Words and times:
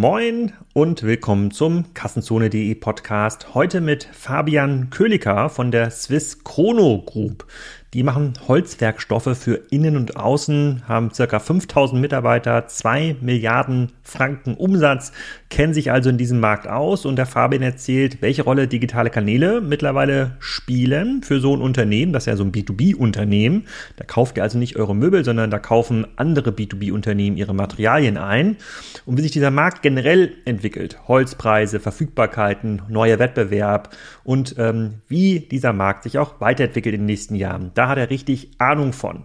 Moin 0.00 0.54
und 0.72 1.02
willkommen 1.02 1.50
zum 1.50 1.92
Kassenzone.de 1.92 2.74
Podcast. 2.76 3.52
Heute 3.52 3.82
mit 3.82 4.04
Fabian 4.04 4.88
Köliker 4.88 5.50
von 5.50 5.70
der 5.70 5.90
Swiss 5.90 6.42
Chrono 6.42 7.02
Group. 7.04 7.46
Die 7.92 8.04
machen 8.04 8.34
Holzwerkstoffe 8.46 9.36
für 9.36 9.62
Innen 9.70 9.96
und 9.96 10.16
Außen, 10.16 10.82
haben 10.86 11.12
circa 11.12 11.40
5000 11.40 12.00
Mitarbeiter, 12.00 12.68
2 12.68 13.16
Milliarden 13.20 13.90
Franken 14.04 14.54
Umsatz, 14.54 15.10
kennen 15.48 15.74
sich 15.74 15.90
also 15.90 16.08
in 16.08 16.16
diesem 16.16 16.38
Markt 16.38 16.68
aus 16.68 17.04
und 17.04 17.16
der 17.16 17.26
Fabian 17.26 17.62
erzählt, 17.62 18.22
welche 18.22 18.42
Rolle 18.42 18.68
digitale 18.68 19.10
Kanäle 19.10 19.60
mittlerweile 19.60 20.36
spielen 20.38 21.24
für 21.24 21.40
so 21.40 21.52
ein 21.52 21.60
Unternehmen. 21.60 22.12
Das 22.12 22.22
ist 22.22 22.26
ja 22.26 22.36
so 22.36 22.44
ein 22.44 22.52
B2B-Unternehmen. 22.52 23.64
Da 23.96 24.04
kauft 24.04 24.36
ihr 24.36 24.44
also 24.44 24.56
nicht 24.56 24.76
eure 24.76 24.94
Möbel, 24.94 25.24
sondern 25.24 25.50
da 25.50 25.58
kaufen 25.58 26.06
andere 26.14 26.50
B2B-Unternehmen 26.50 27.36
ihre 27.36 27.54
Materialien 27.54 28.16
ein. 28.18 28.56
Und 29.04 29.18
wie 29.18 29.22
sich 29.22 29.32
dieser 29.32 29.50
Markt 29.50 29.82
generell 29.82 30.34
entwickelt, 30.44 31.08
Holzpreise, 31.08 31.80
Verfügbarkeiten, 31.80 32.82
neuer 32.88 33.18
Wettbewerb 33.18 33.96
und 34.22 34.54
ähm, 34.58 35.00
wie 35.08 35.40
dieser 35.40 35.72
Markt 35.72 36.04
sich 36.04 36.18
auch 36.18 36.40
weiterentwickelt 36.40 36.94
in 36.94 37.00
den 37.00 37.06
nächsten 37.06 37.34
Jahren. 37.34 37.72
Da 37.80 37.88
hat 37.88 37.96
er 37.96 38.10
richtig 38.10 38.50
Ahnung 38.58 38.92
von. 38.92 39.24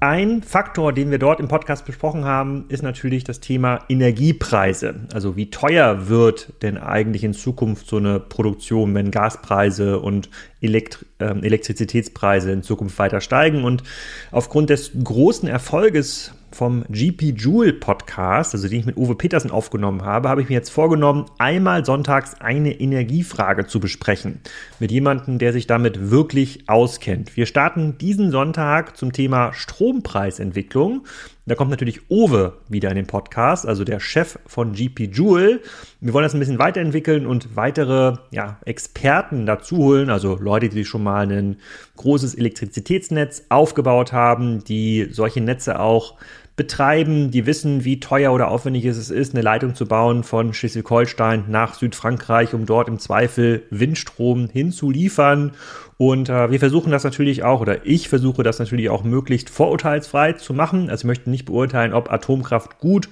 Ein 0.00 0.42
Faktor, 0.42 0.94
den 0.94 1.10
wir 1.10 1.18
dort 1.18 1.40
im 1.40 1.48
Podcast 1.48 1.84
besprochen 1.84 2.24
haben, 2.24 2.64
ist 2.70 2.82
natürlich 2.82 3.22
das 3.22 3.40
Thema 3.40 3.80
Energiepreise. 3.90 4.94
Also 5.12 5.36
wie 5.36 5.50
teuer 5.50 6.08
wird 6.08 6.54
denn 6.62 6.78
eigentlich 6.78 7.22
in 7.22 7.34
Zukunft 7.34 7.86
so 7.86 7.98
eine 7.98 8.18
Produktion, 8.18 8.94
wenn 8.94 9.10
Gaspreise 9.10 10.00
und 10.00 10.30
Elektri 10.62 11.04
äh, 11.18 11.38
Elektrizitätspreise 11.38 12.50
in 12.50 12.62
Zukunft 12.62 12.98
weiter 12.98 13.20
steigen. 13.20 13.62
Und 13.62 13.82
aufgrund 14.30 14.70
des 14.70 14.92
großen 15.04 15.46
Erfolges 15.46 16.32
vom 16.52 16.84
GP 16.88 17.34
Joule 17.36 17.72
Podcast, 17.72 18.54
also 18.54 18.68
den 18.68 18.80
ich 18.80 18.86
mit 18.86 18.96
Uwe 18.96 19.14
Petersen 19.14 19.50
aufgenommen 19.50 20.02
habe, 20.02 20.28
habe 20.28 20.42
ich 20.42 20.48
mir 20.48 20.54
jetzt 20.54 20.70
vorgenommen, 20.70 21.26
einmal 21.38 21.84
sonntags 21.84 22.40
eine 22.40 22.78
Energiefrage 22.78 23.66
zu 23.66 23.80
besprechen. 23.80 24.40
Mit 24.78 24.90
jemandem, 24.90 25.38
der 25.38 25.52
sich 25.52 25.66
damit 25.66 26.10
wirklich 26.10 26.68
auskennt. 26.68 27.36
Wir 27.36 27.46
starten 27.46 27.98
diesen 27.98 28.30
Sonntag 28.30 28.96
zum 28.96 29.12
Thema 29.12 29.52
Strompreisentwicklung. 29.52 31.04
Da 31.44 31.56
kommt 31.56 31.72
natürlich 31.72 32.08
Uwe 32.08 32.58
wieder 32.68 32.88
in 32.90 32.94
den 32.94 33.08
Podcast, 33.08 33.66
also 33.66 33.82
der 33.82 33.98
Chef 33.98 34.38
von 34.46 34.74
GP 34.74 35.10
Joule. 35.12 35.60
Wir 36.00 36.12
wollen 36.12 36.22
das 36.22 36.34
ein 36.34 36.38
bisschen 36.38 36.60
weiterentwickeln 36.60 37.26
und 37.26 37.56
weitere 37.56 38.14
ja, 38.30 38.60
Experten 38.64 39.44
dazu 39.44 39.78
holen, 39.78 40.08
also 40.08 40.36
Leute, 40.36 40.68
die 40.68 40.84
schon 40.84 41.02
mal 41.02 41.28
ein 41.28 41.56
großes 41.96 42.36
Elektrizitätsnetz 42.36 43.46
aufgebaut 43.48 44.12
haben, 44.12 44.62
die 44.62 45.08
solche 45.10 45.40
Netze 45.40 45.80
auch 45.80 46.16
betreiben, 46.56 47.30
die 47.30 47.46
wissen, 47.46 47.84
wie 47.84 47.98
teuer 47.98 48.32
oder 48.32 48.48
aufwendig 48.48 48.84
es 48.84 49.10
ist, 49.10 49.34
eine 49.34 49.42
Leitung 49.42 49.74
zu 49.74 49.86
bauen 49.86 50.22
von 50.22 50.52
Schleswig-Holstein 50.52 51.44
nach 51.48 51.74
Südfrankreich, 51.74 52.52
um 52.52 52.66
dort 52.66 52.88
im 52.88 52.98
Zweifel 52.98 53.62
Windstrom 53.70 54.48
hinzuliefern. 54.52 55.52
Und 55.96 56.28
äh, 56.28 56.50
wir 56.50 56.58
versuchen 56.58 56.90
das 56.90 57.04
natürlich 57.04 57.42
auch, 57.42 57.60
oder 57.60 57.86
ich 57.86 58.08
versuche 58.08 58.42
das 58.42 58.58
natürlich 58.58 58.90
auch 58.90 59.02
möglichst 59.02 59.48
vorurteilsfrei 59.48 60.34
zu 60.34 60.52
machen. 60.52 60.90
Also 60.90 61.02
ich 61.02 61.06
möchte 61.06 61.30
nicht 61.30 61.46
beurteilen, 61.46 61.94
ob 61.94 62.12
Atomkraft 62.12 62.78
gut 62.78 63.08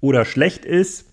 oder 0.00 0.24
schlecht 0.24 0.64
ist. 0.64 1.06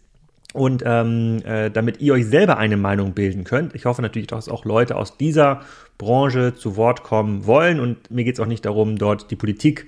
Und 0.54 0.84
ähm, 0.86 1.42
äh, 1.46 1.72
damit 1.72 2.02
ihr 2.02 2.14
euch 2.14 2.26
selber 2.26 2.58
eine 2.58 2.76
Meinung 2.76 3.14
bilden 3.14 3.46
könnt. 3.46 3.74
Ich 3.74 3.86
hoffe 3.86 4.02
natürlich, 4.02 4.28
dass 4.28 4.50
auch 4.50 4.66
Leute 4.66 4.98
aus 4.98 5.16
dieser 5.16 5.62
Branche 5.98 6.54
zu 6.56 6.76
Wort 6.76 7.04
kommen 7.04 7.46
wollen. 7.46 7.80
Und 7.80 8.12
mir 8.12 8.26
geht 8.26 8.36
es 8.36 8.42
auch 8.42 8.48
nicht 8.48 8.66
darum, 8.66 8.98
dort 8.98 9.32
die 9.32 9.38
Politik 9.38 9.88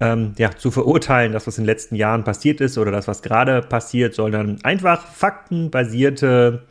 ähm, 0.00 0.32
ja, 0.38 0.50
zu 0.56 0.70
verurteilen, 0.70 1.32
das, 1.32 1.46
was 1.46 1.58
in 1.58 1.64
den 1.64 1.68
letzten 1.68 1.96
Jahren 1.96 2.24
passiert 2.24 2.60
ist 2.60 2.78
oder 2.78 2.90
das, 2.90 3.08
was 3.08 3.22
gerade 3.22 3.60
passiert, 3.62 4.14
sondern 4.14 4.58
einfach 4.62 5.06
faktenbasierte 5.06 6.62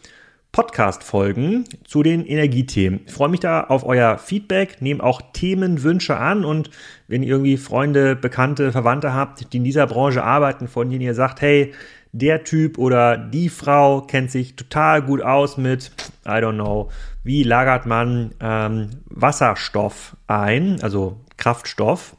Podcast-Folgen 0.52 1.66
zu 1.84 2.04
den 2.04 2.26
Energiethemen. 2.26 3.02
Ich 3.08 3.14
freue 3.14 3.30
mich 3.30 3.40
da 3.40 3.62
auf 3.62 3.84
euer 3.84 4.20
Feedback, 4.20 4.82
nehme 4.82 5.04
auch 5.04 5.22
Themenwünsche 5.34 6.16
an 6.18 6.46
und 6.46 6.70
wenn 7.08 7.24
ihr 7.24 7.30
irgendwie 7.30 7.58
Freunde, 7.58 8.16
Bekannte, 8.16 8.72
Verwandte 8.72 9.14
habt, 9.14 9.52
die 9.52 9.58
in 9.58 9.64
dieser 9.64 9.88
Branche 9.88 10.24
arbeiten, 10.24 10.68
von 10.68 10.90
denen 10.90 11.02
ihr 11.02 11.16
sagt, 11.16 11.42
hey, 11.42 11.74
der 12.12 12.44
Typ 12.44 12.78
oder 12.78 13.18
die 13.18 13.50
Frau 13.50 14.02
kennt 14.02 14.30
sich 14.30 14.56
total 14.56 15.02
gut 15.02 15.24
aus 15.24 15.58
mit, 15.58 15.92
I 16.24 16.34
don't 16.34 16.54
know, 16.54 16.92
wie 17.24 17.42
lagert 17.42 17.88
man 17.88 18.36
ähm, 18.40 18.90
Wasserstoff 19.06 20.16
ein, 20.28 20.78
also 20.84 21.20
Kraftstoff 21.38 22.16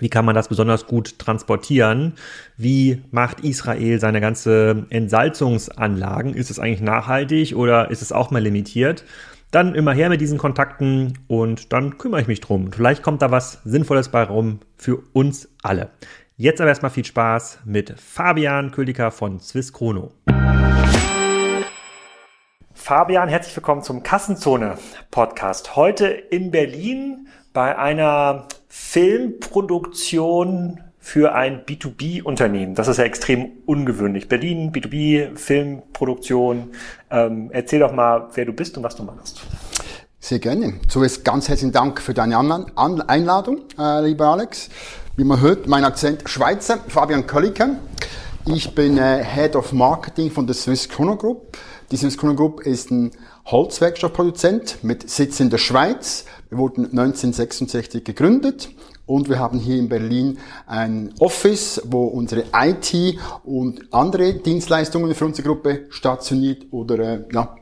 wie 0.00 0.08
kann 0.08 0.24
man 0.24 0.34
das 0.34 0.48
besonders 0.48 0.86
gut 0.86 1.18
transportieren? 1.18 2.14
Wie 2.56 3.02
macht 3.10 3.40
Israel 3.40 3.98
seine 4.00 4.20
ganze 4.20 4.86
Entsalzungsanlagen? 4.90 6.34
Ist 6.34 6.50
es 6.50 6.58
eigentlich 6.58 6.80
nachhaltig 6.80 7.54
oder 7.56 7.90
ist 7.90 8.02
es 8.02 8.12
auch 8.12 8.30
mal 8.30 8.42
limitiert? 8.42 9.04
Dann 9.50 9.74
immer 9.74 9.92
her 9.92 10.10
mit 10.10 10.20
diesen 10.20 10.38
Kontakten 10.38 11.14
und 11.26 11.72
dann 11.72 11.96
kümmere 11.96 12.20
ich 12.20 12.28
mich 12.28 12.40
drum. 12.40 12.70
Vielleicht 12.70 13.02
kommt 13.02 13.22
da 13.22 13.30
was 13.30 13.60
Sinnvolles 13.64 14.10
bei 14.10 14.22
rum 14.22 14.60
für 14.76 14.98
uns 15.12 15.48
alle. 15.62 15.90
Jetzt 16.36 16.60
aber 16.60 16.68
erstmal 16.68 16.90
viel 16.90 17.04
Spaß 17.04 17.60
mit 17.64 17.98
Fabian 17.98 18.70
Köliker 18.70 19.10
von 19.10 19.40
Swiss 19.40 19.72
Chrono. 19.72 20.12
Fabian, 22.74 23.28
herzlich 23.28 23.56
willkommen 23.56 23.82
zum 23.82 24.02
Kassenzone 24.02 24.78
Podcast. 25.10 25.76
Heute 25.76 26.06
in 26.06 26.50
Berlin 26.50 27.26
bei 27.52 27.76
einer 27.76 28.46
Filmproduktion 28.68 30.80
für 30.98 31.34
ein 31.34 31.64
B2B-Unternehmen. 31.64 32.74
Das 32.74 32.88
ist 32.88 32.98
ja 32.98 33.04
extrem 33.04 33.52
ungewöhnlich. 33.64 34.28
Berlin, 34.28 34.72
B2B, 34.72 35.36
Filmproduktion. 35.36 36.72
Ähm, 37.10 37.50
erzähl 37.52 37.80
doch 37.80 37.92
mal, 37.92 38.28
wer 38.34 38.44
du 38.44 38.52
bist 38.52 38.76
und 38.76 38.82
was 38.82 38.96
du 38.96 39.04
machst. 39.04 39.40
Sehr 40.20 40.38
gerne. 40.38 40.74
Zuerst 40.88 41.24
ganz 41.24 41.48
herzlichen 41.48 41.72
Dank 41.72 42.02
für 42.02 42.12
deine 42.12 42.36
Einladung, 42.36 43.62
äh, 43.78 44.04
lieber 44.04 44.26
Alex. 44.26 44.68
Wie 45.16 45.24
man 45.24 45.40
hört, 45.40 45.66
mein 45.66 45.84
Akzent 45.84 46.28
Schweizer, 46.28 46.78
Fabian 46.88 47.26
Kölliker. 47.26 47.76
Ich 48.44 48.74
bin 48.74 48.98
äh, 48.98 49.24
Head 49.24 49.56
of 49.56 49.72
Marketing 49.72 50.30
von 50.30 50.46
der 50.46 50.54
Swiss 50.54 50.88
Chrono 50.88 51.16
Group. 51.16 51.56
Die 51.90 51.96
Swiss 51.96 52.18
Chrono 52.18 52.34
Group 52.34 52.60
ist 52.60 52.90
ein 52.90 53.12
Holzwerkstoffproduzent 53.46 54.78
mit 54.82 55.08
Sitz 55.08 55.40
in 55.40 55.48
der 55.48 55.58
Schweiz. 55.58 56.26
Wir 56.50 56.58
wurden 56.58 56.84
1966 56.86 58.04
gegründet 58.04 58.70
und 59.06 59.28
wir 59.28 59.38
haben 59.38 59.58
hier 59.58 59.78
in 59.78 59.88
Berlin 59.88 60.38
ein 60.66 61.14
Office, 61.18 61.82
wo 61.84 62.04
unsere 62.04 62.44
IT 62.54 63.18
und 63.44 63.92
andere 63.92 64.34
Dienstleistungen 64.34 65.14
für 65.14 65.26
unsere 65.26 65.48
Gruppe 65.48 65.86
stationiert 65.90 66.66
oder 66.70 66.98
äh, 66.98 67.24
ja, 67.32 67.56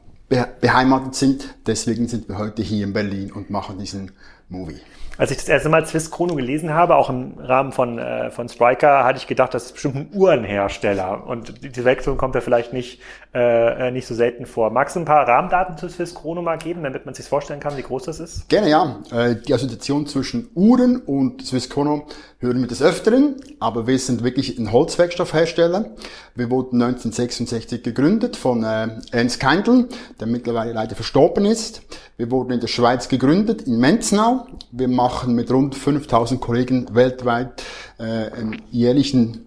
beheimatet 0.61 1.15
sind. 1.15 1.55
Deswegen 1.67 2.09
sind 2.09 2.29
wir 2.29 2.39
heute 2.39 2.63
hier 2.63 2.85
in 2.85 2.93
Berlin 2.93 3.33
und 3.33 3.51
machen 3.51 3.79
diesen 3.79 4.13
Movie. 4.49 4.81
Als 5.19 5.31
ich 5.31 5.39
das 5.39 5.49
erste 5.49 5.69
Mal 5.71 5.87
Swiss 5.87 6.11
Chrono 6.11 6.35
gelesen 6.35 6.75
habe, 6.75 6.95
auch 6.97 7.09
im 7.09 7.39
Rahmen 7.39 7.73
von, 7.73 7.99
äh, 7.99 8.31
von 8.31 8.49
Striker, 8.49 9.05
hatte 9.05 9.19
ich 9.19 9.27
gedacht, 9.27 9.55
das 9.55 9.67
ist 9.67 9.73
bestimmt 9.73 9.97
ein 9.97 10.11
Uhrenhersteller. 10.13 11.27
Und 11.27 11.65
die 11.65 11.85
Wechselung 11.85 12.19
kommt 12.19 12.35
ja 12.35 12.43
vielleicht 12.43 12.75
nicht, 12.75 13.01
äh, 13.35 13.89
äh, 13.89 13.91
nicht 13.91 14.07
so 14.07 14.15
selten 14.15 14.45
vor. 14.45 14.71
Magst 14.71 14.95
du 14.95 15.01
ein 15.01 15.07
paar 15.07 15.27
Rahmendaten 15.27 15.79
zu 15.79 15.89
Swiss 15.89 16.15
Chrono 16.15 16.43
mal 16.43 16.59
geben, 16.59 16.83
damit 16.83 17.07
man 17.07 17.15
sich 17.15 17.27
vorstellen 17.27 17.61
kann, 17.61 17.77
wie 17.79 17.83
groß 17.83 18.05
das 18.05 18.21
ist? 18.21 18.49
Gerne, 18.51 18.69
ja. 18.69 19.01
Äh, 19.11 19.37
die 19.37 19.55
Assoziation 19.55 20.07
zwischen 20.07 20.51
Uhren 20.55 20.99
und 20.99 21.47
Swiss 21.47 21.71
Chrono 21.71 22.07
hören 22.39 22.61
wir 22.61 22.69
des 22.69 22.83
Öfteren, 22.83 23.37
aber 23.61 23.87
wir 23.87 23.99
sind 23.99 24.23
wirklich 24.23 24.59
ein 24.59 24.71
Holzwerkstoffhersteller. 24.71 25.87
Wir 26.35 26.51
wurden 26.51 26.83
1966 26.83 27.83
gegründet 27.83 28.37
von 28.37 28.63
äh, 28.63 28.89
Ernst 29.11 29.41
Keindl, 29.41 29.89
der 30.21 30.27
mittlerweile 30.27 30.73
leider 30.73 30.95
verstorben 30.95 31.47
ist. 31.47 31.81
Wir 32.19 32.31
wurden 32.31 32.53
in 32.53 32.61
der 32.61 32.69
Schweiz 32.69 33.09
gegründet, 33.09 33.63
in 33.63 33.79
Menznau. 33.79 34.47
Wir 34.71 34.89
machen 34.89 35.06
mit 35.27 35.51
rund 35.51 35.75
5000 35.75 36.41
Kollegen 36.41 36.95
weltweit 36.95 37.63
äh, 37.99 38.03
einen 38.03 38.63
jährlichen 38.71 39.47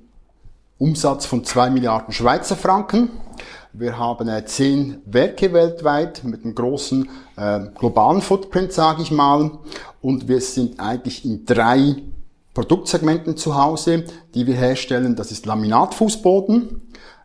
Umsatz 0.78 1.26
von 1.26 1.44
2 1.44 1.70
Milliarden 1.70 2.14
Schweizer 2.14 2.56
Franken. 2.56 3.10
Wir 3.74 3.98
haben 3.98 4.28
äh, 4.28 4.46
zehn 4.46 5.02
Werke 5.06 5.54
weltweit 5.54 6.24
mit 6.24 6.44
einem 6.44 6.56
großen 6.56 7.08
äh, 7.38 7.60
globalen 7.76 8.22
Footprint, 8.22 8.74
sage 8.74 9.02
ich 9.02 9.12
mal. 9.12 9.52
Und 10.02 10.28
wir 10.28 10.42
sind 10.42 10.80
eigentlich 10.80 11.26
in 11.26 11.46
drei 11.46 11.96
Produktsegmenten 12.54 13.38
zu 13.38 13.56
Hause, 13.56 14.06
die 14.34 14.48
wir 14.48 14.56
herstellen. 14.56 15.16
Das 15.16 15.32
ist 15.32 15.46
Laminatfußboden, 15.46 16.82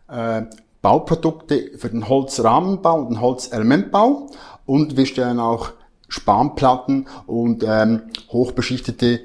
äh, 0.09 0.43
Bauprodukte 0.81 1.71
für 1.77 1.89
den 1.89 2.07
Holzrahmenbau 2.07 2.99
und 2.99 3.09
den 3.09 3.21
Holzelementbau 3.21 4.29
und 4.65 4.97
wir 4.97 5.05
stellen 5.05 5.39
auch 5.39 5.71
Spanplatten 6.07 7.07
und 7.25 7.63
ähm, 7.67 8.03
hochbeschichtete 8.29 9.21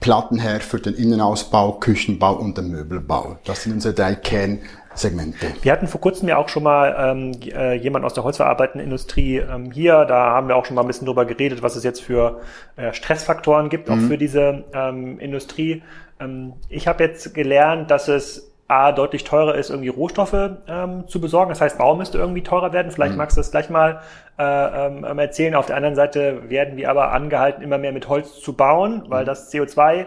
Platten 0.00 0.38
her 0.38 0.60
für 0.60 0.80
den 0.80 0.94
Innenausbau, 0.94 1.72
Küchenbau 1.72 2.34
und 2.34 2.58
den 2.58 2.68
Möbelbau. 2.68 3.38
Das 3.44 3.62
sind 3.62 3.72
unsere 3.72 3.94
drei 3.94 4.14
Kern 4.14 4.60
Segmente. 4.94 5.46
Wir 5.62 5.72
hatten 5.72 5.88
vor 5.88 6.00
kurzem 6.00 6.28
ja 6.28 6.36
auch 6.36 6.48
schon 6.48 6.62
mal 6.62 6.94
ähm, 6.98 7.32
äh, 7.52 7.74
jemand 7.74 8.04
aus 8.04 8.14
der 8.14 8.22
holzverarbeitenden 8.24 8.84
Industrie 8.84 9.38
ähm, 9.38 9.70
hier. 9.72 10.04
Da 10.04 10.30
haben 10.30 10.48
wir 10.48 10.56
auch 10.56 10.66
schon 10.66 10.76
mal 10.76 10.82
ein 10.82 10.86
bisschen 10.86 11.06
drüber 11.06 11.24
geredet, 11.24 11.62
was 11.62 11.74
es 11.76 11.84
jetzt 11.84 12.00
für 12.00 12.40
äh, 12.76 12.92
Stressfaktoren 12.92 13.70
gibt, 13.70 13.88
mhm. 13.88 13.94
auch 13.94 14.08
für 14.08 14.18
diese 14.18 14.64
ähm, 14.72 15.18
Industrie. 15.18 15.82
Ähm, 16.20 16.52
ich 16.68 16.86
habe 16.86 17.02
jetzt 17.02 17.34
gelernt, 17.34 17.90
dass 17.90 18.08
es 18.08 18.53
A, 18.66 18.92
deutlich 18.92 19.24
teurer 19.24 19.54
ist, 19.56 19.70
irgendwie 19.70 19.90
Rohstoffe 19.90 20.50
ähm, 20.66 21.06
zu 21.06 21.20
besorgen. 21.20 21.50
Das 21.50 21.60
heißt, 21.60 21.76
Bau 21.76 21.94
müsste 21.94 22.18
irgendwie 22.18 22.42
teurer 22.42 22.72
werden. 22.72 22.90
Vielleicht 22.90 23.12
mhm. 23.12 23.18
magst 23.18 23.36
du 23.36 23.40
das 23.40 23.50
gleich 23.50 23.68
mal 23.68 24.00
äh, 24.38 24.42
ähm, 24.86 25.18
erzählen. 25.18 25.54
Auf 25.54 25.66
der 25.66 25.76
anderen 25.76 25.94
Seite 25.94 26.48
werden 26.48 26.76
wir 26.76 26.90
aber 26.90 27.12
angehalten, 27.12 27.62
immer 27.62 27.78
mehr 27.78 27.92
mit 27.92 28.08
Holz 28.08 28.40
zu 28.40 28.54
bauen, 28.54 29.04
weil 29.08 29.22
mhm. 29.22 29.26
das 29.26 29.52
CO2 29.52 30.06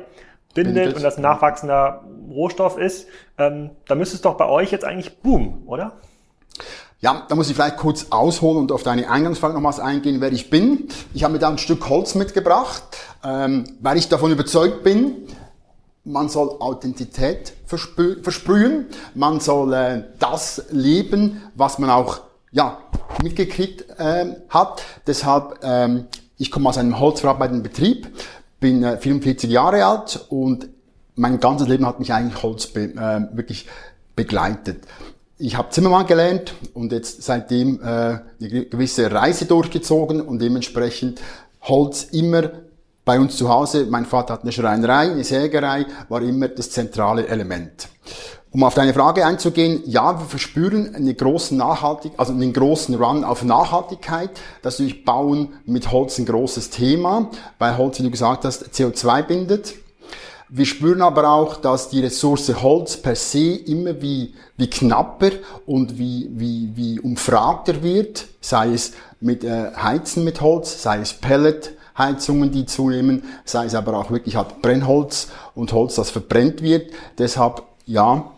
bindet, 0.53 0.75
bindet, 0.75 0.95
und 0.95 1.03
das 1.03 1.17
ein 1.17 1.21
nachwachsender 1.21 2.03
Rohstoff 2.29 2.77
ist. 2.77 3.07
Ähm, 3.37 3.71
da 3.87 3.95
müsste 3.95 4.15
es 4.15 4.21
doch 4.21 4.35
bei 4.35 4.47
euch 4.47 4.71
jetzt 4.71 4.85
eigentlich 4.85 5.19
boomen, 5.19 5.63
oder? 5.67 5.93
Ja, 6.99 7.27
da 7.29 7.35
muss 7.35 7.47
ich 7.47 7.55
vielleicht 7.55 7.77
kurz 7.77 8.07
ausholen 8.09 8.57
und 8.57 8.71
auf 8.71 8.81
deine 8.81 9.07
Eingangsfrage 9.07 9.53
nochmals 9.53 9.79
eingehen, 9.79 10.19
wer 10.19 10.31
ich 10.31 10.49
bin. 10.49 10.87
Ich 11.13 11.23
habe 11.23 11.33
mir 11.33 11.39
da 11.39 11.47
ein 11.49 11.59
Stück 11.59 11.87
Holz 11.89 12.15
mitgebracht, 12.15 12.81
ähm, 13.23 13.65
weil 13.81 13.97
ich 13.97 14.09
davon 14.09 14.31
überzeugt 14.31 14.83
bin, 14.83 15.26
man 16.07 16.29
soll 16.29 16.55
Authentizität 16.59 17.53
versprühen, 17.65 18.85
man 19.13 19.39
soll 19.39 19.73
äh, 19.73 20.03
das 20.19 20.63
leben, 20.71 21.41
was 21.55 21.79
man 21.79 21.89
auch 21.89 22.21
ja, 22.51 22.79
mitgekriegt 23.21 23.85
äh, 23.99 24.25
hat. 24.49 24.81
Deshalb, 25.05 25.59
ähm, 25.63 26.05
ich 26.37 26.49
komme 26.49 26.69
aus 26.69 26.77
einem 26.77 26.99
holzverarbeitenden 26.99 27.61
Betrieb, 27.61 28.07
bin 28.59 28.83
äh, 28.83 28.97
44 28.97 29.49
Jahre 29.49 29.85
alt 29.85 30.25
und 30.29 30.69
mein 31.15 31.39
ganzes 31.39 31.67
Leben 31.67 31.85
hat 31.85 31.99
mich 31.99 32.13
eigentlich 32.13 32.41
Holz 32.41 32.67
be 32.67 32.83
äh, 32.83 33.35
wirklich 33.35 33.67
begleitet. 34.15 34.85
Ich 35.39 35.57
habe 35.57 35.69
Zimmermann 35.69 36.07
gelernt 36.07 36.53
und 36.73 36.91
jetzt 36.91 37.21
seitdem 37.21 37.81
äh, 37.81 37.85
eine 37.85 38.21
gewisse 38.39 39.11
Reise 39.11 39.45
durchgezogen 39.45 40.21
und 40.21 40.39
dementsprechend 40.39 41.21
Holz 41.61 42.05
immer 42.11 42.49
bei 43.07 43.21
uns 43.21 43.37
zu 43.37 43.47
Hause, 43.47 43.87
mein 43.89 44.05
Vater 44.05 44.33
hat 44.33 44.41
eine 44.41 44.51
Schreinerei, 44.51 45.09
eine 45.09 45.23
Sägerei, 45.23 45.85
war 46.09 46.21
immer 46.21 46.49
das 46.49 46.71
zentrale 46.71 47.25
Element. 47.25 47.87
Um 48.51 48.65
auf 48.65 48.73
deine 48.73 48.93
Frage 48.93 49.25
einzugehen, 49.25 49.81
ja, 49.85 50.19
wir 50.19 50.25
verspüren 50.25 50.93
einen 50.93 51.15
großen 51.15 51.57
Nachhaltig, 51.57 52.11
also 52.17 52.33
einen 52.33 52.51
großen 52.51 52.95
Run 52.95 53.23
auf 53.23 53.45
Nachhaltigkeit. 53.45 54.31
Das 54.61 54.81
ist 54.81 55.05
Bauen 55.05 55.53
mit 55.65 55.89
Holz 55.89 56.19
ein 56.19 56.25
großes 56.25 56.69
Thema, 56.69 57.31
weil 57.59 57.77
Holz, 57.77 57.97
wie 57.99 58.03
du 58.03 58.11
gesagt 58.11 58.43
hast, 58.43 58.75
CO2 58.75 59.23
bindet. 59.23 59.75
Wir 60.49 60.65
spüren 60.65 61.01
aber 61.01 61.29
auch, 61.29 61.55
dass 61.55 61.89
die 61.89 62.01
Ressource 62.01 62.61
Holz 62.61 62.97
per 62.97 63.15
se 63.15 63.55
immer 63.55 64.01
wie, 64.01 64.33
wie 64.57 64.69
knapper 64.69 65.31
und 65.65 65.97
wie, 65.97 66.29
wie, 66.33 66.71
wie 66.75 66.99
umfragter 66.99 67.83
wird, 67.83 68.25
sei 68.41 68.73
es 68.73 68.91
mit 69.21 69.45
äh, 69.45 69.71
Heizen 69.75 70.25
mit 70.25 70.41
Holz, 70.41 70.83
sei 70.83 70.99
es 70.99 71.13
Pellet, 71.13 71.76
Heizungen, 71.97 72.51
die 72.51 72.65
zunehmen, 72.65 73.23
sei 73.45 73.65
es 73.65 73.75
aber 73.75 73.97
auch 73.97 74.11
wirklich 74.11 74.35
halt 74.35 74.61
Brennholz 74.61 75.29
und 75.55 75.73
Holz, 75.73 75.95
das 75.95 76.09
verbrennt 76.09 76.61
wird. 76.61 76.91
Deshalb, 77.17 77.63
ja, 77.85 78.31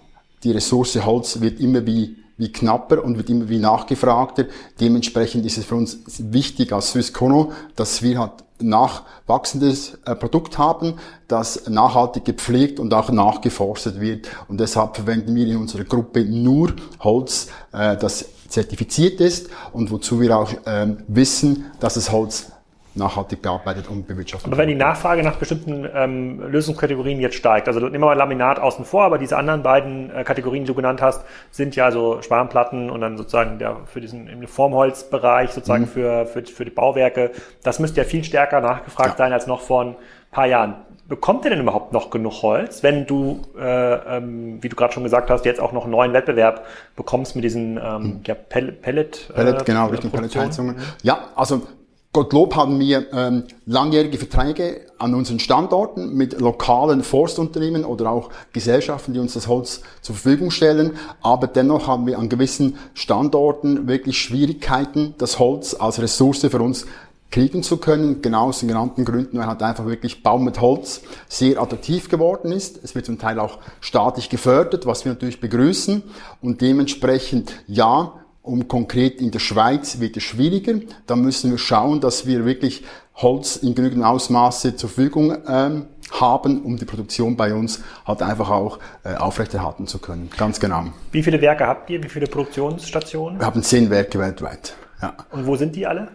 die 0.44 0.51
Ressource 0.51 0.95
Holz 1.06 1.41
wird 1.41 1.59
immer 1.59 1.85
wie, 1.85 2.17
wie 2.38 2.51
knapper 2.51 3.03
und 3.03 3.17
wird 3.17 3.29
immer 3.29 3.50
wie 3.50 3.59
nachgefragter. 3.59 4.45
Dementsprechend 4.79 5.45
ist 5.45 5.57
es 5.57 5.65
für 5.65 5.75
uns 5.75 6.00
wichtig 6.17 6.71
als 6.71 6.91
Swisscono, 6.91 7.51
dass 7.75 8.01
wir 8.01 8.19
halt 8.19 8.31
nachwachsendes 8.61 9.97
äh, 10.06 10.15
Produkt 10.15 10.57
haben, 10.57 10.95
das 11.27 11.69
nachhaltig 11.69 12.25
gepflegt 12.25 12.79
und 12.79 12.94
auch 12.94 13.09
nachgeforstet 13.09 14.00
wird. 14.00 14.29
Und 14.47 14.59
deshalb 14.59 14.95
verwenden 14.95 15.35
wir 15.35 15.47
in 15.47 15.57
unserer 15.57 15.83
Gruppe 15.83 16.25
nur 16.25 16.73
Holz, 17.00 17.47
äh, 17.71 17.97
das 17.97 18.25
zertifiziert 18.47 19.21
ist 19.21 19.50
und 19.73 19.91
wozu 19.91 20.19
wir 20.19 20.38
auch 20.38 20.51
ähm, 20.65 21.03
wissen, 21.07 21.65
dass 21.79 21.95
es 21.97 22.11
Holz 22.11 22.47
nachhaltig 22.95 23.41
bearbeitet 23.41 23.88
und 23.88 24.07
bewirtschaftet. 24.07 24.47
Aber 24.47 24.57
wenn 24.57 24.68
die 24.68 24.75
Nachfrage 24.75 25.24
nach 25.24 25.36
bestimmten 25.36 25.88
ähm, 25.94 26.41
Lösungskategorien 26.51 27.19
jetzt 27.19 27.36
steigt, 27.36 27.68
also 27.68 27.80
nehmen 27.80 27.94
wir 27.94 28.07
mal 28.07 28.13
Laminat 28.13 28.59
außen 28.59 28.86
vor, 28.86 29.03
aber 29.03 29.18
diese 29.18 29.38
anderen 29.38 29.63
beiden 29.63 30.13
äh, 30.13 30.24
Kategorien, 30.24 30.63
die 30.63 30.68
du 30.68 30.75
genannt 30.75 31.01
hast, 31.01 31.24
sind 31.51 31.75
ja 31.75 31.91
so 31.91 32.21
Spanplatten 32.21 32.89
und 32.89 33.01
dann 33.01 33.18
sozusagen 33.18 33.59
der 33.59 33.77
für 33.86 34.01
diesen 34.01 34.27
im 34.27 34.47
Formholzbereich 34.47 35.51
sozusagen 35.51 35.83
mhm. 35.83 35.88
für, 35.88 36.25
für, 36.25 36.44
für 36.45 36.65
die 36.65 36.71
Bauwerke. 36.71 37.31
Das 37.63 37.80
müsste 37.80 38.01
ja 38.01 38.07
viel 38.07 38.24
stärker 38.24 38.62
nachgefragt 38.62 39.12
ja. 39.12 39.18
sein 39.18 39.33
als 39.33 39.47
noch 39.47 39.62
vor 39.62 39.83
ein 39.83 39.95
paar 40.31 40.47
Jahren. 40.47 40.75
Bekommt 41.07 41.44
ihr 41.44 41.50
denn 41.50 41.62
überhaupt 41.62 41.92
noch 41.92 42.12
genug 42.12 42.44
Holz, 42.44 42.83
wenn 42.83 43.07
du, 43.07 43.42
äh, 43.59 44.18
ähm, 44.18 44.62
wie 44.62 44.69
du 44.69 44.75
gerade 44.75 44.94
schon 44.94 45.03
gesagt 45.03 45.31
hast, 45.31 45.44
jetzt 45.44 45.59
auch 45.59 45.71
noch 45.71 45.83
einen 45.83 45.92
neuen 45.92 46.13
Wettbewerb 46.13 46.68
bekommst 46.95 47.35
mit 47.35 47.44
diesen 47.44 47.77
ähm, 47.77 48.01
mhm. 48.01 48.21
ja, 48.27 48.35
Pellet, 48.35 48.81
Pellet, 48.81 49.31
Pellet, 49.33 49.65
genau, 49.65 49.88
äh, 49.88 49.92
Richtung 49.92 50.12
Pelletheizungen. 50.12 50.75
Ja, 51.01 51.30
also 51.35 51.63
Gottlob 52.11 52.56
haben 52.56 52.79
wir 52.79 53.13
ähm, 53.13 53.44
langjährige 53.67 54.17
Verträge 54.17 54.88
an 54.97 55.13
unseren 55.13 55.39
Standorten 55.39 56.15
mit 56.15 56.41
lokalen 56.41 57.03
Forstunternehmen 57.03 57.85
oder 57.85 58.09
auch 58.09 58.29
Gesellschaften, 58.51 59.13
die 59.13 59.19
uns 59.19 59.35
das 59.35 59.47
Holz 59.47 59.81
zur 60.01 60.15
Verfügung 60.15 60.50
stellen. 60.50 60.94
Aber 61.21 61.45
dennoch 61.45 61.85
haben 61.85 62.07
wir 62.07 62.17
an 62.17 62.27
gewissen 62.27 62.77
Standorten 62.95 63.88
wirklich 63.88 64.17
Schwierigkeiten, 64.17 65.13
das 65.19 65.38
Holz 65.38 65.75
als 65.75 66.01
Ressource 66.01 66.39
für 66.39 66.59
uns 66.59 66.88
kriegen 67.29 67.61
zu 67.61 67.77
können, 67.77 68.23
genau 68.23 68.47
aus 68.47 68.61
den 68.61 68.69
genannten 68.69 69.06
Gründen, 69.06 69.38
weil 69.38 69.45
halt 69.45 69.61
einfach 69.61 69.85
wirklich 69.85 70.23
Baum 70.23 70.45
mit 70.45 70.59
Holz 70.61 71.01
sehr 71.27 71.61
attraktiv 71.61 72.09
geworden 72.09 72.51
ist. 72.51 72.83
Es 72.83 72.95
wird 72.95 73.06
zum 73.06 73.19
Teil 73.19 73.39
auch 73.39 73.59
staatlich 73.81 74.29
gefördert, 74.29 74.88
was 74.88 75.06
wir 75.06 75.11
natürlich 75.11 75.39
begrüßen 75.39 76.01
und 76.41 76.61
dementsprechend 76.61 77.53
ja, 77.67 78.19
um 78.50 78.68
konkret 78.68 79.22
in 79.22 79.31
der 79.31 79.40
Schweiz 79.40 80.00
wird 80.00 80.18
es 80.18 80.24
schwieriger. 80.24 80.75
Da 81.06 81.16
müssen 81.16 81.51
wir 81.51 81.57
schauen, 81.57 82.01
dass 82.01 82.25
wir 82.25 82.46
wirklich 82.46 82.84
Holz 83.16 83.57
in 83.57 83.75
genügend 83.75 84.04
Ausmaße 84.04 84.75
zur 84.75 84.90
Verfügung 84.90 85.38
ähm, 85.48 85.86
haben, 86.12 86.63
um 86.63 86.78
die 86.78 86.86
Produktion 86.86 87.38
bei 87.38 87.54
uns 87.54 87.81
halt 88.06 88.22
einfach 88.22 88.50
auch 88.50 88.80
äh, 89.04 89.13
aufrechterhalten 89.16 89.88
zu 89.88 90.00
können. 90.00 90.30
Ganz 90.38 90.60
genau. 90.60 90.86
Wie 91.12 91.22
viele 91.22 91.40
Werke 91.42 91.68
habt 91.68 91.90
ihr? 91.90 92.01
Wie 92.04 92.10
viele 92.10 92.28
Produktionsstationen? 92.28 93.40
Wir 93.40 93.46
haben 93.46 93.62
zehn 93.62 93.90
Werke 93.90 94.19
weltweit. 94.19 94.74
Ja. 95.02 95.13
Und 95.31 95.45
wo 95.45 95.56
sind 95.56 95.75
die 95.75 95.86
alle? 95.86 96.10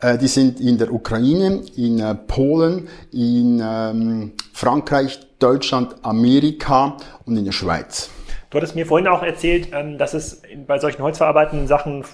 Äh, 0.00 0.18
die 0.18 0.28
sind 0.28 0.60
in 0.60 0.78
der 0.78 0.92
Ukraine, 0.92 1.62
in 1.76 1.98
äh, 1.98 2.14
Polen, 2.14 2.86
in 3.12 3.60
ähm, 3.64 4.32
Frankreich, 4.52 5.18
Deutschland, 5.38 5.96
Amerika 6.02 6.96
und 7.24 7.36
in 7.36 7.44
der 7.44 7.52
Schweiz. 7.52 8.10
Du 8.50 8.56
hattest 8.56 8.74
mir 8.74 8.86
vorhin 8.86 9.08
auch 9.08 9.22
erzählt, 9.22 9.68
ähm, 9.72 9.98
dass 9.98 10.14
es 10.14 10.42
bei 10.66 10.78
solchen 10.78 11.02
holzverarbeitenden 11.02 11.68
Sachen 11.68 12.04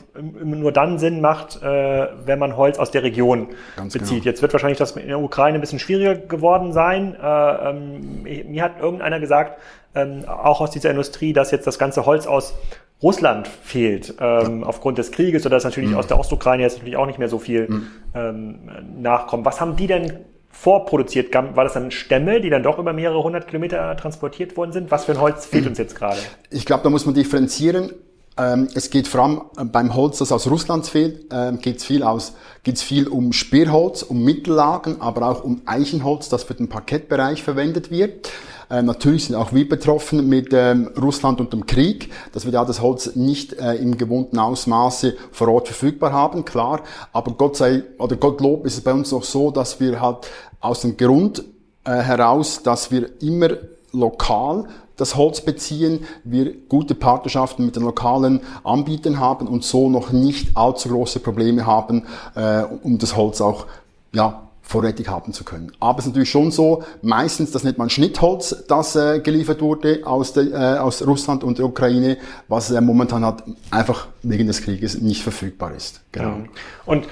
nur 0.42 0.72
dann 0.72 0.98
Sinn 0.98 1.20
macht, 1.20 1.62
äh, 1.62 2.08
wenn 2.26 2.40
man 2.40 2.56
Holz 2.56 2.78
aus 2.78 2.90
der 2.90 3.04
Region 3.04 3.48
Ganz 3.76 3.92
bezieht. 3.92 4.22
Genau. 4.22 4.24
Jetzt 4.24 4.42
wird 4.42 4.52
wahrscheinlich 4.52 4.78
das 4.78 4.92
in 4.96 5.06
der 5.06 5.20
Ukraine 5.20 5.58
ein 5.58 5.60
bisschen 5.60 5.78
schwieriger 5.78 6.16
geworden 6.16 6.72
sein. 6.72 7.14
Äh, 7.14 7.70
ähm, 7.70 8.22
mir 8.24 8.62
hat 8.64 8.80
irgendeiner 8.80 9.20
gesagt, 9.20 9.60
ähm, 9.94 10.24
auch 10.26 10.60
aus 10.60 10.72
dieser 10.72 10.90
Industrie, 10.90 11.32
dass 11.32 11.52
jetzt 11.52 11.68
das 11.68 11.78
ganze 11.78 12.04
Holz 12.04 12.26
aus 12.26 12.54
Russland 13.00 13.46
fehlt, 13.46 14.14
ähm, 14.20 14.64
aufgrund 14.64 14.98
des 14.98 15.12
Krieges 15.12 15.46
oder 15.46 15.56
dass 15.56 15.64
natürlich 15.64 15.90
mhm. 15.90 15.96
aus 15.96 16.06
der 16.08 16.18
Ostukraine 16.18 16.62
jetzt 16.62 16.78
natürlich 16.78 16.96
auch 16.96 17.06
nicht 17.06 17.18
mehr 17.18 17.28
so 17.28 17.38
viel 17.38 17.68
mhm. 17.68 17.86
ähm, 18.14 18.58
nachkommt. 18.98 19.44
Was 19.44 19.60
haben 19.60 19.76
die 19.76 19.86
denn 19.86 20.24
vorproduziert? 20.54 21.34
War 21.34 21.64
das 21.64 21.74
dann 21.74 21.90
Stämme, 21.90 22.40
die 22.40 22.48
dann 22.48 22.62
doch 22.62 22.78
über 22.78 22.92
mehrere 22.92 23.22
hundert 23.22 23.48
Kilometer 23.48 23.96
transportiert 23.96 24.56
worden 24.56 24.72
sind? 24.72 24.90
Was 24.90 25.04
für 25.04 25.12
ein 25.12 25.20
Holz 25.20 25.46
fehlt 25.46 25.66
uns 25.66 25.76
jetzt 25.78 25.96
gerade? 25.96 26.18
Ich 26.50 26.64
glaube, 26.64 26.82
da 26.82 26.90
muss 26.90 27.04
man 27.04 27.14
differenzieren. 27.14 27.92
Ähm, 28.36 28.68
es 28.74 28.90
geht 28.90 29.06
vor 29.06 29.22
allem 29.22 29.42
äh, 29.56 29.64
beim 29.64 29.94
Holz, 29.94 30.18
das 30.18 30.32
aus 30.32 30.50
Russland 30.50 30.86
fehlt, 30.86 31.26
ähm, 31.32 31.60
geht 31.60 31.78
es 31.78 31.84
viel 31.84 32.02
aus, 32.02 32.32
geht's 32.64 32.82
viel 32.82 33.06
um 33.06 33.32
Sperrholz, 33.32 34.02
um 34.02 34.24
Mittellagen, 34.24 35.00
aber 35.00 35.28
auch 35.28 35.44
um 35.44 35.62
Eichenholz, 35.66 36.28
das 36.28 36.42
für 36.42 36.54
den 36.54 36.68
Parkettbereich 36.68 37.44
verwendet 37.44 37.92
wird. 37.92 38.30
Äh, 38.70 38.82
natürlich 38.82 39.26
sind 39.26 39.36
auch 39.36 39.52
wir 39.52 39.68
betroffen 39.68 40.28
mit 40.28 40.48
ähm, 40.52 40.90
Russland 41.00 41.40
und 41.40 41.52
dem 41.52 41.66
Krieg, 41.66 42.10
dass 42.32 42.44
wir 42.44 42.50
da 42.50 42.64
das 42.64 42.80
Holz 42.80 43.14
nicht 43.14 43.52
äh, 43.52 43.74
im 43.74 43.96
gewohnten 43.96 44.38
Ausmaße 44.38 45.14
vor 45.30 45.48
Ort 45.48 45.68
verfügbar 45.68 46.12
haben, 46.12 46.44
klar. 46.44 46.80
Aber 47.12 47.32
Gott 47.32 47.56
sei 47.56 47.84
oder 47.98 48.16
Gottlob 48.16 48.66
ist 48.66 48.74
es 48.74 48.80
bei 48.80 48.92
uns 48.92 49.12
noch 49.12 49.22
so, 49.22 49.52
dass 49.52 49.78
wir 49.78 50.00
halt 50.00 50.28
aus 50.60 50.80
dem 50.80 50.96
Grund 50.96 51.44
äh, 51.84 51.92
heraus, 51.92 52.62
dass 52.64 52.90
wir 52.90 53.10
immer 53.22 53.50
lokal 53.92 54.64
das 54.96 55.16
Holz 55.16 55.40
beziehen, 55.40 56.04
wir 56.24 56.54
gute 56.68 56.94
Partnerschaften 56.94 57.64
mit 57.64 57.76
den 57.76 57.82
lokalen 57.82 58.40
Anbietern 58.62 59.18
haben 59.18 59.46
und 59.48 59.64
so 59.64 59.88
noch 59.88 60.12
nicht 60.12 60.56
allzu 60.56 60.88
große 60.88 61.20
Probleme 61.20 61.66
haben, 61.66 62.04
äh, 62.34 62.62
um 62.82 62.98
das 62.98 63.16
Holz 63.16 63.40
auch 63.40 63.66
ja, 64.12 64.44
vorrätig 64.64 65.08
haben 65.08 65.32
zu 65.32 65.44
können. 65.44 65.72
Aber 65.78 65.98
es 65.98 66.06
ist 66.06 66.12
natürlich 66.12 66.30
schon 66.30 66.50
so, 66.50 66.82
meistens, 67.02 67.50
das 67.50 67.64
nennt 67.64 67.76
man 67.76 67.90
Schnittholz, 67.90 68.64
das 68.66 68.96
äh, 68.96 69.20
geliefert 69.20 69.60
wurde 69.60 70.00
aus, 70.04 70.32
der, 70.32 70.44
äh, 70.52 70.78
aus 70.78 71.06
Russland 71.06 71.44
und 71.44 71.58
der 71.58 71.66
Ukraine, 71.66 72.16
was 72.48 72.70
äh, 72.70 72.80
momentan 72.80 73.24
halt 73.24 73.42
einfach 73.70 74.08
wegen 74.22 74.46
des 74.46 74.62
Krieges 74.62 75.00
nicht 75.00 75.22
verfügbar 75.22 75.74
ist. 75.74 76.00
Genau. 76.12 76.38
Und 76.86 77.06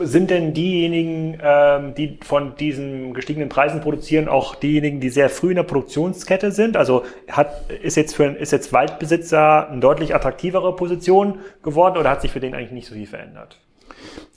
sind 0.00 0.30
denn 0.30 0.54
diejenigen, 0.54 1.38
ähm, 1.42 1.94
die 1.94 2.18
von 2.22 2.56
diesen 2.56 3.14
gestiegenen 3.14 3.48
Preisen 3.48 3.80
produzieren, 3.80 4.28
auch 4.28 4.54
diejenigen, 4.54 5.00
die 5.00 5.10
sehr 5.10 5.30
früh 5.30 5.50
in 5.50 5.56
der 5.56 5.62
Produktionskette 5.62 6.52
sind? 6.52 6.76
Also 6.76 7.04
hat, 7.30 7.70
ist 7.82 7.96
jetzt 7.96 8.14
für 8.14 8.26
ist 8.26 8.52
jetzt 8.52 8.72
Waldbesitzer 8.72 9.68
eine 9.68 9.80
deutlich 9.80 10.14
attraktivere 10.14 10.74
Position 10.76 11.38
geworden 11.62 11.98
oder 11.98 12.10
hat 12.10 12.22
sich 12.22 12.30
für 12.30 12.40
den 12.40 12.54
eigentlich 12.54 12.72
nicht 12.72 12.88
so 12.88 12.94
viel 12.94 13.06
verändert? 13.06 13.58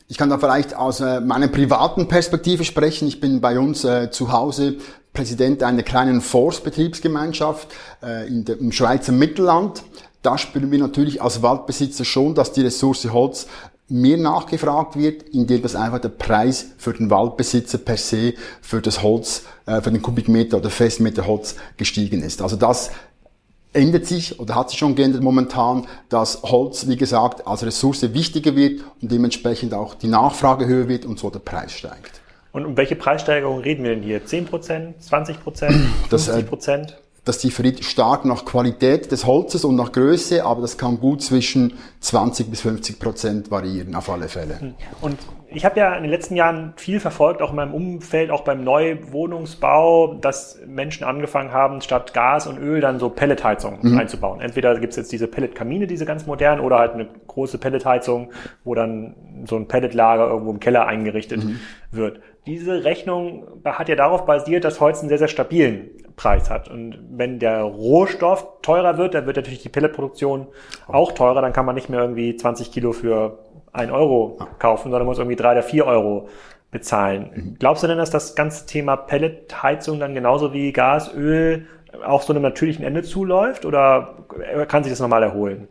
Ich 0.08 0.18
kann 0.18 0.30
da 0.30 0.38
vielleicht 0.38 0.76
aus 0.76 1.00
äh, 1.00 1.22
meiner 1.22 1.48
privaten 1.48 2.08
Perspektive 2.08 2.66
sprechen. 2.66 3.08
Ich 3.08 3.22
bin 3.22 3.40
bei 3.40 3.58
uns 3.58 3.86
äh, 3.86 4.12
zu 4.12 4.32
Hause 4.32 4.76
Präsident 5.14 5.64
einer 5.64 5.84
kleinen 5.84 6.22
Forstbetriebsgemeinschaft 6.22 7.70
äh, 8.02 8.26
der, 8.30 8.60
im 8.60 8.72
Schweizer 8.72 9.14
Mittelland. 9.14 9.84
Da 10.22 10.38
spüren 10.38 10.70
wir 10.70 10.80
natürlich 10.80 11.22
als 11.22 11.42
Waldbesitzer 11.42 12.06
schon, 12.06 12.36
dass 12.36 12.52
die 12.52 12.62
Ressource 12.62 13.12
Holz 13.12 13.48
mehr 13.92 14.18
nachgefragt 14.18 14.98
wird, 14.98 15.24
indem 15.24 15.62
das 15.62 15.76
einfach 15.76 16.00
der 16.00 16.10
Preis 16.10 16.68
für 16.78 16.94
den 16.94 17.10
Waldbesitzer 17.10 17.78
per 17.78 17.98
se 17.98 18.34
für 18.62 18.82
das 18.82 19.04
Holz, 19.04 19.44
äh, 19.66 19.82
für 19.82 19.92
den 19.92 20.02
Kubikmeter 20.02 20.58
oder 20.58 20.70
Festmeter 20.70 21.28
Holz 21.28 21.56
gestiegen 21.78 22.24
ist. 22.24 22.42
Also 22.42 22.56
das 22.56 22.92
ändert 23.74 24.06
sich 24.06 24.40
oder 24.40 24.56
hat 24.56 24.70
sich 24.70 24.80
schon 24.80 24.96
geändert 24.96 25.22
momentan, 25.22 25.88
dass 26.10 26.42
Holz, 26.44 26.88
wie 26.88 26.98
gesagt, 26.98 27.48
als 27.48 27.64
Ressource 27.64 28.14
wichtiger 28.14 28.56
wird 28.56 28.82
und 29.02 29.12
dementsprechend 29.12 29.74
auch 29.74 29.94
die 29.94 30.08
Nachfrage 30.08 30.66
höher 30.68 30.88
wird 30.88 31.06
und 31.06 31.20
so 31.20 31.30
der 31.30 31.40
Preis 31.40 31.74
steigt. 31.74 32.22
Und 32.54 32.66
um 32.66 32.76
welche 32.76 32.96
Preissteigerung 32.96 33.60
reden 33.60 33.84
wir 33.84 33.92
denn 33.96 34.04
hier? 34.04 34.26
10% 34.26 34.94
20% 35.02 35.72
50 36.10 36.48
Prozent? 36.48 36.98
Das 37.24 37.38
differiert 37.38 37.84
stark 37.84 38.26
nach 38.26 38.46
Qualität 38.46 39.12
des 39.12 39.26
Holzes 39.28 39.64
und 39.64 39.76
nach 39.76 39.92
Größe, 39.92 40.44
aber 40.44 40.62
das 40.62 40.78
kann 40.78 41.00
gut 41.00 41.22
zwischen 41.22 41.74
20 42.00 42.50
bis 42.50 42.62
50 42.62 43.00
Prozent 43.00 43.52
variieren, 43.52 43.94
auf 43.96 44.10
alle 44.10 44.28
Fälle. 44.28 44.60
Hm. 44.60 44.74
Und 45.02 45.20
ich 45.54 45.66
habe 45.66 45.80
ja 45.80 45.94
in 45.96 46.04
den 46.04 46.12
letzten 46.12 46.36
Jahren 46.36 46.74
viel 46.78 47.00
verfolgt, 47.00 47.42
auch 47.42 47.52
in 47.52 47.58
meinem 47.58 47.74
Umfeld, 47.74 48.32
auch 48.32 48.42
beim 48.42 48.64
Neuwohnungsbau, 48.64 50.16
dass 50.16 50.60
Menschen 50.66 51.04
angefangen 51.04 51.52
haben, 51.52 51.82
statt 51.82 52.14
Gas 52.14 52.48
und 52.48 52.58
Öl 52.58 52.82
dann 52.82 53.00
so 53.00 53.10
Pelletheizung 53.10 53.80
mhm. 53.82 54.00
einzubauen. 54.00 54.40
Entweder 54.40 54.80
gibt 54.80 54.92
es 54.92 54.98
jetzt 54.98 55.12
diese 55.12 55.28
Pelletkamine, 55.28 55.88
diese 55.88 56.06
ganz 56.06 56.26
modernen, 56.26 56.62
oder 56.62 56.80
halt 56.80 56.94
eine 56.94 57.08
große 57.28 57.58
Pelletheizung, 57.58 58.32
wo 58.64 58.74
dann 58.76 59.16
so 59.46 59.58
ein 59.58 59.68
Pelletlager 59.68 60.28
irgendwo 60.28 60.52
im 60.52 60.60
Keller 60.60 60.88
eingerichtet 60.88 61.44
mhm. 61.44 61.60
wird. 61.92 62.22
Diese 62.48 62.84
Rechnung 62.84 63.46
hat 63.64 63.90
ja 63.90 63.96
darauf 63.96 64.26
basiert, 64.26 64.64
dass 64.64 64.80
Holz 64.80 65.00
einen 65.00 65.10
sehr, 65.10 65.20
sehr 65.20 65.28
stabilen 65.28 65.92
Preis 66.16 66.50
hat. 66.50 66.70
Und 66.70 66.98
wenn 67.12 67.40
der 67.40 67.62
Rohstoff 67.62 68.62
teurer 68.62 68.98
wird, 68.98 69.14
dann 69.14 69.26
wird 69.26 69.38
natürlich 69.38 69.62
die 69.62 69.70
Pelletproduktion 69.70 70.48
auch 70.88 71.12
teurer. 71.12 71.42
Dann 71.42 71.54
kann 71.54 71.66
man 71.66 71.76
nicht 71.76 71.90
mehr 71.90 72.02
irgendwie 72.02 72.36
20 72.36 72.72
Kilo 72.72 72.92
für 72.92 73.40
ein 73.74 73.92
Euro 73.92 74.38
kaufen, 74.60 74.92
sondern 74.92 75.06
muss 75.06 75.18
irgendwie 75.18 75.36
drei 75.36 75.54
oder 75.54 75.64
vier 75.64 75.86
Euro 75.86 76.28
bezahlen. 76.72 77.32
Mhm. 77.34 77.56
Glaubst 77.60 77.84
du 77.84 77.88
denn, 77.88 77.98
dass 77.98 78.10
das 78.10 78.36
ganze 78.36 78.66
Thema 78.66 78.96
Pelletheizung 78.96 80.00
dann 80.00 80.14
genauso 80.14 80.54
wie 80.54 80.72
Gas, 80.72 81.14
Öl 81.14 81.68
auch 82.06 82.22
so 82.22 82.34
einem 82.34 82.42
natürlichen 82.42 82.86
Ende 82.86 83.04
zuläuft 83.04 83.66
oder 83.66 84.26
kann 84.68 84.84
sich 84.84 84.92
das 84.92 85.02
nochmal 85.02 85.24
erholen? 85.24 85.68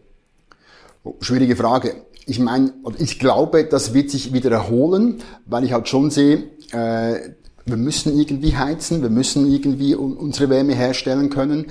Oh, 1.03 1.15
schwierige 1.21 1.57
Frage. 1.57 1.95
Ich 2.27 2.39
meine, 2.39 2.75
ich 2.99 3.19
glaube, 3.19 3.65
das 3.65 3.95
wird 3.95 4.11
sich 4.11 4.35
wieder 4.35 4.51
erholen, 4.51 5.23
weil 5.47 5.65
ich 5.65 5.73
halt 5.73 5.89
schon 5.89 6.11
sehe, 6.11 6.51
äh, 6.73 7.31
wir 7.65 7.77
müssen 7.77 8.19
irgendwie 8.19 8.57
heizen, 8.57 9.03
wir 9.03 9.11
müssen 9.11 9.51
irgendwie 9.51 9.95
unsere 9.95 10.51
Wärme 10.51 10.75
herstellen 10.75 11.31
können. 11.31 11.67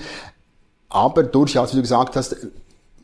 Aber 0.90 1.24
durchaus, 1.24 1.72
wie 1.72 1.78
du 1.78 1.82
gesagt 1.82 2.16
hast, 2.16 2.36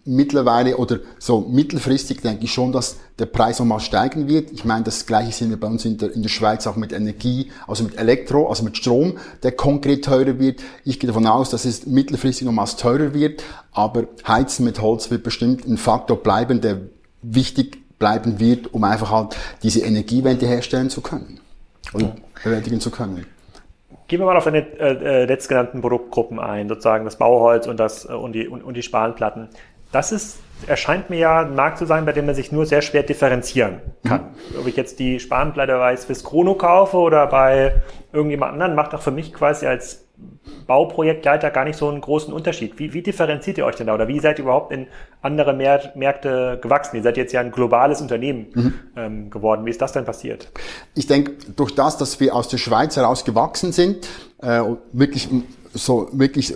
mittlerweile 0.06 0.78
oder 0.78 1.00
so 1.18 1.42
mittelfristig 1.42 2.22
denke 2.22 2.46
ich 2.46 2.54
schon, 2.54 2.72
dass 2.72 2.98
der 3.18 3.26
Preis 3.26 3.58
nochmal 3.60 3.80
steigen 3.80 4.28
wird. 4.28 4.52
Ich 4.52 4.64
meine, 4.64 4.84
das 4.84 5.08
gleiche 5.08 5.32
sehen 5.32 5.50
wir 5.50 5.60
bei 5.60 5.68
uns 5.68 5.84
in 5.84 5.98
der, 5.98 6.14
in 6.14 6.22
der 6.22 6.30
Schweiz 6.30 6.68
auch 6.68 6.76
mit 6.76 6.94
Energie, 6.94 7.52
also 7.68 7.84
mit 7.84 7.98
Elektro, 7.98 8.48
also 8.48 8.64
mit 8.64 8.78
Strom, 8.78 9.18
der 9.42 9.54
konkret 9.54 10.06
teurer 10.06 10.38
wird. 10.38 10.62
Ich 10.84 11.00
gehe 11.00 11.08
davon 11.08 11.26
aus, 11.26 11.50
dass 11.50 11.66
es 11.66 11.88
mittelfristig 11.88 12.46
nochmals 12.46 12.76
teurer 12.76 13.14
wird, 13.14 13.44
aber 13.72 14.06
Heizen 14.28 14.64
mit 14.64 14.80
Holz 14.80 15.10
wird 15.10 15.24
bestimmt 15.24 15.66
ein 15.66 15.78
Faktor 15.78 16.18
bleiben, 16.18 16.62
der 16.62 16.82
wichtig 17.24 17.98
bleiben 17.98 18.40
wird, 18.40 18.74
um 18.74 18.84
einfach 18.84 19.10
halt 19.10 19.36
diese 19.64 19.80
Energiewende 19.80 20.46
herstellen 20.46 20.92
zu 20.92 21.02
können 21.02 21.40
und 21.96 22.44
bewältigen 22.44 22.80
zu 22.80 22.92
können. 22.92 23.26
Gehen 24.08 24.20
wir 24.20 24.26
mal 24.26 24.38
auf 24.38 24.44
deine 24.44 24.60
äh, 24.80 25.24
äh, 25.24 25.26
letztgenannten 25.26 25.82
Produktgruppen 25.82 26.40
ein, 26.40 26.70
sozusagen 26.70 27.06
das 27.06 27.18
Bauholz 27.18 27.66
und, 27.66 27.80
das, 27.80 28.06
äh, 28.06 28.14
und, 28.14 28.34
die, 28.34 28.48
und, 28.48 28.64
und 28.64 28.76
die 28.76 28.84
Spanplatten. 28.84 29.50
Das 29.92 30.12
ist, 30.12 30.40
erscheint 30.68 31.10
mir 31.10 31.18
ja 31.18 31.42
ein 31.42 31.56
Markt 31.56 31.80
zu 31.80 31.86
sein, 31.86 32.06
bei 32.06 32.12
dem 32.12 32.26
man 32.26 32.36
sich 32.36 32.52
nur 32.52 32.66
sehr 32.66 32.82
schwer 32.82 33.04
differenzieren 33.04 33.80
kann. 34.04 34.22
Mhm. 34.22 34.60
Ob 34.60 34.68
ich 34.68 34.76
jetzt 34.76 35.00
die 35.00 35.20
Spanplatte 35.20 35.74
bei 35.78 35.96
Swiss 35.96 36.24
Chrono 36.24 36.54
kaufe 36.56 36.98
oder 36.98 37.26
bei 37.28 37.82
irgendjemand 38.14 38.54
anderen, 38.54 38.76
macht 38.76 38.94
doch 38.94 39.02
für 39.02 39.12
mich 39.12 39.34
quasi 39.34 39.66
als 39.66 40.05
Bauprojektleiter 40.68 41.52
gar 41.52 41.66
nicht 41.66 41.78
so 41.78 41.90
einen 41.90 42.02
großen 42.02 42.34
Unterschied. 42.34 42.80
Wie, 42.80 42.94
wie 42.94 43.02
differenziert 43.02 43.58
ihr 43.58 43.66
euch 43.66 43.76
denn 43.76 43.88
da 43.88 43.94
oder 43.94 44.08
wie 44.08 44.20
seid 44.20 44.40
ihr 44.40 44.44
überhaupt 44.44 44.72
in 44.72 44.88
andere 45.22 45.54
Märkte 45.54 46.60
gewachsen? 46.62 46.98
Ihr 46.98 47.04
seid 47.04 47.18
jetzt 47.18 47.34
ja 47.34 47.42
ein 47.42 47.52
globales 47.52 48.02
Unternehmen 48.02 48.48
mhm. 48.54 48.74
ähm, 48.96 49.30
geworden. 49.30 49.66
Wie 49.66 49.70
ist 49.70 49.82
das 49.82 49.94
denn 49.94 50.06
passiert? 50.06 50.52
Ich 50.96 51.08
denke, 51.08 51.34
durch 51.56 51.76
das, 51.76 51.98
dass 51.98 52.20
wir 52.20 52.36
aus 52.36 52.48
der 52.48 52.58
Schweiz 52.58 52.96
heraus 52.96 53.26
gewachsen 53.26 53.72
sind, 53.72 54.08
äh, 54.42 54.62
wirklich 54.92 55.30
so 55.74 56.10
wirklich 56.12 56.56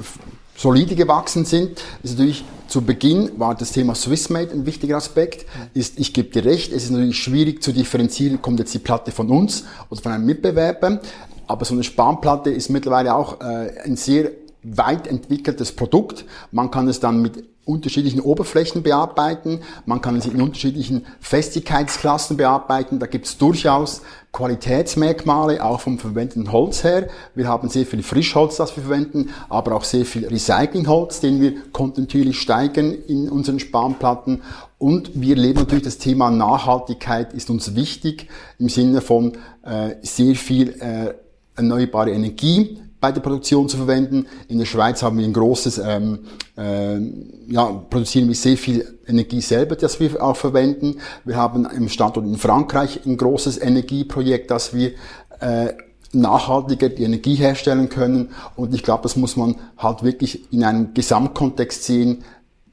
solide 0.56 0.96
gewachsen 0.96 1.46
sind, 1.46 1.82
ist 2.04 2.18
natürlich 2.18 2.44
zu 2.68 2.82
Beginn 2.82 3.32
war 3.40 3.56
das 3.56 3.72
Thema 3.72 3.96
Swissmade 3.96 4.52
ein 4.52 4.66
wichtiger 4.66 4.98
Aspekt. 4.98 5.46
Ist, 5.74 5.98
ich 5.98 6.14
gebe 6.14 6.30
dir 6.30 6.46
recht, 6.46 6.72
es 6.72 6.84
ist 6.84 6.92
natürlich 6.92 7.18
schwierig 7.18 7.64
zu 7.64 7.72
differenzieren, 7.72 8.42
kommt 8.42 8.60
jetzt 8.60 8.74
die 8.74 8.80
Platte 8.80 9.12
von 9.12 9.30
uns 9.30 9.66
oder 9.90 10.02
von 10.02 10.12
einem 10.12 10.26
Mitbewerber. 10.26 11.02
Aber 11.50 11.66
so 11.66 11.74
eine 11.74 11.84
Spanplatte 11.84 12.52
ist 12.52 12.70
mittlerweile 12.70 13.16
auch 13.16 13.42
äh, 13.42 13.72
ein 13.84 13.96
sehr 13.96 14.30
weit 14.62 15.08
entwickeltes 15.08 15.72
Produkt. 15.72 16.26
Man 16.52 16.70
kann 16.70 16.88
es 16.88 17.00
dann 17.00 17.24
mit 17.24 17.44
unterschiedlichen 17.66 18.20
Oberflächen 18.20 18.84
bearbeiten, 18.84 19.62
man 19.86 20.00
kann 20.00 20.16
es 20.16 20.26
in 20.26 20.40
unterschiedlichen 20.40 21.08
Festigkeitsklassen 21.20 22.38
bearbeiten. 22.38 23.00
Da 23.00 23.08
gibt 23.08 23.26
es 23.26 23.38
durchaus 23.40 24.02
Qualitätsmerkmale, 24.32 25.64
auch 25.64 25.82
vom 25.82 25.98
verwendeten 25.98 26.52
Holz 26.52 26.84
her. 26.84 27.08
Wir 27.34 27.48
haben 27.48 27.68
sehr 27.70 27.88
viel 27.88 28.04
Frischholz, 28.04 28.58
das 28.58 28.76
wir 28.76 28.84
verwenden, 28.84 29.32
aber 29.50 29.76
auch 29.76 29.84
sehr 29.84 30.06
viel 30.06 30.28
Recyclingholz, 30.28 31.20
den 31.20 31.42
wir 31.42 31.72
kontinuierlich 31.72 32.40
steigern 32.40 32.94
in 32.94 33.28
unseren 33.28 33.60
Spanplatten. 33.60 34.44
Und 34.78 35.20
wir 35.20 35.36
leben 35.36 35.60
natürlich 35.60 35.84
das 35.84 35.98
Thema 35.98 36.30
Nachhaltigkeit 36.30 37.34
ist 37.34 37.50
uns 37.50 37.74
wichtig 37.76 38.28
im 38.60 38.70
Sinne 38.70 39.02
von 39.02 39.34
äh, 39.64 39.96
sehr 40.04 40.36
viel 40.36 40.80
äh, 40.80 41.14
erneuerbare 41.60 42.12
Energie 42.12 42.80
bei 43.02 43.12
der 43.12 43.22
Produktion 43.22 43.70
zu 43.70 43.78
verwenden. 43.78 44.28
In 44.48 44.58
der 44.58 44.66
Schweiz 44.66 45.02
haben 45.04 45.18
wir 45.18 45.26
ein 45.26 45.34
großes, 45.34 45.80
ähm, 45.80 46.20
äh, 46.58 47.00
ja, 47.48 47.66
produzieren 47.90 48.28
wir 48.28 48.36
sehr 48.36 48.58
viel 48.58 49.00
Energie 49.08 49.42
selber, 49.42 49.76
das 49.76 50.00
wir 50.00 50.22
auch 50.22 50.36
verwenden. 50.36 50.98
Wir 51.24 51.36
haben 51.36 51.66
im 51.66 51.90
Standort 51.90 52.26
in 52.26 52.38
Frankreich 52.38 53.06
ein 53.06 53.18
großes 53.18 53.62
Energieprojekt, 53.62 54.52
das 54.52 54.74
wir 54.74 54.92
äh, 55.40 55.74
nachhaltiger 56.12 56.90
die 56.90 57.04
Energie 57.04 57.36
herstellen 57.36 57.90
können. 57.90 58.30
Und 58.56 58.74
ich 58.74 58.84
glaube, 58.84 59.04
das 59.04 59.16
muss 59.16 59.38
man 59.38 59.56
halt 59.78 60.04
wirklich 60.04 60.52
in 60.52 60.64
einem 60.64 60.94
Gesamtkontext 60.94 61.84
sehen. 61.84 62.24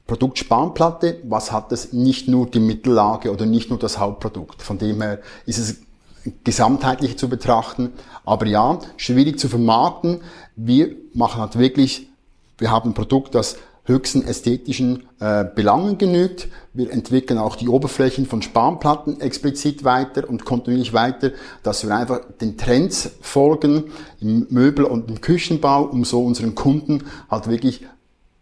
Produkt 0.07 0.39
Spanplatte, 0.39 1.17
was 1.23 1.51
hat 1.51 1.71
es 1.73 1.91
nicht 1.91 2.29
nur 2.29 2.47
die 2.47 2.61
Mittellage 2.61 3.31
oder 3.31 3.45
nicht 3.45 3.69
nur 3.69 3.77
das 3.77 3.99
Hauptprodukt. 3.99 4.61
Von 4.61 4.77
dem 4.77 5.01
her 5.01 5.19
ist 5.45 5.59
es 5.59 5.75
gesamtheitlich 6.43 7.17
zu 7.17 7.29
betrachten. 7.29 7.93
Aber 8.25 8.45
ja, 8.45 8.79
schwierig 8.97 9.39
zu 9.39 9.49
vermarkten. 9.49 10.21
Wir 10.55 10.95
machen 11.13 11.41
halt 11.41 11.57
wirklich, 11.57 12.07
wir 12.57 12.71
haben 12.71 12.91
ein 12.91 12.93
Produkt, 12.93 13.35
das 13.35 13.57
höchsten 13.87 14.21
ästhetischen 14.21 15.03
äh, 15.19 15.45
Belangen 15.45 15.97
genügt. 15.97 16.49
Wir 16.73 16.91
entwickeln 16.91 17.39
auch 17.39 17.55
die 17.55 17.69
Oberflächen 17.69 18.25
von 18.25 18.41
Spanplatten 18.41 19.21
explizit 19.21 19.83
weiter 19.83 20.29
und 20.29 20.45
kontinuierlich 20.45 20.93
weiter, 20.93 21.31
dass 21.63 21.87
wir 21.87 21.95
einfach 21.95 22.19
den 22.41 22.57
Trends 22.57 23.11
folgen 23.21 23.85
im 24.19 24.45
Möbel- 24.49 24.85
und 24.85 25.09
im 25.09 25.21
Küchenbau, 25.21 25.83
um 25.83 26.03
so 26.03 26.23
unseren 26.23 26.53
Kunden 26.53 27.05
halt 27.29 27.47
wirklich 27.47 27.85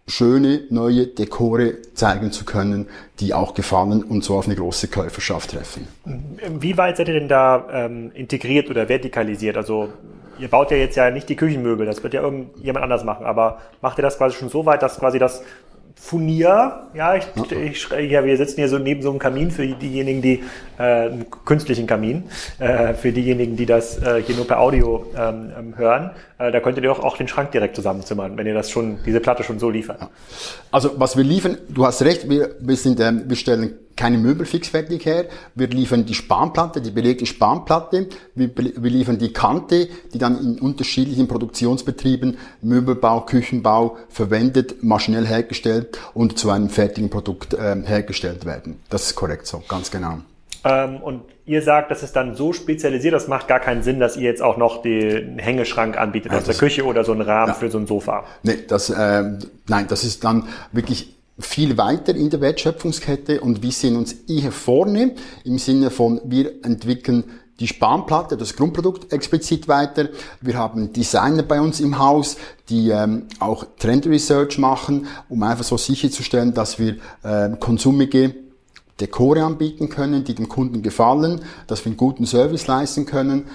schöne 0.07 0.61
neue 0.69 1.07
Dekore 1.07 1.81
zeigen 1.93 2.31
zu 2.31 2.45
können, 2.45 2.87
die 3.19 3.33
auch 3.33 3.55
gefallen 3.55 4.03
und 4.03 4.23
so 4.23 4.37
auf 4.37 4.45
eine 4.45 4.55
große 4.55 4.87
Käuferschaft 4.87 5.51
treffen. 5.51 5.87
Wie 6.59 6.77
weit 6.77 6.97
seid 6.97 7.07
ihr 7.07 7.15
denn 7.15 7.27
da 7.27 7.67
ähm, 7.71 8.11
integriert 8.13 8.69
oder 8.69 8.87
vertikalisiert? 8.87 9.57
Also 9.57 9.89
ihr 10.37 10.47
baut 10.47 10.69
ja 10.69 10.77
jetzt 10.77 10.95
ja 10.95 11.09
nicht 11.09 11.27
die 11.29 11.35
Küchenmöbel, 11.35 11.85
das 11.85 12.03
wird 12.03 12.13
ja 12.13 12.21
irgendjemand 12.21 12.83
anders 12.83 13.03
machen, 13.03 13.25
aber 13.25 13.61
macht 13.81 13.97
ihr 13.97 14.03
das 14.03 14.17
quasi 14.17 14.35
schon 14.35 14.49
so 14.49 14.65
weit, 14.65 14.83
dass 14.83 14.99
quasi 14.99 15.17
das 15.17 15.41
Furnier, 15.95 16.87
ja, 16.93 17.15
ich, 17.15 17.25
ich, 17.51 17.89
ja, 17.89 18.23
wir 18.23 18.37
sitzen 18.37 18.57
hier 18.57 18.67
so 18.67 18.77
neben 18.77 19.01
so 19.01 19.09
einem 19.09 19.17
Kamin 19.17 19.49
für 19.49 19.65
diejenigen, 19.65 20.21
die 20.21 20.43
äh, 20.77 20.83
einen 20.83 21.25
künstlichen 21.45 21.87
Kamin, 21.87 22.25
äh, 22.59 22.93
für 22.93 23.11
diejenigen, 23.11 23.55
die 23.55 23.65
das 23.65 23.97
äh, 24.01 24.21
hier 24.21 24.35
nur 24.35 24.45
per 24.45 24.59
Audio 24.59 25.05
ähm, 25.17 25.51
ähm 25.57 25.77
hören. 25.77 26.11
Äh, 26.37 26.51
da 26.51 26.59
könntet 26.59 26.83
ihr 26.83 26.91
auch, 26.91 26.99
auch 26.99 27.17
den 27.17 27.27
Schrank 27.27 27.51
direkt 27.51 27.75
zusammenzimmern, 27.75 28.37
wenn 28.37 28.45
ihr 28.45 28.53
das 28.53 28.69
schon, 28.69 28.99
diese 29.05 29.19
Platte 29.19 29.43
schon 29.43 29.57
so 29.57 29.69
liefert. 29.69 29.99
Also 30.71 30.91
was 30.97 31.17
wir 31.17 31.23
liefern, 31.23 31.57
du 31.69 31.85
hast 31.85 32.01
recht, 32.03 32.29
wir, 32.29 32.55
wir 32.59 32.75
sind, 32.75 32.99
ähm, 32.99 33.23
wir 33.25 33.35
stellen 33.35 33.73
keine 33.95 34.17
Möbel 34.17 34.45
fixfertig 34.45 35.05
her. 35.05 35.25
Wir 35.55 35.67
liefern 35.67 36.05
die 36.05 36.13
Spanplatte, 36.13 36.81
die 36.81 36.91
belegte 36.91 37.25
Spanplatte. 37.25 38.07
Wir, 38.35 38.49
wir, 38.55 38.91
liefern 38.91 39.17
die 39.17 39.31
Kante, 39.33 39.87
die 40.13 40.17
dann 40.17 40.37
in 40.39 40.59
unterschiedlichen 40.59 41.27
Produktionsbetrieben, 41.27 42.37
Möbelbau, 42.61 43.21
Küchenbau 43.21 43.97
verwendet, 44.09 44.83
maschinell 44.83 45.25
hergestellt 45.25 45.99
und 46.13 46.37
zu 46.37 46.49
einem 46.49 46.69
fertigen 46.69 47.09
Produkt 47.09 47.53
äh, 47.53 47.75
hergestellt 47.85 48.45
werden. 48.45 48.79
Das 48.89 49.07
ist 49.07 49.15
korrekt 49.15 49.47
so, 49.47 49.63
ganz 49.67 49.91
genau. 49.91 50.19
Ähm, 50.65 50.97
und 50.97 51.21
ihr 51.45 51.61
sagt, 51.61 51.91
das 51.91 52.01
ist 52.01 52.15
dann 52.15 52.35
so 52.35 52.51
spezialisiert, 52.51 53.13
das 53.13 53.27
macht 53.27 53.47
gar 53.47 53.59
keinen 53.59 53.83
Sinn, 53.83 53.99
dass 53.99 54.17
ihr 54.17 54.23
jetzt 54.23 54.41
auch 54.41 54.57
noch 54.57 54.81
den 54.81 55.37
Hängeschrank 55.37 55.95
anbietet 55.95 56.31
ja, 56.31 56.39
aus 56.39 56.45
der 56.45 56.55
Küche 56.55 56.85
oder 56.85 57.03
so 57.03 57.11
einen 57.11 57.21
Rahmen 57.21 57.49
ja. 57.49 57.53
für 57.53 57.69
so 57.69 57.77
ein 57.77 57.85
Sofa. 57.85 58.23
Nee, 58.41 58.57
das, 58.67 58.89
äh, 58.89 59.23
nein, 59.67 59.85
das 59.87 60.03
ist 60.03 60.23
dann 60.23 60.47
wirklich 60.71 61.14
viel 61.37 61.77
weiter 61.77 62.15
in 62.15 62.29
der 62.29 62.41
Wertschöpfungskette 62.41 63.41
und 63.41 63.61
wir 63.61 63.71
sehen 63.71 63.97
uns 63.97 64.13
eher 64.27 64.51
vorne 64.51 65.15
im 65.43 65.57
Sinne 65.57 65.89
von, 65.89 66.21
wir 66.23 66.63
entwickeln 66.63 67.25
die 67.59 67.67
Spanplatte, 67.67 68.35
das 68.35 68.55
Grundprodukt 68.55 69.13
explizit 69.13 69.67
weiter. 69.67 70.09
Wir 70.41 70.57
haben 70.57 70.91
Designer 70.91 71.43
bei 71.43 71.61
uns 71.61 71.79
im 71.79 71.99
Haus, 71.99 72.37
die 72.69 72.89
ähm, 72.89 73.27
auch 73.39 73.65
Trend 73.79 74.05
Research 74.07 74.57
machen, 74.57 75.07
um 75.29 75.41
einfach 75.43 75.63
so 75.63 75.77
sicherzustellen, 75.77 76.53
dass 76.53 76.79
wir 76.79 76.97
äh, 77.23 77.49
konsumige 77.59 78.35
Dekore 78.99 79.43
anbieten 79.43 79.89
können, 79.89 80.23
die 80.23 80.35
dem 80.35 80.49
Kunden 80.49 80.81
gefallen, 80.81 81.41
dass 81.67 81.83
wir 81.83 81.91
einen 81.91 81.97
guten 81.97 82.25
Service 82.25 82.67
leisten 82.67 83.05
können 83.05 83.45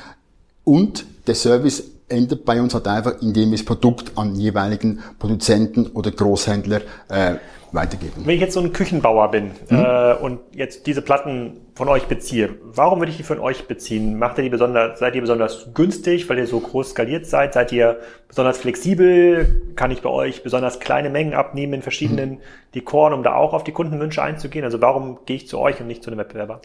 und 0.65 1.07
der 1.27 1.35
Service 1.35 1.83
endet 2.09 2.45
bei 2.45 2.61
uns 2.61 2.75
halt 2.75 2.89
einfach, 2.89 3.23
indem 3.23 3.51
wir 3.51 3.59
das 3.59 3.65
Produkt 3.65 4.13
an 4.17 4.35
jeweiligen 4.35 5.01
Produzenten 5.19 5.87
oder 5.89 6.11
Großhändler 6.11 6.81
äh, 7.09 7.37
weitergeben. 7.73 8.23
Wenn 8.25 8.35
ich 8.35 8.41
jetzt 8.41 8.55
so 8.55 8.61
ein 8.61 8.73
Küchenbauer 8.73 9.31
bin 9.31 9.53
mhm. 9.69 9.79
äh, 9.79 10.15
und 10.15 10.41
jetzt 10.55 10.87
diese 10.87 11.03
Platten 11.03 11.61
von 11.75 11.89
euch 11.89 12.07
beziehe, 12.07 12.57
warum 12.65 12.99
würde 12.99 13.11
ich 13.11 13.17
die 13.17 13.23
von 13.23 13.39
euch 13.39 13.67
beziehen? 13.67 14.19
Macht 14.19 14.39
ihr 14.39 14.45
die 14.45 14.51
besonders, 14.51 14.99
seid 14.99 15.15
ihr 15.15 15.21
besonders 15.21 15.69
günstig, 15.75 16.29
weil 16.29 16.39
ihr 16.39 16.47
so 16.47 16.61
groß 16.61 16.91
skaliert 16.91 17.27
seid? 17.27 17.55
Seid 17.55 17.73
ihr 17.73 18.01
besonders 18.29 18.59
flexibel? 18.59 19.73
Kann 19.77 19.91
ich 19.91 20.03
bei 20.03 20.11
euch 20.11 20.43
besonders 20.43 20.81
kleine 20.81 21.11
Mengen 21.11 21.35
abnehmen 21.35 21.75
in 21.75 21.83
verschiedenen 21.83 22.31
mhm. 22.31 22.39
Dekoren, 22.75 23.13
um 23.13 23.23
da 23.23 23.35
auch 23.35 23.53
auf 23.53 23.65
die 23.65 23.73
Kundenwünsche 23.73 24.23
einzugehen? 24.23 24.65
Also 24.65 24.81
warum 24.81 25.19
gehe 25.27 25.37
ich 25.37 25.49
zu 25.49 25.59
euch 25.59 25.81
und 25.81 25.87
nicht 25.87 26.03
zu 26.03 26.11
einem 26.11 26.19
Wettbewerber? 26.19 26.61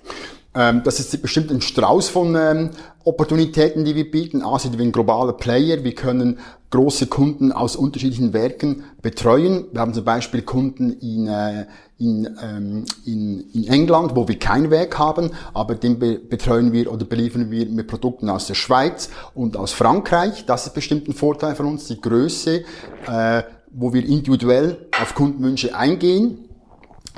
Ähm, 0.56 0.82
das 0.84 1.00
ist 1.00 1.22
bestimmt 1.22 1.52
ein 1.52 1.62
Strauß 1.62 2.10
von 2.10 2.36
ähm, 2.36 2.72
Opportunitäten, 3.04 3.84
die 3.84 3.96
wir 3.96 4.10
bieten. 4.10 4.42
A 4.42 4.58
sind 4.58 4.78
wir 4.78 4.86
ein 4.86 4.92
globaler 4.92 5.34
Player. 5.34 5.84
Wir 5.84 5.94
können 5.94 6.40
große 6.76 7.08
Kunden 7.08 7.54
aus 7.54 7.78
unterschiedlichen 7.78 8.34
Werken 8.34 8.84
betreuen. 9.02 9.66
Wir 9.72 9.80
haben 9.80 9.94
zum 9.94 10.04
Beispiel 10.04 10.42
Kunden 10.42 10.92
in, 11.00 11.28
äh, 11.28 11.68
in, 11.98 12.28
ähm, 12.44 12.86
in, 13.06 13.50
in 13.54 13.68
England, 13.68 14.14
wo 14.16 14.28
wir 14.28 14.38
kein 14.38 14.70
Werk 14.72 15.00
haben, 15.00 15.32
aber 15.54 15.76
den 15.76 16.00
be 16.00 16.20
betreuen 16.20 16.74
wir 16.74 16.92
oder 16.92 17.06
beliefern 17.06 17.50
wir 17.50 17.66
mit 17.68 17.88
Produkten 17.88 18.30
aus 18.30 18.48
der 18.48 18.56
Schweiz 18.56 19.10
und 19.34 19.56
aus 19.56 19.72
Frankreich. 19.72 20.46
Das 20.46 20.68
ist 20.68 20.74
bestimmt 20.74 21.08
ein 21.08 21.14
Vorteil 21.14 21.56
von 21.56 21.66
uns, 21.66 21.88
die 21.88 22.02
Größe, 22.02 22.66
äh, 23.08 23.44
wo 23.72 23.94
wir 23.94 24.06
individuell 24.06 24.90
auf 25.02 25.16
Kundenwünsche 25.16 25.74
eingehen. 25.78 26.50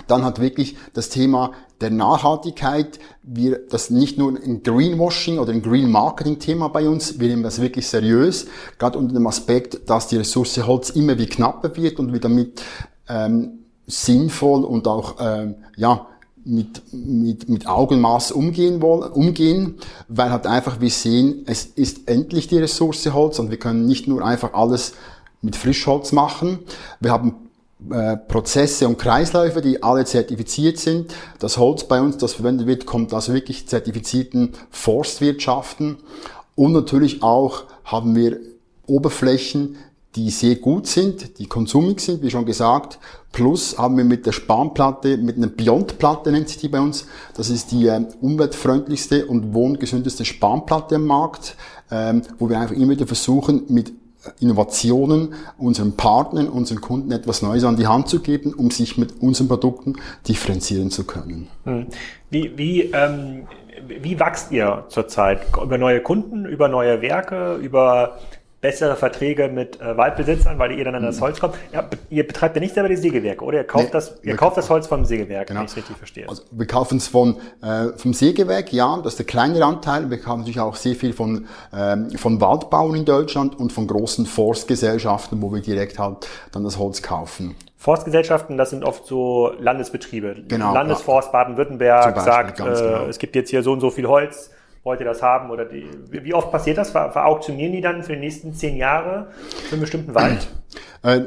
Dann 0.07 0.23
hat 0.23 0.39
wirklich 0.39 0.77
das 0.93 1.09
Thema 1.09 1.51
der 1.81 1.91
Nachhaltigkeit, 1.91 2.99
wir, 3.23 3.59
das 3.69 3.89
nicht 3.89 4.17
nur 4.17 4.31
ein 4.31 4.63
Greenwashing 4.63 5.37
oder 5.37 5.53
ein 5.53 5.61
Green 5.61 5.91
Marketing 5.91 6.39
Thema 6.39 6.69
bei 6.69 6.89
uns, 6.89 7.19
wir 7.19 7.27
nehmen 7.27 7.43
das 7.43 7.61
wirklich 7.61 7.87
seriös, 7.87 8.47
gerade 8.79 8.97
unter 8.97 9.13
dem 9.13 9.27
Aspekt, 9.27 9.89
dass 9.89 10.07
die 10.07 10.17
Ressource 10.17 10.57
Holz 10.65 10.89
immer 10.89 11.17
wie 11.19 11.27
knapper 11.27 11.75
wird 11.75 11.99
und 11.99 12.13
wir 12.13 12.19
damit 12.19 12.61
ähm, 13.07 13.59
sinnvoll 13.85 14.63
und 14.63 14.87
auch 14.87 15.15
ähm, 15.19 15.55
ja 15.75 16.07
mit, 16.47 16.81
mit, 16.93 17.49
mit 17.49 17.67
Augenmaß 17.67 18.31
umgehen 18.31 18.81
wollen, 18.81 19.11
umgehen, 19.11 19.75
weil 20.07 20.31
halt 20.31 20.47
einfach 20.47 20.79
wir 20.79 20.89
sehen, 20.89 21.43
es 21.45 21.65
ist 21.65 22.07
endlich 22.07 22.47
die 22.47 22.57
Ressource 22.57 23.05
Holz 23.13 23.37
und 23.39 23.51
wir 23.51 23.59
können 23.59 23.85
nicht 23.85 24.07
nur 24.07 24.25
einfach 24.25 24.53
alles 24.53 24.93
mit 25.41 25.55
Frischholz 25.55 26.13
machen. 26.13 26.59
Wir 26.99 27.11
haben 27.11 27.46
Prozesse 28.27 28.87
und 28.87 28.97
Kreisläufe, 28.97 29.61
die 29.61 29.83
alle 29.83 30.03
zertifiziert 30.03 30.79
sind. 30.79 31.13
Das 31.39 31.57
Holz 31.57 31.83
bei 31.83 32.01
uns, 32.01 32.17
das 32.17 32.33
verwendet 32.33 32.65
wird, 32.65 32.85
kommt 32.85 33.13
aus 33.13 33.31
wirklich 33.31 33.67
zertifizierten 33.67 34.53
Forstwirtschaften. 34.71 35.97
Und 36.55 36.73
natürlich 36.73 37.21
auch 37.21 37.65
haben 37.85 38.15
wir 38.15 38.39
Oberflächen, 38.87 39.77
die 40.15 40.31
sehr 40.31 40.55
gut 40.55 40.87
sind, 40.87 41.37
die 41.37 41.45
konsumig 41.45 41.99
sind, 41.99 42.23
wie 42.23 42.31
schon 42.31 42.45
gesagt. 42.45 42.97
Plus 43.31 43.77
haben 43.77 43.97
wir 43.97 44.03
mit 44.03 44.25
der 44.25 44.31
Spanplatte, 44.31 45.17
mit 45.17 45.37
einer 45.37 45.47
Beyond-Platte 45.47 46.31
nennt 46.31 46.49
sich 46.49 46.57
die 46.57 46.69
bei 46.69 46.79
uns. 46.79 47.05
Das 47.35 47.51
ist 47.51 47.71
die 47.71 47.85
äh, 47.85 48.01
umweltfreundlichste 48.21 49.27
und 49.27 49.53
wohngesündeste 49.53 50.25
Spanplatte 50.25 50.95
am 50.95 51.05
Markt, 51.05 51.55
ähm, 51.91 52.23
wo 52.39 52.49
wir 52.49 52.59
einfach 52.59 52.75
immer 52.75 52.93
wieder 52.93 53.05
versuchen, 53.05 53.65
mit 53.67 53.93
Innovationen 54.39 55.33
unseren 55.57 55.95
Partnern, 55.95 56.49
unseren 56.49 56.81
Kunden 56.81 57.11
etwas 57.11 57.41
Neues 57.41 57.63
an 57.63 57.75
die 57.75 57.87
Hand 57.87 58.09
zu 58.09 58.19
geben, 58.21 58.53
um 58.53 58.71
sich 58.71 58.97
mit 58.97 59.21
unseren 59.21 59.47
Produkten 59.47 59.95
differenzieren 60.27 60.91
zu 60.91 61.05
können. 61.05 61.47
Hm. 61.63 61.87
Wie, 62.29 62.57
wie, 62.57 62.81
ähm, 62.91 63.47
wie 63.87 64.19
wächst 64.19 64.51
ihr 64.51 64.85
zurzeit? 64.89 65.41
Über 65.61 65.77
neue 65.77 66.01
Kunden, 66.01 66.45
über 66.45 66.67
neue 66.67 67.01
Werke, 67.01 67.55
über 67.55 68.19
bessere 68.59 68.95
Verträge 68.95 69.49
mit 69.49 69.79
äh, 69.79 69.95
Waldbesitzern, 69.95 70.57
weil 70.57 70.71
ihr 70.71 70.83
dann 70.83 70.95
an 70.95 71.03
das 71.03 71.17
mhm. 71.17 71.21
Holz 71.21 71.39
kommt. 71.39 71.55
Ja, 71.71 71.87
ihr 72.09 72.25
betreibt 72.25 72.55
ja 72.55 72.59
nicht 72.59 72.73
selber 72.73 72.89
die 72.89 72.95
Sägewerke, 72.95 73.45
oder? 73.45 73.59
Ihr 73.59 73.63
kauft, 73.63 73.85
nee, 73.85 73.91
das, 73.91 74.19
ihr 74.23 74.35
kauft 74.35 74.57
das 74.57 74.69
Holz 74.69 74.87
vom 74.87 75.05
Sägewerk, 75.05 75.47
genau. 75.47 75.59
wenn 75.59 75.65
ich 75.65 75.71
es 75.71 75.77
richtig 75.77 75.95
verstehe. 75.95 76.27
Also 76.27 76.41
wir 76.51 76.65
kaufen 76.65 76.97
es 76.97 77.07
von, 77.07 77.37
äh, 77.61 77.89
vom 77.97 78.13
Sägewerk, 78.13 78.73
ja, 78.73 78.97
das 78.97 79.13
ist 79.13 79.19
der 79.19 79.25
kleinere 79.27 79.63
Anteil. 79.65 80.09
Wir 80.09 80.19
kaufen 80.19 80.39
natürlich 80.39 80.59
auch 80.59 80.75
sehr 80.75 80.95
viel 80.95 81.13
von, 81.13 81.47
ähm, 81.71 82.09
von 82.11 82.41
Waldbauern 82.41 82.95
in 82.95 83.05
Deutschland 83.05 83.59
und 83.59 83.71
von 83.71 83.85
großen 83.85 84.25
Forstgesellschaften, 84.25 85.41
wo 85.41 85.53
wir 85.53 85.61
direkt 85.61 85.99
halt 85.99 86.27
dann 86.51 86.63
das 86.63 86.79
Holz 86.79 87.03
kaufen. 87.03 87.55
Forstgesellschaften, 87.77 88.57
das 88.57 88.71
sind 88.71 88.83
oft 88.83 89.05
so 89.05 89.51
Landesbetriebe. 89.59 90.35
Genau. 90.47 90.73
Landesforst 90.73 91.31
Baden-Württemberg 91.31 92.19
sagt, 92.19 92.59
äh, 92.59 92.63
genau. 92.63 93.05
es 93.05 93.19
gibt 93.19 93.35
jetzt 93.35 93.51
hier 93.51 93.61
so 93.61 93.71
und 93.71 93.81
so 93.81 93.91
viel 93.91 94.07
Holz 94.07 94.49
wollt 94.87 95.01
ihr 95.01 95.05
das 95.05 95.21
haben? 95.21 95.51
Oder 95.51 95.65
die, 95.65 95.85
wie 96.09 96.33
oft 96.33 96.51
passiert 96.51 96.77
das? 96.77 96.89
Ver, 96.89 97.11
verauktionieren 97.11 97.73
die 97.73 97.81
dann 97.81 98.01
für 98.01 98.13
die 98.13 98.19
nächsten 98.19 98.53
zehn 98.53 98.77
Jahre 98.77 99.27
für 99.67 99.73
einen 99.73 99.81
bestimmten 99.81 100.15
Wald? 100.15 100.47
Äh, 101.03 101.21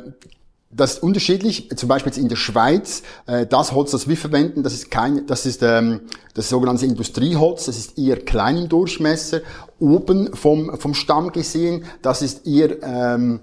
das 0.73 0.95
ist 0.95 1.03
unterschiedlich. 1.03 1.69
Zum 1.77 1.89
Beispiel 1.89 2.17
in 2.17 2.29
der 2.29 2.37
Schweiz, 2.37 3.03
äh, 3.27 3.47
das 3.47 3.73
Holz, 3.73 3.91
das 3.91 4.09
wir 4.09 4.17
verwenden, 4.17 4.63
das 4.63 4.73
ist 4.73 4.91
kein, 4.91 5.27
das 5.27 5.45
ist 5.45 5.63
ähm, 5.63 6.01
das 6.35 6.49
sogenannte 6.49 6.87
Industrieholz. 6.87 7.67
Das 7.67 7.77
ist 7.77 7.99
eher 7.99 8.17
klein 8.17 8.57
im 8.57 8.69
Durchmesser, 8.69 9.41
oben 9.79 10.35
vom 10.35 10.79
vom 10.79 10.95
Stamm 10.95 11.33
gesehen. 11.33 11.85
Das 12.03 12.23
ist 12.23 12.47
eher 12.47 12.83
ähm, 12.83 13.41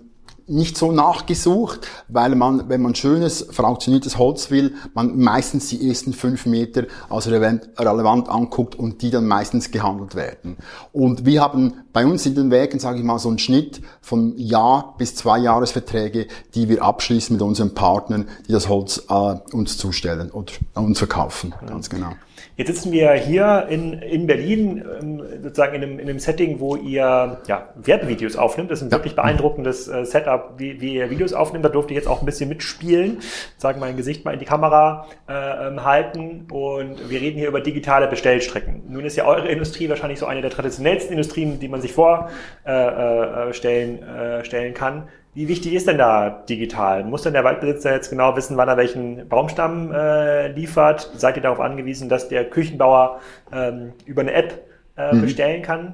nicht 0.48 0.78
so 0.78 0.92
nachgesucht, 0.92 1.88
weil 2.08 2.36
man, 2.36 2.70
wenn 2.70 2.82
man 2.82 2.96
schönes, 2.96 3.48
fraktioniertes 3.52 4.18
Holz 4.18 4.50
will, 4.50 4.76
man 4.94 5.18
meistens 5.18 5.70
die 5.70 5.88
ersten 5.88 6.14
fünf 6.14 6.46
Meter 6.46 6.86
als 7.10 7.28
relevant, 7.28 8.30
anguckt 8.30 8.76
und 8.76 9.02
die 9.02 9.12
dann 9.12 9.28
meistens 9.28 9.72
gehandelt 9.72 10.16
werden. 10.16 10.58
Und 10.94 11.26
wir 11.26 11.42
haben 11.42 11.74
bei 11.92 12.06
uns 12.06 12.26
in 12.26 12.36
den 12.36 12.50
Werken, 12.50 12.80
sage 12.80 13.00
ich 13.00 13.04
mal, 13.04 13.20
so 13.20 13.30
einen 13.30 13.40
Schnitt 13.40 13.82
von 14.02 14.38
Jahr 14.38 14.96
bis 14.98 15.16
zwei 15.16 15.40
Jahresverträge, 15.40 16.28
die 16.56 16.70
wir 16.70 16.82
abschließen 16.82 17.36
mit 17.36 17.42
unseren 17.42 17.74
Partnern, 17.74 18.28
die 18.48 18.54
das 18.54 18.70
Holz 18.70 19.04
äh, 19.10 19.36
uns 19.52 19.78
zustellen 19.78 20.32
und 20.32 20.60
uns 20.74 20.98
verkaufen. 20.98 21.54
Ganz 21.68 21.90
genau. 21.90 22.12
Jetzt 22.58 22.70
sitzen 22.70 22.92
wir 22.92 23.12
hier 23.14 23.68
in, 23.70 23.94
in 23.94 24.26
Berlin, 24.26 24.84
ähm, 25.00 25.22
sozusagen 25.44 25.76
in 25.76 25.84
einem, 25.84 26.00
in 26.00 26.10
einem 26.10 26.18
Setting, 26.18 26.60
wo 26.60 26.76
ihr 26.76 27.40
ja, 27.46 27.70
Werbevideos 27.76 28.36
aufnimmt. 28.36 28.72
Das 28.72 28.80
ist 28.80 28.86
ein 28.86 28.90
ja. 28.90 28.98
wirklich 28.98 29.16
beeindruckendes 29.16 29.88
äh, 29.88 30.04
Setup, 30.06 30.56
wie, 30.58 30.82
wie 30.82 30.96
ihr 30.96 31.12
Videos 31.12 31.34
aufnimmt. 31.34 31.64
Da 31.64 31.70
durfte 31.70 31.94
ich 31.94 31.98
jetzt 31.98 32.08
auch 32.08 32.24
ein 32.24 32.26
bisschen 32.26 32.50
mitspielen, 32.50 33.20
sagen 33.58 33.80
mein 33.80 33.96
Gesicht 33.96 34.26
mal 34.26 34.34
in 34.34 34.40
die 34.40 34.46
Kamera 34.46 35.06
äh, 35.30 35.68
ähm, 35.68 35.86
halten. 35.86 36.48
Und 36.52 37.12
wir 37.12 37.22
reden 37.22 37.38
hier 37.38 37.48
über 37.48 37.62
digitale 37.62 38.08
Bestellstrecken. 38.08 38.82
Nun 38.90 39.06
ist 39.06 39.18
ja 39.18 39.28
eure 39.28 39.50
Industrie 39.50 39.88
wahrscheinlich 39.88 40.18
so 40.18 40.26
eine 40.26 40.42
der 40.42 40.50
traditionellsten 40.50 41.12
Industrien, 41.12 41.60
die 41.60 41.68
man 41.68 41.82
sich 41.82 41.94
vorstellen 41.94 42.32
äh, 42.66 43.50
äh, 43.50 43.54
stellen, 43.54 44.02
äh, 44.02 44.44
stellen 44.44 44.74
kann. 44.74 45.04
Wie 45.38 45.48
wichtig 45.48 45.76
ist 45.76 45.88
denn 45.88 46.00
da 46.00 46.32
digital? 46.32 47.04
Muss 47.04 47.22
denn 47.22 47.34
der 47.34 47.44
Waldbesitzer 47.44 47.94
jetzt 47.94 48.10
genau 48.10 48.36
wissen, 48.36 48.58
wann 48.58 48.68
er 48.70 48.76
welchen 48.76 49.30
Baumstamm 49.30 49.92
äh, 49.92 50.48
liefert? 50.48 51.12
Seid 51.16 51.36
ihr 51.36 51.44
darauf 51.44 51.60
angewiesen, 51.60 52.10
dass 52.10 52.28
der 52.28 52.50
Küchenbauer 52.50 53.20
ähm, 53.54 53.94
über 54.08 54.22
eine 54.22 54.34
App 54.34 54.66
äh, 54.98 55.14
mhm. 55.14 55.22
bestellen 55.22 55.62
kann? 55.62 55.94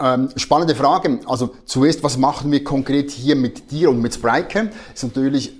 Ähm, 0.00 0.30
spannende 0.34 0.74
Frage. 0.74 1.20
Also 1.28 1.54
zuerst, 1.64 2.02
was 2.02 2.18
machen 2.18 2.50
wir 2.50 2.64
konkret 2.64 3.12
hier 3.12 3.36
mit 3.36 3.70
dir 3.70 3.88
und 3.88 4.02
mit 4.02 4.14
Spryker? 4.14 4.70
Ist 4.92 5.04
natürlich 5.04 5.52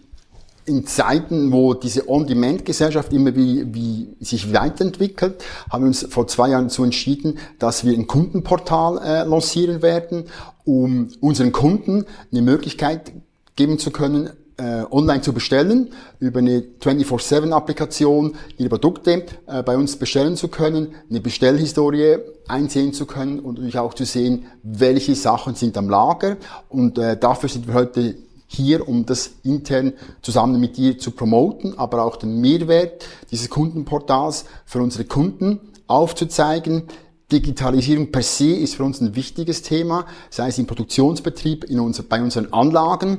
in 0.71 0.87
Zeiten, 0.87 1.53
wo 1.53 1.75
diese 1.75 2.09
On-Demand-Gesellschaft 2.09 3.13
immer 3.13 3.35
wie, 3.35 3.67
wie 3.75 4.09
sich 4.21 4.55
weiterentwickelt, 4.55 5.43
haben 5.69 5.85
wir 5.85 5.89
uns 5.89 6.07
vor 6.09 6.29
zwei 6.29 6.51
Jahren 6.51 6.69
dazu 6.69 6.85
entschieden, 6.85 7.39
dass 7.59 7.85
wir 7.85 7.93
ein 7.93 8.07
Kundenportal 8.07 8.99
äh, 8.99 9.25
lancieren 9.25 9.83
werden, 9.83 10.25
um 10.65 11.09
unseren 11.21 11.51
Kunden 11.51 12.07
eine 12.31 12.43
Möglichkeit 12.43 13.13
geben 13.57 13.79
zu 13.79 13.91
können, 13.91 14.31
äh, 14.57 14.85
online 14.91 15.23
zu 15.23 15.33
bestellen, 15.33 15.91
über 16.21 16.39
eine 16.39 16.63
24-7-Applikation 16.81 18.37
ihre 18.59 18.69
Produkte 18.69 19.25
äh, 19.47 19.63
bei 19.63 19.77
uns 19.77 19.97
bestellen 19.97 20.37
zu 20.37 20.49
können, 20.49 20.95
eine 21.09 21.21
Bestellhistorie 21.21 22.19
einsehen 22.47 22.93
zu 22.93 23.07
können 23.07 23.41
und 23.41 23.55
natürlich 23.55 23.79
auch 23.79 23.95
zu 23.95 24.05
sehen, 24.05 24.47
welche 24.63 25.15
Sachen 25.15 25.55
sind 25.55 25.77
am 25.77 25.89
Lager. 25.89 26.37
Und 26.69 26.99
äh, 26.99 27.19
dafür 27.19 27.49
sind 27.49 27.67
wir 27.67 27.75
heute 27.75 28.17
hier, 28.53 28.89
um 28.89 29.07
das 29.07 29.31
intern 29.45 29.93
zusammen 30.23 30.61
mit 30.61 30.77
dir 30.77 30.99
zu 30.99 31.13
promoten, 31.13 31.79
aber 31.79 32.05
auch 32.05 32.17
den 32.17 32.41
Mehrwert 32.41 33.07
dieses 33.31 33.49
Kundenportals 33.49 34.45
für 34.67 34.83
unsere 34.83 35.05
Kunden 35.05 35.61
aufzuzeigen, 35.87 36.83
Digitalisierung 37.31 38.11
per 38.11 38.23
se 38.23 38.51
ist 38.51 38.75
für 38.75 38.83
uns 38.83 39.01
ein 39.01 39.15
wichtiges 39.15 39.63
Thema, 39.63 40.05
sei 40.31 40.49
es 40.49 40.59
im 40.59 40.67
Produktionsbetrieb, 40.67 41.63
in 41.63 41.79
unser, 41.79 42.03
bei 42.03 42.21
unseren 42.21 42.53
Anlagen, 42.53 43.19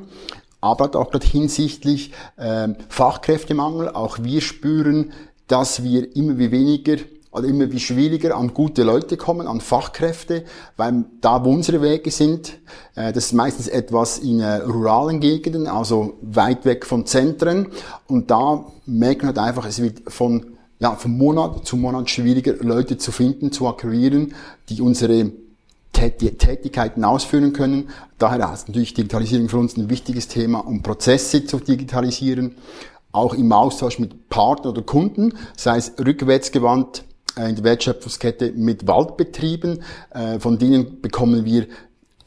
aber 0.60 0.94
auch 1.00 1.10
gerade 1.10 1.26
hinsichtlich 1.26 2.12
äh, 2.36 2.68
Fachkräftemangel. 2.90 3.88
Auch 3.90 4.20
wir 4.22 4.42
spüren, 4.42 5.14
dass 5.48 5.84
wir 5.84 6.14
immer 6.14 6.38
wie 6.38 6.52
weniger 6.52 6.98
oder 7.32 7.48
immer 7.48 7.72
wie 7.72 7.80
schwieriger 7.80 8.36
an 8.36 8.54
gute 8.54 8.84
Leute 8.84 9.18
kommen, 9.18 9.48
an 9.48 9.62
Fachkräfte, 9.62 10.44
weil 10.78 11.06
da, 11.22 11.44
wo 11.46 11.50
unsere 11.50 11.82
Wege 11.82 12.12
sind, 12.12 12.60
äh, 12.96 13.14
das 13.14 13.28
ist 13.28 13.34
meistens 13.34 13.68
etwas 13.68 14.20
in 14.20 14.42
äh, 14.42 14.56
ruralen 14.58 15.20
Gegenden, 15.20 15.68
also 15.68 16.18
weit 16.22 16.66
weg 16.66 16.86
von 16.86 17.06
Zentren. 17.06 17.68
Und 18.08 18.32
da 18.32 18.66
merken 18.86 19.28
halt 19.28 19.40
einfach, 19.40 19.66
es 19.66 19.82
wird 19.82 20.02
von 20.08 20.58
ja, 20.80 20.96
von 20.96 21.16
Monat 21.16 21.64
zu 21.66 21.78
Monat 21.78 22.10
schwieriger, 22.10 22.56
Leute 22.60 22.98
zu 22.98 23.12
finden, 23.12 23.52
zu 23.52 23.68
akquirieren, 23.68 24.34
die 24.68 24.82
unsere 24.82 25.32
Tätigkeiten 25.94 27.04
ausführen 27.04 27.54
können. 27.54 27.90
Daher 28.18 28.52
ist 28.52 28.68
natürlich 28.68 28.96
Digitalisierung 28.96 29.48
für 29.48 29.60
uns 29.60 29.78
ein 29.78 29.92
wichtiges 29.92 30.28
Thema, 30.28 30.60
um 30.60 30.82
Prozesse 30.82 31.46
zu 31.46 31.60
digitalisieren, 31.60 32.56
auch 33.12 33.36
im 33.36 33.52
Austausch 33.52 34.00
mit 34.00 34.30
Partnern 34.30 34.72
oder 34.72 34.82
Kunden, 34.82 35.34
sei 35.56 35.78
es 35.78 35.94
rückwärtsgewandt 36.00 37.04
in 37.38 37.56
der 37.56 37.64
Wertschöpfungskette 37.64 38.52
mit 38.54 38.88
Waldbetrieben, 38.88 39.84
äh, 40.12 40.40
von 40.40 40.58
denen 40.58 41.02
bekommen 41.02 41.46
wir 41.46 41.68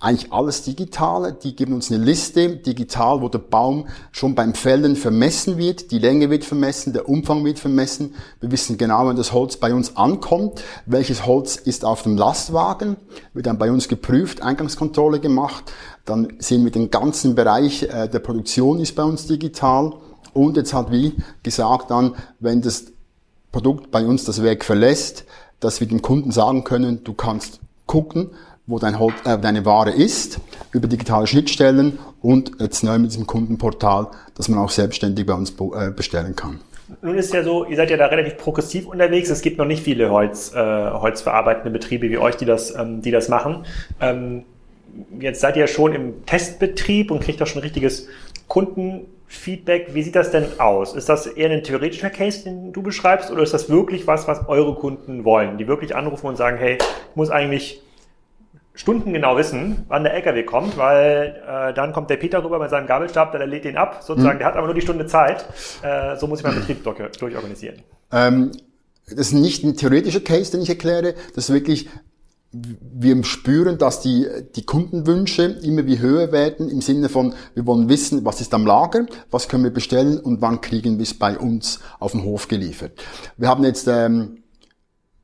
eigentlich 0.04 0.32
alles 0.32 0.62
Digitale. 0.62 1.32
Die 1.32 1.56
geben 1.56 1.72
uns 1.72 1.90
eine 1.90 2.04
Liste 2.04 2.56
digital, 2.56 3.22
wo 3.22 3.28
der 3.28 3.38
Baum 3.38 3.86
schon 4.12 4.34
beim 4.34 4.54
Fällen 4.54 4.96
vermessen 4.96 5.56
wird. 5.56 5.90
Die 5.90 5.98
Länge 5.98 6.28
wird 6.28 6.44
vermessen, 6.44 6.92
der 6.92 7.08
Umfang 7.08 7.44
wird 7.44 7.58
vermessen. 7.58 8.14
Wir 8.40 8.52
wissen 8.52 8.76
genau, 8.76 9.08
wenn 9.08 9.16
das 9.16 9.32
Holz 9.32 9.56
bei 9.56 9.72
uns 9.72 9.96
ankommt, 9.96 10.62
welches 10.84 11.24
Holz 11.24 11.56
ist 11.56 11.84
auf 11.84 12.02
dem 12.02 12.16
Lastwagen, 12.16 12.96
wird 13.32 13.46
dann 13.46 13.58
bei 13.58 13.70
uns 13.70 13.88
geprüft, 13.88 14.42
Eingangskontrolle 14.42 15.20
gemacht. 15.20 15.72
Dann 16.04 16.34
sehen 16.38 16.64
wir 16.64 16.70
den 16.70 16.90
ganzen 16.90 17.34
Bereich 17.34 17.84
äh, 17.84 18.08
der 18.08 18.18
Produktion 18.18 18.80
ist 18.80 18.94
bei 18.94 19.04
uns 19.04 19.26
digital. 19.26 19.94
Und 20.34 20.56
jetzt 20.56 20.74
hat 20.74 20.90
wie 20.90 21.14
gesagt 21.42 21.90
dann, 21.90 22.14
wenn 22.40 22.60
das 22.60 22.86
Produkt 23.54 23.92
bei 23.92 24.04
uns 24.04 24.24
das 24.24 24.42
Werk 24.42 24.64
verlässt, 24.64 25.26
dass 25.60 25.78
wir 25.78 25.86
dem 25.86 26.02
Kunden 26.02 26.32
sagen 26.32 26.64
können, 26.64 27.04
du 27.04 27.14
kannst 27.14 27.60
gucken, 27.86 28.30
wo 28.66 28.80
dein 28.80 28.96
äh, 29.24 29.38
deine 29.38 29.64
Ware 29.64 29.92
ist, 29.92 30.40
über 30.72 30.88
digitale 30.88 31.28
Schnittstellen 31.28 32.00
und 32.20 32.50
jetzt 32.58 32.82
neu 32.82 32.98
mit 32.98 33.12
diesem 33.12 33.28
Kundenportal, 33.28 34.08
dass 34.34 34.48
man 34.48 34.58
auch 34.58 34.70
selbstständig 34.70 35.24
bei 35.24 35.34
uns 35.34 35.50
äh, 35.50 35.92
bestellen 35.92 36.34
kann. 36.34 36.58
Nun 37.00 37.16
ist 37.16 37.32
ja 37.32 37.44
so, 37.44 37.64
ihr 37.64 37.76
seid 37.76 37.90
ja 37.90 37.96
da 37.96 38.06
relativ 38.06 38.38
progressiv 38.38 38.88
unterwegs. 38.88 39.30
Es 39.30 39.40
gibt 39.40 39.58
noch 39.58 39.66
nicht 39.66 39.84
viele 39.84 40.10
Holz, 40.10 40.52
äh, 40.52 40.58
holzverarbeitende 40.58 41.70
Betriebe 41.70 42.10
wie 42.10 42.18
euch, 42.18 42.34
die 42.34 42.46
das, 42.46 42.74
ähm, 42.76 43.02
die 43.02 43.12
das 43.12 43.28
machen. 43.28 43.66
Ähm, 44.00 44.42
jetzt 45.20 45.40
seid 45.40 45.56
ihr 45.56 45.68
schon 45.68 45.92
im 45.92 46.26
Testbetrieb 46.26 47.12
und 47.12 47.20
kriegt 47.22 47.40
auch 47.40 47.46
schon 47.46 47.62
richtiges 47.62 48.08
Kundenfeedback. 49.34 49.94
Wie 49.94 50.02
sieht 50.02 50.16
das 50.16 50.30
denn 50.30 50.60
aus? 50.60 50.94
Ist 50.94 51.08
das 51.08 51.26
eher 51.26 51.50
ein 51.50 51.62
theoretischer 51.62 52.10
Case, 52.10 52.44
den 52.44 52.72
du 52.72 52.82
beschreibst, 52.82 53.30
oder 53.30 53.42
ist 53.42 53.54
das 53.54 53.68
wirklich 53.68 54.06
was, 54.06 54.28
was 54.28 54.48
eure 54.48 54.74
Kunden 54.74 55.24
wollen, 55.24 55.58
die 55.58 55.66
wirklich 55.66 55.94
anrufen 55.94 56.26
und 56.26 56.36
sagen, 56.36 56.56
hey, 56.58 56.78
ich 56.78 57.16
muss 57.16 57.30
eigentlich 57.30 57.82
stundengenau 58.74 59.36
wissen, 59.36 59.84
wann 59.88 60.02
der 60.02 60.14
LKW 60.14 60.42
kommt, 60.42 60.76
weil 60.76 61.40
äh, 61.46 61.72
dann 61.74 61.92
kommt 61.92 62.10
der 62.10 62.16
Peter 62.16 62.42
rüber 62.42 62.58
mit 62.58 62.70
seinem 62.70 62.88
Gabelstab, 62.88 63.30
der 63.30 63.46
lädt 63.46 63.64
den 63.64 63.76
ab, 63.76 64.02
sozusagen, 64.02 64.36
mhm. 64.36 64.38
der 64.38 64.48
hat 64.48 64.56
aber 64.56 64.66
nur 64.66 64.74
die 64.74 64.80
Stunde 64.80 65.06
Zeit. 65.06 65.44
Äh, 65.82 66.16
so 66.16 66.26
muss 66.26 66.40
ich 66.40 66.44
meinen 66.44 66.56
Betrieb 66.56 66.82
durch, 66.82 66.98
durchorganisieren. 67.18 67.82
Ähm, 68.10 68.50
das 69.06 69.28
ist 69.28 69.32
nicht 69.32 69.62
ein 69.62 69.76
theoretischer 69.76 70.20
Case, 70.20 70.50
den 70.50 70.62
ich 70.62 70.70
erkläre, 70.70 71.14
das 71.34 71.48
ist 71.48 71.54
wirklich 71.54 71.88
wir 72.54 73.24
spüren, 73.24 73.78
dass 73.78 74.00
die, 74.00 74.26
die 74.54 74.64
Kundenwünsche 74.64 75.42
immer 75.42 75.86
wie 75.86 75.98
höher 75.98 76.30
werden 76.30 76.68
im 76.68 76.80
Sinne 76.80 77.08
von, 77.08 77.34
wir 77.54 77.66
wollen 77.66 77.88
wissen, 77.88 78.24
was 78.24 78.40
ist 78.40 78.54
am 78.54 78.66
Lager, 78.66 79.06
was 79.30 79.48
können 79.48 79.64
wir 79.64 79.72
bestellen 79.72 80.18
und 80.18 80.40
wann 80.40 80.60
kriegen 80.60 80.98
wir 80.98 81.02
es 81.02 81.14
bei 81.14 81.36
uns 81.36 81.80
auf 81.98 82.12
dem 82.12 82.24
Hof 82.24 82.46
geliefert. 82.48 82.92
Wir 83.36 83.48
haben 83.48 83.64
jetzt 83.64 83.88
ähm, 83.88 84.43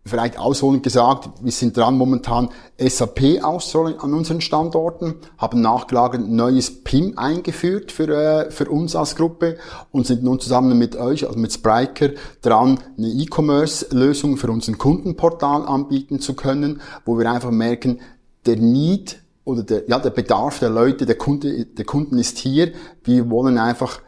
vielleicht 0.05 0.39
ausholend 0.39 0.83
gesagt, 0.83 1.29
wir 1.43 1.53
sind 1.53 1.77
dran 1.77 1.97
momentan 1.97 2.49
SAP 2.79 3.43
auszurollen 3.43 4.01
an 4.01 4.15
unseren 4.15 4.41
Standorten, 4.41 5.17
haben 5.37 5.61
nachgelagert 5.61 6.23
ein 6.23 6.35
neues 6.35 6.83
PIM 6.83 7.19
eingeführt 7.19 7.93
für, 7.93 8.09
äh, 8.09 8.51
für 8.51 8.71
uns 8.71 8.97
als 8.97 9.15
Gruppe 9.15 9.59
und 9.91 10.07
sind 10.07 10.23
nun 10.23 10.41
zusammen 10.41 10.79
mit 10.79 10.97
euch, 10.97 11.27
also 11.27 11.39
mit 11.39 11.53
Spriker, 11.53 12.11
dran, 12.41 12.81
eine 12.97 13.09
E-Commerce-Lösung 13.09 14.39
für 14.39 14.51
unseren 14.51 14.79
Kundenportal 14.79 15.67
anbieten 15.67 16.19
zu 16.21 16.35
können, 16.35 16.81
wo 17.05 17.19
wir 17.19 17.31
einfach 17.31 17.51
merken, 17.51 18.01
der 18.47 18.57
Need 18.57 19.21
oder 19.45 19.63
der, 19.63 19.89
ja, 19.89 19.99
der 19.99 20.11
Bedarf 20.11 20.61
der 20.61 20.71
Leute, 20.71 21.05
der 21.05 21.17
Kunde, 21.17 21.67
der 21.67 21.85
Kunden 21.85 22.19
ist 22.19 22.39
hier. 22.39 22.73
Wir 23.05 23.31
wollen 23.31 23.59
einfach, 23.59 24.01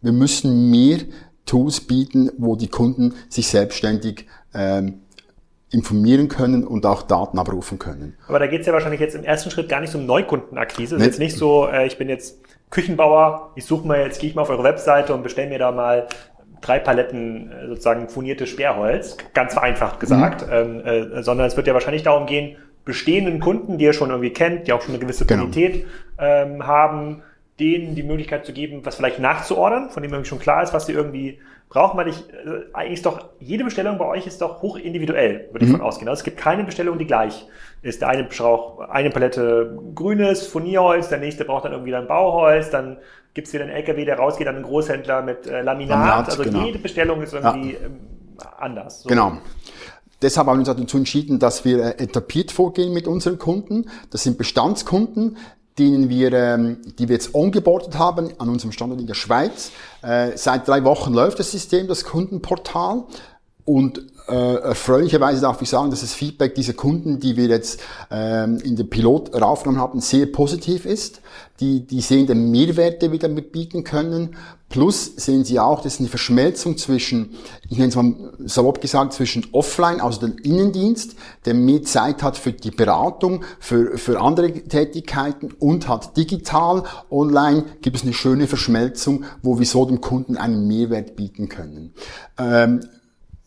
wir 0.00 0.12
müssen 0.12 0.70
mehr 0.70 0.98
Tools 1.46 1.80
bieten, 1.80 2.30
wo 2.38 2.54
die 2.54 2.68
Kunden 2.68 3.14
sich 3.28 3.48
selbstständig 3.48 4.26
ähm, 4.54 5.00
informieren 5.70 6.28
können 6.28 6.66
und 6.66 6.84
auch 6.84 7.02
Daten 7.02 7.38
abrufen 7.38 7.78
können. 7.78 8.16
Aber 8.26 8.38
da 8.38 8.46
geht 8.46 8.62
es 8.62 8.66
ja 8.66 8.72
wahrscheinlich 8.72 9.00
jetzt 9.00 9.14
im 9.14 9.24
ersten 9.24 9.50
Schritt 9.50 9.68
gar 9.68 9.80
nicht 9.80 9.94
um 9.94 10.04
Neukundenakquise. 10.04 10.96
Es 10.96 11.00
ist 11.00 11.06
jetzt 11.06 11.18
nicht 11.18 11.36
so, 11.36 11.68
äh, 11.68 11.86
ich 11.86 11.96
bin 11.96 12.08
jetzt 12.08 12.40
Küchenbauer, 12.70 13.52
ich 13.54 13.64
suche 13.64 13.86
mal 13.86 14.00
jetzt, 14.00 14.20
gehe 14.20 14.30
ich 14.30 14.36
mal 14.36 14.42
auf 14.42 14.50
eure 14.50 14.64
Webseite 14.64 15.14
und 15.14 15.22
bestelle 15.22 15.48
mir 15.48 15.58
da 15.58 15.70
mal 15.70 16.08
drei 16.60 16.78
Paletten 16.78 17.50
äh, 17.50 17.68
sozusagen 17.68 18.08
funiertes 18.08 18.48
Sperrholz, 18.48 19.16
ganz 19.32 19.54
vereinfacht 19.54 20.00
gesagt, 20.00 20.46
mhm. 20.46 20.52
ähm, 20.52 20.80
äh, 20.84 21.22
sondern 21.22 21.46
es 21.46 21.56
wird 21.56 21.66
ja 21.66 21.74
wahrscheinlich 21.74 22.02
darum 22.02 22.26
gehen, 22.26 22.56
bestehenden 22.84 23.40
Kunden, 23.40 23.78
die 23.78 23.84
ihr 23.84 23.92
schon 23.92 24.10
irgendwie 24.10 24.32
kennt, 24.32 24.66
die 24.66 24.72
auch 24.72 24.82
schon 24.82 24.94
eine 24.94 24.98
gewisse. 24.98 25.26
Qualität 25.26 25.84
genau. 26.16 26.24
ähm, 26.28 26.66
haben, 26.66 27.22
denen 27.60 27.94
die 27.94 28.02
Möglichkeit 28.02 28.46
zu 28.46 28.52
geben, 28.52 28.80
was 28.84 28.96
vielleicht 28.96 29.18
nachzuordern, 29.18 29.90
von 29.90 30.02
dem 30.02 30.12
irgendwie 30.12 30.28
schon 30.28 30.38
klar 30.38 30.62
ist, 30.62 30.72
was 30.72 30.86
sie 30.86 30.92
irgendwie 30.92 31.38
brauchen, 31.68 31.96
weil 31.96 32.08
ich, 32.08 32.18
äh, 32.30 32.64
eigentlich 32.72 32.94
ist 32.94 33.06
doch, 33.06 33.28
jede 33.38 33.64
Bestellung 33.64 33.98
bei 33.98 34.06
euch 34.06 34.26
ist 34.26 34.40
doch 34.40 34.60
hoch 34.62 34.76
individuell, 34.76 35.48
würde 35.52 35.64
ich 35.64 35.70
mhm. 35.70 35.76
von 35.76 35.86
ausgehen. 35.86 36.08
Also 36.08 36.20
es 36.20 36.24
gibt 36.24 36.36
keine 36.36 36.64
Bestellung, 36.64 36.98
die 36.98 37.06
gleich 37.06 37.46
ist. 37.82 38.00
Der 38.00 38.08
eine 38.08 38.24
braucht 38.24 38.90
eine 38.90 39.10
Palette 39.10 39.78
grünes 39.94 40.46
Furnierholz, 40.46 41.08
der 41.08 41.18
nächste 41.18 41.44
braucht 41.44 41.66
dann 41.66 41.72
irgendwie 41.72 41.92
dann 41.92 42.08
Bauholz, 42.08 42.70
dann 42.70 42.98
gibt's 43.34 43.52
wieder 43.52 43.64
einen 43.64 43.72
LKW, 43.72 44.04
der 44.04 44.18
rausgeht, 44.18 44.48
dann 44.48 44.56
einen 44.56 44.64
Großhändler 44.64 45.22
mit 45.22 45.46
äh, 45.46 45.62
Laminat. 45.62 45.98
Laminat. 45.98 46.28
Also 46.28 46.42
genau. 46.42 46.64
jede 46.64 46.78
Bestellung 46.78 47.22
ist 47.22 47.34
irgendwie 47.34 47.74
ja. 47.74 47.78
ähm, 47.84 48.00
anders. 48.58 49.02
So. 49.02 49.08
Genau. 49.08 49.38
Deshalb 50.22 50.48
haben 50.48 50.56
wir 50.56 50.68
uns 50.70 50.80
dazu 50.80 50.98
entschieden, 50.98 51.38
dass 51.38 51.64
wir 51.64 51.78
äh, 51.78 52.02
etabliert 52.02 52.50
vorgehen 52.50 52.92
mit 52.92 53.06
unseren 53.06 53.38
Kunden. 53.38 53.88
Das 54.10 54.24
sind 54.24 54.36
Bestandskunden, 54.36 55.36
denen 55.80 56.08
wir, 56.08 56.32
ähm, 56.32 56.76
die 56.98 57.08
wir 57.08 57.14
jetzt 57.14 57.34
ongeboardet 57.34 57.98
haben 57.98 58.30
an 58.38 58.48
unserem 58.48 58.70
Standort 58.70 59.00
in 59.00 59.06
der 59.06 59.14
Schweiz. 59.14 59.72
Äh, 60.02 60.36
seit 60.36 60.68
drei 60.68 60.84
Wochen 60.84 61.12
läuft 61.12 61.38
das 61.40 61.50
System, 61.50 61.88
das 61.88 62.04
Kundenportal. 62.04 63.04
Und 63.64 64.02
äh, 64.28 64.54
erfreulicherweise 64.62 65.40
darf 65.40 65.60
ich 65.62 65.68
sagen, 65.68 65.90
dass 65.90 66.00
das 66.00 66.14
Feedback 66.14 66.54
dieser 66.54 66.72
Kunden, 66.72 67.20
die 67.20 67.36
wir 67.36 67.46
jetzt 67.46 67.80
ähm, 68.10 68.58
in 68.58 68.76
den 68.76 68.88
Pilot 68.88 69.34
raufgenommen 69.34 69.80
haben, 69.80 70.00
sehr 70.00 70.26
positiv 70.26 70.86
ist. 70.86 71.20
Die, 71.60 71.86
die 71.86 72.00
sehen 72.00 72.26
den 72.26 72.50
Mehrwert, 72.50 73.02
den 73.02 73.12
wir 73.12 73.18
damit 73.18 73.52
bieten 73.52 73.84
können. 73.84 74.36
Plus 74.70 75.12
sehen 75.16 75.44
sie 75.44 75.58
auch, 75.58 75.82
das 75.82 75.94
ist 75.94 76.00
eine 76.00 76.08
Verschmelzung 76.08 76.78
zwischen, 76.78 77.34
ich 77.68 77.76
nenne 77.76 77.88
es 77.88 77.96
mal 77.96 78.14
salopp 78.44 78.80
gesagt, 78.80 79.12
zwischen 79.12 79.48
Offline, 79.50 80.00
also 80.00 80.20
dem 80.20 80.38
Innendienst, 80.38 81.16
der 81.44 81.54
mehr 81.54 81.82
Zeit 81.82 82.22
hat 82.22 82.36
für 82.36 82.52
die 82.52 82.70
Beratung, 82.70 83.44
für, 83.58 83.98
für 83.98 84.20
andere 84.20 84.52
Tätigkeiten 84.52 85.52
und 85.58 85.88
hat 85.88 86.16
digital, 86.16 86.84
online 87.10 87.64
gibt 87.82 87.96
es 87.96 88.04
eine 88.04 88.12
schöne 88.12 88.46
Verschmelzung, 88.46 89.24
wo 89.42 89.58
wir 89.58 89.66
so 89.66 89.84
dem 89.84 90.00
Kunden 90.00 90.36
einen 90.36 90.68
Mehrwert 90.68 91.16
bieten 91.16 91.48
können. 91.48 91.92
Ähm, 92.38 92.80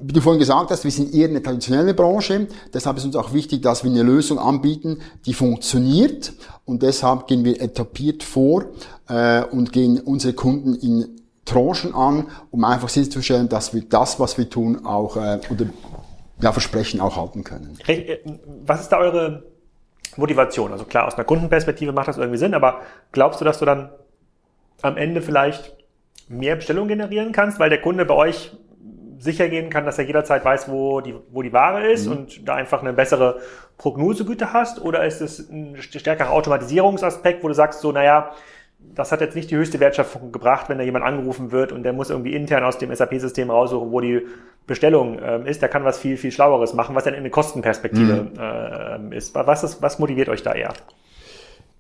wie 0.06 0.14
du 0.14 0.22
vorhin 0.22 0.40
gesagt 0.40 0.70
hast, 0.70 0.84
wir 0.84 0.92
sind 0.92 1.14
eher 1.14 1.30
eine 1.30 1.42
traditionelle 1.42 1.94
Branche. 1.94 2.48
Deshalb 2.74 2.98
ist 2.98 3.06
uns 3.06 3.16
auch 3.16 3.34
wichtig, 3.34 3.62
dass 3.62 3.84
wir 3.84 3.92
eine 3.92 4.04
Lösung 4.04 4.38
anbieten, 4.38 5.00
die 5.26 5.34
funktioniert. 5.34 6.34
Und 6.66 6.84
deshalb 6.84 7.28
gehen 7.28 7.46
wir 7.46 7.62
etabliert 7.62 8.22
vor 8.22 8.66
äh, 9.08 9.44
und 9.44 9.72
gehen 9.72 10.00
unsere 10.00 10.34
Kunden 10.34 10.76
in 10.76 11.22
Tranchen 11.46 11.94
an, 11.94 12.28
um 12.52 12.64
einfach 12.64 12.90
sicherzustellen, 12.90 13.50
dass 13.50 13.74
wir 13.74 13.82
das, 13.82 14.20
was 14.20 14.38
wir 14.38 14.50
tun, 14.50 14.86
auch 14.86 15.16
äh, 15.16 15.40
oder 15.50 15.66
ja, 16.42 16.52
Versprechen 16.52 17.00
auch 17.00 17.16
halten 17.16 17.44
können. 17.44 17.78
Äh, 17.88 18.18
was 18.66 18.82
ist 18.82 18.90
da 18.90 18.98
eure 18.98 19.44
Motivation? 20.18 20.72
Also 20.72 20.86
klar, 20.86 21.08
aus 21.08 21.16
einer 21.16 21.26
Kundenperspektive 21.26 21.94
macht 21.94 22.10
das 22.10 22.18
irgendwie 22.18 22.40
Sinn, 22.40 22.54
aber 22.54 22.82
glaubst 23.12 23.40
du, 23.40 23.46
dass 23.46 23.60
du 23.60 23.66
dann 23.66 23.90
am 24.82 24.98
Ende 24.98 25.22
vielleicht 25.22 25.74
mehr 26.28 26.56
Bestellungen 26.56 26.90
generieren 26.90 27.32
kannst, 27.32 27.60
weil 27.60 27.70
der 27.70 27.82
Kunde 27.82 28.06
bei 28.06 28.16
euch 28.16 28.52
sicher 29.20 29.50
gehen 29.50 29.70
kann, 29.70 29.86
dass 29.86 29.98
er 29.98 30.06
jederzeit 30.06 30.44
weiß, 30.44 30.70
wo 30.70 31.02
die, 31.02 31.16
wo 31.32 31.42
die 31.42 31.54
Ware 31.54 31.92
ist 31.92 32.06
mhm. 32.06 32.12
und 32.12 32.48
da 32.48 32.56
einfach 32.56 32.82
eine 32.82 32.94
bessere 32.94 33.40
Prognosegüte 33.78 34.54
hast? 34.54 34.82
Oder 34.82 35.06
ist 35.06 35.22
es 35.22 35.50
ein 35.50 35.78
stärkerer 35.82 36.32
Automatisierungsaspekt, 36.32 37.44
wo 37.44 37.48
du 37.48 37.54
sagst, 37.54 37.82
so, 37.82 37.92
naja, 37.92 38.32
das 38.96 39.12
hat 39.12 39.22
jetzt 39.22 39.36
nicht 39.36 39.50
die 39.50 39.56
höchste 39.56 39.80
Wertschöpfung 39.80 40.32
gebracht, 40.32 40.70
wenn 40.70 40.78
da 40.78 40.84
jemand 40.84 41.06
angerufen 41.06 41.52
wird 41.52 41.72
und 41.72 41.84
der 41.84 41.94
muss 41.94 42.10
irgendwie 42.10 42.36
intern 42.36 42.64
aus 42.64 42.78
dem 42.78 42.94
SAP-System 42.94 43.50
raussuchen, 43.50 43.92
wo 43.92 44.02
die 44.02 44.26
Bestellung 44.68 45.20
ähm, 45.24 45.46
ist. 45.46 45.62
Der 45.62 45.70
kann 45.70 45.84
was 45.84 45.98
viel, 45.98 46.18
viel 46.18 46.32
Schlaueres 46.32 46.74
machen, 46.74 46.96
was 46.96 47.04
dann 47.04 47.14
in 47.14 47.22
eine 47.22 47.30
Kostenperspektive 47.30 48.30
mhm. 48.34 49.12
äh, 49.12 49.18
ist. 49.18 49.34
Was, 49.36 49.64
ist. 49.64 49.82
was 49.82 50.00
motiviert 50.00 50.30
euch 50.30 50.44
da 50.44 50.54
eher? 50.54 50.74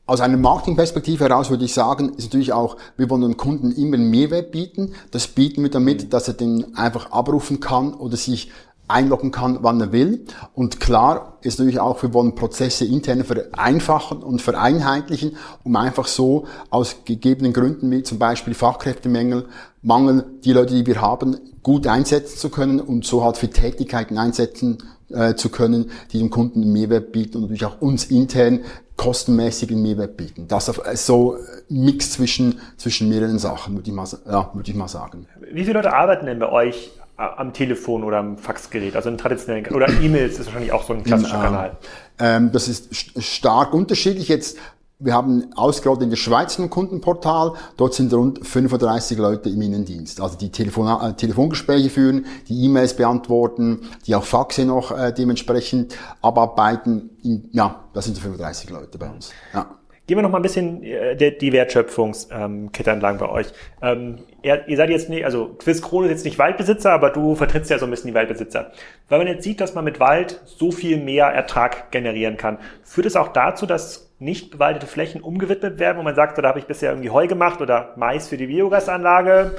Aus 0.06 0.20
einer 0.20 0.36
Marketingperspektive 0.36 1.24
heraus 1.24 1.50
würde 1.50 1.64
ich 1.64 1.74
sagen, 1.74 2.10
ist 2.18 2.26
natürlich 2.26 2.52
auch, 2.52 2.76
wir 2.98 3.10
wollen 3.10 3.22
dem 3.22 3.38
Kunden 3.38 3.72
immer 3.72 3.98
Mehrwert 3.98 4.52
bieten. 4.52 4.94
Das 5.12 5.28
bieten 5.28 5.64
wir 5.64 5.72
damit, 5.72 6.04
mhm. 6.04 6.10
dass 6.10 6.28
er 6.28 6.34
den 6.34 6.76
einfach 6.76 7.12
abrufen 7.12 7.62
kann 7.62 7.94
oder 7.94 8.18
sich 8.18 8.52
einloggen 8.90 9.32
kann, 9.32 9.60
wann 9.62 9.80
er 9.80 9.94
will. 9.94 10.26
Und 10.54 10.82
klar 10.82 11.38
ist 11.42 11.58
natürlich 11.58 11.80
auch, 11.80 12.04
wir 12.04 12.14
wollen 12.14 12.36
Prozesse 12.36 12.84
intern 12.84 13.24
vereinfachen 13.24 14.22
und 14.22 14.42
vereinheitlichen, 14.42 15.38
um 15.64 15.76
einfach 15.78 16.08
so 16.08 16.48
aus 16.70 16.98
gegebenen 17.06 17.54
Gründen 17.54 17.90
wie 17.90 18.04
zum 18.04 18.20
Beispiel 18.20 18.54
Fachkräftemangel, 18.54 19.46
Mangel, 19.82 20.26
die 20.44 20.52
Leute, 20.52 20.76
die 20.76 20.86
wir 20.86 21.00
haben, 21.00 21.38
gut 21.64 21.88
einsetzen 21.88 22.38
zu 22.38 22.50
können 22.50 22.82
und 22.82 23.06
so 23.06 23.24
halt 23.24 23.38
für 23.38 23.50
Tätigkeiten 23.50 24.18
einsetzen 24.18 24.80
äh, 25.10 25.36
zu 25.36 25.50
können, 25.50 25.92
die 26.12 26.20
dem 26.20 26.30
Kunden 26.30 26.62
einen 26.62 26.74
Mehrwert 26.74 27.12
bieten 27.12 27.38
und 27.38 27.44
natürlich 27.44 27.66
auch 27.66 27.82
uns 27.82 28.06
intern 28.06 28.62
kostenmäßigen 28.98 29.82
Mehrwert 29.82 30.18
bieten. 30.18 30.48
Das 30.48 30.70
auf 30.70 30.86
äh, 30.86 30.96
so 30.96 31.38
Mix 31.70 32.12
zwischen, 32.12 32.60
zwischen 32.78 33.10
mehreren 33.10 33.40
Sachen, 33.40 33.76
würde 33.76 33.90
ich, 33.90 33.96
mal, 33.96 34.08
ja, 34.26 34.50
würde 34.54 34.70
ich 34.70 34.76
mal 34.76 34.88
sagen. 34.88 35.28
Wie 35.52 35.64
viele 35.64 35.74
Leute 35.74 35.94
arbeiten 35.94 36.26
denn 36.26 36.40
bei 36.40 36.50
euch 36.50 36.92
am 37.16 37.54
Telefon 37.54 38.04
oder 38.04 38.18
am 38.18 38.38
Faxgerät, 38.38 38.96
also 38.96 39.10
in 39.10 39.18
traditionellen 39.18 39.68
oder 39.68 39.88
E-Mails 39.88 40.40
ist 40.40 40.48
wahrscheinlich 40.48 40.72
auch 40.72 40.84
so 40.84 40.94
ein 40.94 41.04
klassischer 41.04 41.36
ähm, 41.36 41.42
Kanal. 41.42 41.78
Ähm, 42.20 42.52
das 42.52 42.68
ist 42.68 42.90
stark 43.24 43.74
unterschiedlich. 43.74 44.28
Jetzt 44.28 44.58
wir 45.04 45.14
haben 45.14 45.52
ausgerollt 45.56 46.02
in 46.02 46.10
der 46.10 46.18
Schweiz 46.18 46.58
ein 46.58 46.70
Kundenportal. 46.70 47.54
Dort 47.78 47.94
sind 47.94 48.14
rund 48.14 48.46
35 48.46 49.18
Leute 49.18 49.50
im 49.50 49.62
Innendienst. 49.62 50.22
Also 50.22 50.38
die 50.38 50.50
Telefon 50.50 50.88
äh, 50.88 51.14
Telefongespräche 51.14 51.90
führen, 51.90 52.26
die 52.48 52.66
E-Mails 52.66 52.96
beantworten, 52.96 53.82
die 54.08 54.16
auch 54.16 54.24
Faxe 54.24 54.66
noch 54.66 54.98
äh, 54.98 55.12
dementsprechend 55.12 55.98
abarbeiten. 56.22 57.10
In, 57.24 57.50
ja, 57.52 57.84
das 57.94 58.06
sind 58.06 58.16
so 58.16 58.22
35 58.22 58.70
Leute 58.70 58.98
bei 58.98 59.10
uns. 59.10 59.32
Ja. 59.54 59.78
Gehen 60.06 60.18
wir 60.18 60.22
noch 60.22 60.32
mal 60.32 60.40
ein 60.40 60.44
bisschen 60.44 60.84
äh, 60.84 61.16
die 61.16 61.54
Wertschöpfungskette 61.54 62.92
entlang 62.92 63.18
bei 63.20 63.30
euch. 63.30 63.48
Ähm, 63.82 64.20
ihr, 64.42 64.68
ihr 64.68 64.76
seid 64.76 64.90
jetzt 64.90 65.10
nicht, 65.10 65.24
also 65.24 65.56
Quiz 65.58 65.82
Krone 65.82 66.08
ist 66.08 66.12
jetzt 66.12 66.26
nicht 66.26 66.38
Waldbesitzer, 66.38 66.92
aber 66.92 67.10
du 67.10 67.36
vertrittst 67.36 67.72
ja 67.72 67.80
so 67.80 67.86
ein 67.86 67.92
bisschen 67.92 68.08
die 68.08 68.14
Waldbesitzer. 68.14 68.72
Weil 69.08 69.20
man 69.20 69.28
jetzt 69.28 69.44
sieht, 69.44 69.62
dass 69.62 69.76
man 69.76 69.86
mit 69.86 70.02
Wald 70.02 70.42
so 70.46 70.72
viel 70.72 70.98
mehr 70.98 71.28
Ertrag 71.28 71.90
generieren 71.92 72.36
kann, 72.36 72.58
führt 72.84 73.08
es 73.08 73.16
auch 73.16 73.30
dazu, 73.30 73.66
dass 73.66 74.03
nicht 74.20 74.52
bewaldete 74.52 74.88
Flächen 74.88 75.22
umgewidmet 75.22 75.80
werden, 75.80 75.98
wo 75.98 76.04
man 76.04 76.16
sagt, 76.16 76.38
da 76.38 76.48
habe 76.48 76.60
ich 76.60 76.66
bisher 76.66 76.92
irgendwie 76.92 77.10
Heu 77.10 77.28
gemacht 77.28 77.62
oder 77.62 77.94
Mais 77.98 78.28
für 78.28 78.38
die 78.38 78.48
Biogasanlage, 78.48 79.56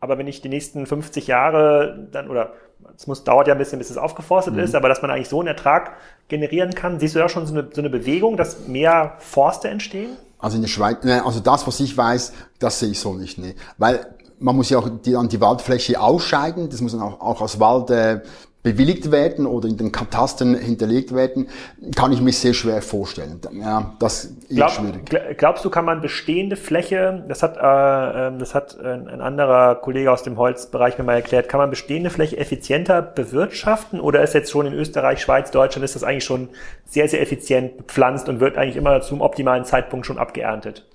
aber 0.00 0.18
wenn 0.18 0.26
ich 0.26 0.40
die 0.40 0.48
nächsten 0.48 0.86
50 0.86 1.26
Jahre 1.26 2.08
dann 2.12 2.28
oder 2.28 2.52
es 2.96 3.06
muss, 3.06 3.24
dauert 3.24 3.48
ja 3.48 3.54
ein 3.54 3.58
bisschen, 3.58 3.78
bis 3.78 3.90
es 3.90 3.96
aufgeforstet 3.96 4.54
mhm. 4.54 4.60
ist, 4.60 4.74
aber 4.74 4.88
dass 4.88 5.02
man 5.02 5.10
eigentlich 5.10 5.28
so 5.28 5.40
einen 5.40 5.48
Ertrag 5.48 5.96
generieren 6.28 6.74
kann, 6.74 7.00
siehst 7.00 7.14
du 7.14 7.18
da 7.18 7.28
schon 7.28 7.46
so 7.46 7.54
eine, 7.54 7.68
so 7.72 7.80
eine 7.80 7.90
Bewegung, 7.90 8.36
dass 8.36 8.68
mehr 8.68 9.14
Forste 9.18 9.68
entstehen? 9.68 10.10
Also 10.38 10.56
in 10.56 10.62
der 10.62 10.68
Schweiz, 10.68 10.98
also 11.24 11.40
das, 11.40 11.66
was 11.66 11.80
ich 11.80 11.96
weiß, 11.96 12.32
das 12.58 12.78
sehe 12.78 12.90
ich 12.90 13.00
so 13.00 13.14
nicht, 13.14 13.38
ne. 13.38 13.54
Weil 13.78 14.06
man 14.38 14.56
muss 14.56 14.68
ja 14.68 14.78
auch 14.78 14.88
die, 14.88 15.16
an 15.16 15.28
die 15.28 15.40
Waldfläche 15.40 15.98
ausscheiden, 16.00 16.68
das 16.68 16.80
muss 16.80 16.92
dann 16.92 17.00
auch, 17.00 17.20
auch 17.20 17.40
als 17.40 17.58
Wald 17.60 17.90
äh, 17.90 18.20
bewilligt 18.64 19.12
werden 19.12 19.44
oder 19.44 19.68
in 19.68 19.76
den 19.76 19.92
Katastern 19.92 20.54
hinterlegt 20.54 21.14
werden, 21.14 21.48
kann 21.94 22.12
ich 22.12 22.22
mir 22.22 22.32
sehr 22.32 22.54
schwer 22.54 22.80
vorstellen. 22.80 23.38
Ja, 23.52 23.94
das 23.98 24.24
ist 24.24 24.48
Glaub, 24.48 24.70
schwierig. 24.70 25.36
Glaubst 25.36 25.66
du, 25.66 25.70
kann 25.70 25.84
man 25.84 26.00
bestehende 26.00 26.56
Fläche, 26.56 27.24
das 27.28 27.42
hat, 27.42 27.58
äh, 27.58 28.26
ähm, 28.28 28.38
das 28.38 28.54
hat 28.54 28.80
ein 28.80 29.20
anderer 29.20 29.74
Kollege 29.76 30.10
aus 30.10 30.22
dem 30.22 30.38
Holzbereich 30.38 30.96
mir 30.96 31.04
mal 31.04 31.14
erklärt, 31.14 31.50
kann 31.50 31.58
man 31.58 31.68
bestehende 31.68 32.08
Fläche 32.08 32.38
effizienter 32.38 33.02
bewirtschaften 33.02 34.00
oder 34.00 34.22
ist 34.22 34.32
jetzt 34.32 34.50
schon 34.50 34.64
in 34.64 34.72
Österreich, 34.72 35.20
Schweiz, 35.20 35.50
Deutschland, 35.50 35.84
ist 35.84 35.94
das 35.94 36.02
eigentlich 36.02 36.24
schon 36.24 36.48
sehr, 36.86 37.06
sehr 37.06 37.20
effizient 37.20 37.76
bepflanzt 37.76 38.30
und 38.30 38.40
wird 38.40 38.56
eigentlich 38.56 38.76
immer 38.76 39.02
zum 39.02 39.20
optimalen 39.20 39.66
Zeitpunkt 39.66 40.06
schon 40.06 40.16
abgeerntet? 40.16 40.86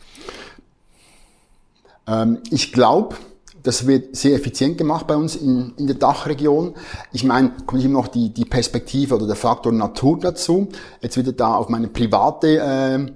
Ähm, 2.08 2.40
ich 2.50 2.74
glaube, 2.74 3.16
das 3.64 3.88
wird 3.88 4.16
sehr 4.16 4.36
effizient 4.36 4.78
gemacht 4.78 5.08
bei 5.08 5.16
uns 5.16 5.36
in, 5.36 5.74
in 5.78 5.88
der 5.88 5.96
Dachregion. 5.96 6.76
Ich 7.12 7.24
meine, 7.24 7.52
kommt 7.66 7.84
immer 7.84 8.02
noch 8.02 8.08
die, 8.08 8.30
die 8.34 8.46
Perspektive 8.46 9.16
oder 9.16 9.28
der 9.28 9.36
Faktor 9.36 9.72
Natur 9.72 10.20
dazu. 10.20 10.70
Jetzt 11.02 11.18
wieder 11.18 11.34
da 11.34 11.56
auf 11.56 11.70
meine 11.70 11.88
private 11.88 12.60
äh, 12.60 13.12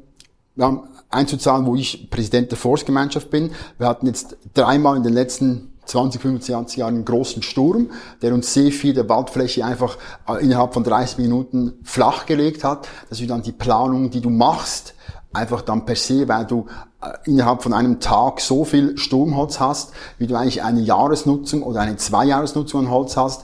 ja, 0.56 0.84
einzuzahlen, 1.10 1.66
wo 1.66 1.76
ich 1.76 2.10
Präsident 2.10 2.52
der 2.52 2.58
Forstgemeinschaft 2.58 3.30
bin. 3.30 3.52
Wir 3.78 3.88
hatten 3.88 4.08
jetzt 4.08 4.38
dreimal 4.54 4.98
in 4.98 5.04
den 5.04 5.14
letzten 5.14 5.73
20, 5.86 6.22
25 6.22 6.78
Jahren 6.78 6.96
einen 6.96 7.06
großen 7.06 7.44
Sturm, 7.44 7.92
der 8.22 8.34
uns 8.34 8.54
sehr 8.54 8.72
viel 8.72 8.94
der 8.94 9.08
Waldfläche 9.10 9.66
einfach 9.66 9.98
äh, 10.28 10.44
innerhalb 10.44 10.74
von 10.74 10.84
30 10.84 11.18
Minuten 11.18 11.74
flachgelegt 11.84 12.64
hat. 12.64 12.88
Das 13.10 13.20
ist 13.20 13.30
dann 13.30 13.42
die 13.42 13.52
Planung, 13.52 14.10
die 14.10 14.22
du 14.22 14.30
machst, 14.30 14.94
einfach 15.34 15.62
dann 15.62 15.86
per 15.86 15.96
se, 15.96 16.28
weil 16.28 16.46
du 16.46 16.68
äh, 17.02 17.30
innerhalb 17.30 17.64
von 17.64 17.74
einem 17.74 18.00
Tag 18.00 18.40
so 18.40 18.66
viel 18.66 18.98
Sturmholz 18.98 19.60
hast, 19.60 19.94
wie 20.18 20.28
du 20.28 20.36
eigentlich 20.36 20.64
eine 20.64 20.82
Jahresnutzung 20.82 21.64
oder 21.64 21.82
eine 21.82 21.98
Zweijahresnutzung 21.98 22.86
an 22.86 22.92
Holz 22.92 23.18
hast. 23.18 23.44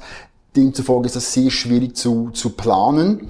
Demzufolge 0.56 1.08
ist 1.08 1.16
das 1.16 1.34
sehr 1.34 1.52
schwierig 1.52 1.96
zu, 1.96 2.30
zu 2.32 2.52
planen. 2.52 3.30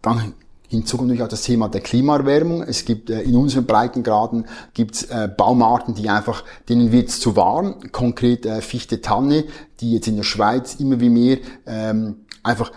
Dann 0.00 0.34
Hinzu 0.72 0.96
kommt 0.96 1.08
natürlich 1.08 1.22
auch 1.22 1.28
das 1.28 1.42
Thema 1.42 1.68
der 1.68 1.82
Klimaerwärmung. 1.82 2.62
Es 2.62 2.86
gibt 2.86 3.10
äh, 3.10 3.20
in 3.20 3.36
unseren 3.36 3.66
Breitengraden 3.66 4.46
gibt's 4.72 5.02
äh, 5.02 5.28
Baumarten, 5.28 5.94
die 5.94 6.08
einfach, 6.08 6.44
denen 6.66 6.92
wird's 6.92 7.20
zu 7.20 7.36
warm. 7.36 7.92
Konkret 7.92 8.46
äh, 8.46 8.62
Fichte 8.62 9.02
Tanne, 9.02 9.44
die 9.80 9.92
jetzt 9.92 10.08
in 10.08 10.16
der 10.16 10.22
Schweiz 10.22 10.76
immer 10.76 10.98
wie 10.98 11.10
mehr 11.10 11.38
ähm, 11.66 12.24
einfach 12.42 12.72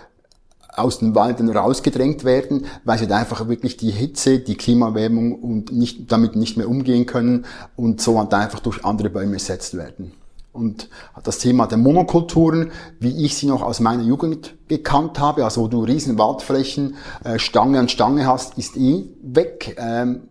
aus 0.76 1.00
den 1.00 1.16
Wäldern 1.16 1.48
rausgedrängt 1.48 2.26
werden, 2.26 2.66
weil 2.84 3.00
sie 3.00 3.10
einfach 3.10 3.48
wirklich 3.48 3.78
die 3.78 3.92
Hitze, 3.92 4.40
die 4.40 4.56
Klimaerwärmung 4.56 5.34
und 5.42 5.72
nicht, 5.72 6.12
damit 6.12 6.36
nicht 6.36 6.58
mehr 6.58 6.68
umgehen 6.68 7.06
können 7.06 7.46
und 7.78 8.02
so 8.02 8.20
halt 8.20 8.34
einfach 8.34 8.60
durch 8.60 8.84
andere 8.84 9.10
Bäume 9.10 9.36
ersetzt 9.36 9.78
werden. 9.78 10.12
Und 10.56 10.90
das 11.24 11.40
Thema 11.40 11.68
der 11.68 11.78
Monokulturen, 11.78 12.72
wie 13.00 13.26
ich 13.26 13.36
sie 13.36 13.46
noch 13.46 13.62
aus 13.62 13.82
meiner 13.82 14.04
Jugend 14.04 14.56
gekannt 14.70 15.20
habe, 15.20 15.44
also 15.44 15.64
wo 15.64 15.68
du 15.68 15.84
riesen 15.84 16.18
Waldflächen, 16.18 16.96
äh, 17.26 17.38
Stange 17.40 17.78
an 17.78 17.90
Stange 17.90 18.26
hast, 18.26 18.58
ist 18.58 18.78
eh 18.78 19.04
weg. 19.22 19.76
Ähm, 19.78 20.30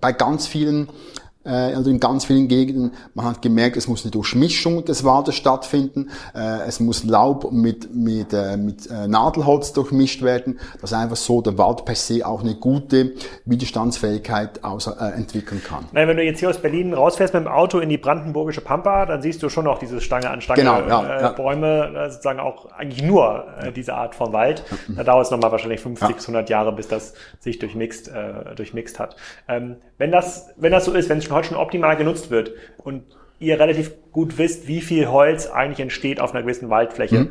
bei 0.00 0.12
ganz 0.12 0.46
vielen 0.46 0.88
also 1.50 1.90
in 1.90 2.00
ganz 2.00 2.24
vielen 2.24 2.48
Gegenden. 2.48 2.92
Man 3.14 3.26
hat 3.26 3.42
gemerkt, 3.42 3.76
es 3.76 3.88
muss 3.88 4.04
eine 4.04 4.10
Durchmischung 4.10 4.84
des 4.84 5.04
Waldes 5.04 5.34
stattfinden. 5.34 6.10
Äh, 6.34 6.66
es 6.66 6.80
muss 6.80 7.04
Laub 7.04 7.52
mit, 7.52 7.94
mit, 7.94 8.32
äh, 8.32 8.56
mit 8.56 8.90
äh, 8.90 9.06
Nadelholz 9.06 9.72
durchmischt 9.72 10.22
werden, 10.22 10.58
dass 10.80 10.92
einfach 10.92 11.16
so 11.16 11.40
der 11.40 11.58
Wald 11.58 11.84
per 11.84 11.94
se 11.94 12.26
auch 12.26 12.42
eine 12.42 12.54
gute 12.54 13.12
Widerstandsfähigkeit 13.44 14.64
aus, 14.64 14.86
äh, 14.86 15.04
entwickeln 15.16 15.62
kann. 15.62 15.86
Nein, 15.92 16.08
wenn 16.08 16.16
du 16.16 16.22
jetzt 16.22 16.40
hier 16.40 16.50
aus 16.50 16.58
Berlin 16.58 16.94
rausfährst 16.94 17.34
mit 17.34 17.44
dem 17.44 17.48
Auto 17.48 17.78
in 17.78 17.88
die 17.88 17.98
brandenburgische 17.98 18.60
Pampa, 18.60 19.06
dann 19.06 19.22
siehst 19.22 19.42
du 19.42 19.48
schon 19.48 19.64
noch 19.64 19.78
diese 19.78 20.00
Stange 20.00 20.30
an 20.30 20.40
Stange 20.40 20.60
genau, 20.60 20.80
ja, 20.80 21.18
äh, 21.18 21.22
ja. 21.22 21.28
Bäume, 21.30 21.92
äh, 21.94 22.10
sozusagen 22.10 22.40
auch 22.40 22.70
eigentlich 22.72 23.02
nur 23.02 23.46
äh, 23.60 23.72
diese 23.72 23.94
Art 23.94 24.14
von 24.14 24.32
Wald. 24.32 24.64
Da 24.88 25.04
dauert 25.04 25.26
es 25.26 25.30
nochmal 25.30 25.52
wahrscheinlich 25.52 25.80
50 25.80 26.08
ja. 26.08 26.14
bis 26.14 26.24
100 26.24 26.50
Jahre, 26.50 26.72
bis 26.72 26.88
das 26.88 27.14
sich 27.40 27.58
durchmixt, 27.58 28.08
äh, 28.08 28.54
durchmixt 28.54 28.98
hat. 28.98 29.16
Ähm, 29.48 29.76
wenn 29.98 30.10
das, 30.10 30.50
wenn 30.56 30.72
das 30.72 30.84
so 30.84 30.92
ist, 30.92 31.08
wenn 31.08 31.18
es 31.18 31.24
schon 31.24 31.33
heute 31.34 31.48
schon 31.48 31.56
optimal 31.56 31.96
genutzt 31.96 32.30
wird 32.30 32.52
und 32.78 33.02
ihr 33.38 33.58
relativ 33.58 33.92
gut 34.12 34.38
wisst, 34.38 34.68
wie 34.68 34.80
viel 34.80 35.08
Holz 35.08 35.46
eigentlich 35.46 35.80
entsteht 35.80 36.20
auf 36.20 36.32
einer 36.32 36.42
gewissen 36.42 36.70
Waldfläche, 36.70 37.20
mhm. 37.20 37.30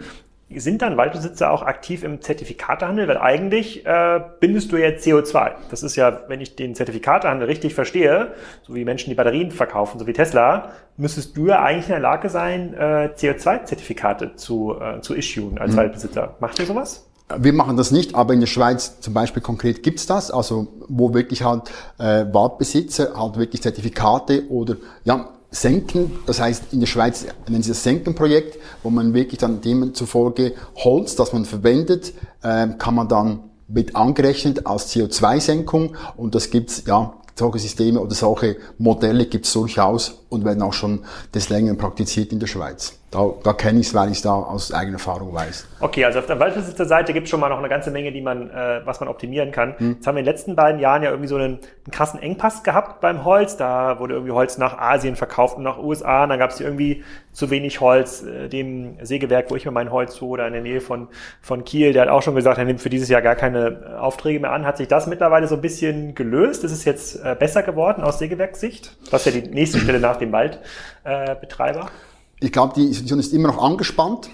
sind 0.56 0.82
dann 0.82 0.98
Waldbesitzer 0.98 1.50
auch 1.50 1.64
aktiv 1.64 2.04
im 2.04 2.22
Zertifikatehandel? 2.22 3.08
Weil 3.08 3.18
eigentlich 3.18 3.86
äh, 3.86 4.22
bindest 4.40 4.72
du 4.72 4.78
ja 4.78 4.90
CO2. 4.90 5.54
Das 5.72 5.82
ist 5.82 5.96
ja, 5.96 6.24
wenn 6.28 6.42
ich 6.42 6.56
den 6.56 6.76
Zertifikatehandel 6.76 7.48
richtig 7.48 7.74
verstehe, 7.74 8.34
so 8.64 8.76
wie 8.76 8.86
Menschen 8.86 9.10
die 9.10 9.16
Batterien 9.16 9.52
verkaufen, 9.52 10.00
so 10.00 10.08
wie 10.08 10.14
Tesla, 10.14 10.72
müsstest 10.98 11.36
du 11.38 11.48
ja 11.48 11.62
eigentlich 11.64 11.86
in 11.86 11.94
der 11.94 12.00
Lage 12.00 12.30
sein, 12.30 12.74
äh, 12.74 13.10
CO2-Zertifikate 13.16 14.36
zu, 14.36 14.78
äh, 14.80 15.02
zu 15.02 15.16
issuen 15.16 15.58
als 15.58 15.74
mhm. 15.74 15.78
Waldbesitzer. 15.78 16.36
Macht 16.40 16.60
ihr 16.60 16.66
sowas? 16.66 17.10
Wir 17.40 17.54
machen 17.54 17.78
das 17.78 17.92
nicht, 17.92 18.16
aber 18.16 18.34
in 18.34 18.40
der 18.40 18.48
Schweiz 18.48 19.00
zum 19.00 19.14
Beispiel 19.14 19.42
konkret 19.42 19.84
gibt's 19.84 20.06
das, 20.06 20.32
also 20.32 20.68
wo 20.88 21.14
wirklich 21.14 21.44
halt 21.44 21.70
äh, 21.98 22.26
Waldbesitzer 22.32 23.14
halt 23.16 23.38
wirklich 23.38 23.62
Zertifikate 23.62 24.50
oder 24.50 24.78
ja, 25.04 25.30
Senken, 25.52 26.12
das 26.26 26.42
heißt 26.42 26.74
in 26.74 26.80
der 26.80 26.88
Schweiz 26.88 27.26
nennen 27.48 27.62
sie 27.62 27.70
das 27.70 27.84
Senkenprojekt, 27.84 28.58
wo 28.82 28.90
man 28.90 29.14
wirklich 29.14 29.40
dann 29.40 29.62
demzufolge 29.62 30.54
Holz, 30.76 31.16
das 31.16 31.32
man 31.32 31.46
verwendet, 31.46 32.14
äh, 32.42 32.68
kann 32.78 32.96
man 32.96 33.08
dann 33.08 33.40
mit 33.68 33.96
angerechnet 33.96 34.66
als 34.66 34.94
CO2-Senkung 34.94 35.96
und 36.18 36.36
das 36.36 36.50
gibt's 36.50 36.84
ja 36.88 37.14
solche 37.36 37.60
Systeme 37.60 38.00
oder 38.00 38.16
solche 38.16 38.58
Modelle 38.78 39.26
gibt's 39.26 39.54
durchaus 39.54 40.22
und 40.30 40.46
werden 40.46 40.62
auch 40.62 40.74
schon 40.74 41.04
des 41.34 41.50
Längeren 41.50 41.78
praktiziert 41.78 42.32
in 42.32 42.40
der 42.40 42.48
Schweiz. 42.48 42.94
Da, 43.14 43.32
da 43.44 43.54
kenne 43.54 43.80
ich 43.80 43.88
es, 43.88 43.94
weil 43.94 44.10
ich 44.10 44.18
es 44.18 44.22
da 44.24 44.34
aus 44.34 44.74
eigener 44.74 44.96
Erfahrung 44.96 45.34
weiß. 45.34 45.68
Okay, 45.82 46.04
also 46.04 46.18
auf 46.18 46.26
der 46.26 46.40
Waldbesitzerseite 46.40 47.14
gibt 47.14 47.26
es 47.26 47.30
schon 47.30 47.40
mal 47.40 47.50
noch 47.50 47.60
eine 47.60 47.70
ganze 47.70 47.92
Menge, 47.92 48.12
die 48.12 48.22
man, 48.22 48.50
äh, 48.50 48.82
was 48.86 49.00
man 49.00 49.08
optimieren 49.08 49.52
kann. 49.52 49.76
Hm. 49.78 49.92
Jetzt 49.94 50.08
haben 50.08 50.16
wir 50.16 50.22
in 50.22 50.26
den 50.26 50.34
letzten 50.34 50.56
beiden 50.56 50.80
Jahren 50.80 51.04
ja 51.04 51.12
irgendwie 51.12 51.28
so 51.28 51.36
einen, 51.36 51.60
einen 51.60 51.92
krassen 51.92 52.20
Engpass 52.20 52.64
gehabt 52.64 53.02
beim 53.02 53.24
Holz. 53.24 53.56
Da 53.56 54.00
wurde 54.00 54.16
irgendwie 54.16 54.32
Holz 54.32 54.58
nach 54.58 54.80
Asien 54.80 55.16
verkauft 55.16 55.58
und 55.58 55.64
nach 55.64 55.78
USA. 55.78 56.24
Und 56.24 56.30
dann 56.30 56.40
gab 56.40 56.50
es 56.50 56.60
irgendwie 56.60 57.04
zu 57.34 57.52
wenig 57.52 57.82
Holz. 57.82 58.24
Äh, 58.24 58.50
dem 58.50 58.98
Sägewerk, 59.04 59.52
wo 59.52 59.56
ich 59.56 59.66
mir 59.66 59.72
mein 59.72 59.92
Holz 59.92 60.20
hole, 60.20 60.42
da 60.42 60.48
in 60.48 60.54
der 60.54 60.64
Nähe 60.64 60.82
von, 60.82 61.08
von 61.42 61.64
Kiel, 61.64 61.94
der 61.94 62.04
hat 62.04 62.10
auch 62.10 62.24
schon 62.24 62.34
gesagt, 62.34 62.58
er 62.58 62.66
nimmt 62.66 62.82
für 62.82 62.90
dieses 62.90 63.10
Jahr 63.10 63.22
gar 63.22 63.36
keine 63.36 64.00
Aufträge 64.00 64.40
mehr 64.40 64.54
an. 64.54 64.66
Hat 64.66 64.78
sich 64.78 64.88
das 64.88 65.06
mittlerweile 65.06 65.48
so 65.48 65.54
ein 65.54 65.62
bisschen 65.62 66.16
gelöst? 66.16 66.64
Ist 66.64 66.72
es 66.72 66.84
jetzt 66.84 67.24
äh, 67.24 67.36
besser 67.38 67.62
geworden 67.62 68.02
aus 68.02 68.18
Sägewerkssicht? 68.18 68.98
Das 69.12 69.28
ist 69.28 69.36
ja 69.36 69.40
die 69.40 69.50
nächste 69.50 69.78
Stelle 69.78 70.00
nach 70.00 70.18
dem 70.18 70.32
Waldbetreiber. 70.32 71.82
Äh, 71.82 71.86
ich 72.44 72.52
glaube, 72.52 72.74
die 72.76 72.88
Situation 72.88 73.20
ist 73.20 73.34
immer 73.34 73.48
noch 73.48 73.64
angespannt. 73.64 74.30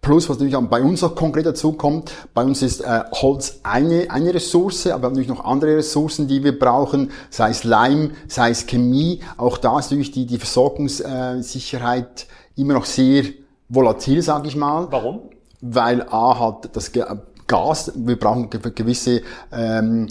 Plus, 0.00 0.28
was 0.28 0.36
natürlich 0.36 0.54
auch 0.54 0.62
bei 0.62 0.82
uns 0.82 1.02
noch 1.02 1.16
konkret 1.16 1.44
dazu 1.44 1.72
kommt, 1.72 2.12
bei 2.32 2.44
uns 2.44 2.62
ist 2.62 2.82
äh, 2.82 3.02
Holz 3.10 3.60
eine, 3.64 4.10
eine 4.10 4.32
Ressource, 4.32 4.86
aber 4.86 5.02
wir 5.02 5.06
haben 5.06 5.12
natürlich 5.14 5.28
noch 5.28 5.44
andere 5.44 5.76
Ressourcen, 5.78 6.28
die 6.28 6.44
wir 6.44 6.56
brauchen, 6.56 7.10
sei 7.30 7.50
es 7.50 7.64
Leim, 7.64 8.12
sei 8.28 8.50
es 8.50 8.66
Chemie. 8.66 9.20
Auch 9.36 9.58
da 9.58 9.78
ist 9.78 9.86
natürlich 9.86 10.12
die, 10.12 10.26
die 10.26 10.38
Versorgungssicherheit 10.38 12.26
immer 12.54 12.74
noch 12.74 12.84
sehr 12.84 13.24
volatil, 13.68 14.22
sage 14.22 14.46
ich 14.46 14.54
mal. 14.54 14.86
Warum? 14.90 15.22
Weil 15.60 16.06
A 16.10 16.38
hat 16.38 16.76
das 16.76 16.92
Gas, 17.48 17.92
wir 17.96 18.18
brauchen 18.18 18.50
gewisse 18.50 19.22
ähm, 19.50 20.08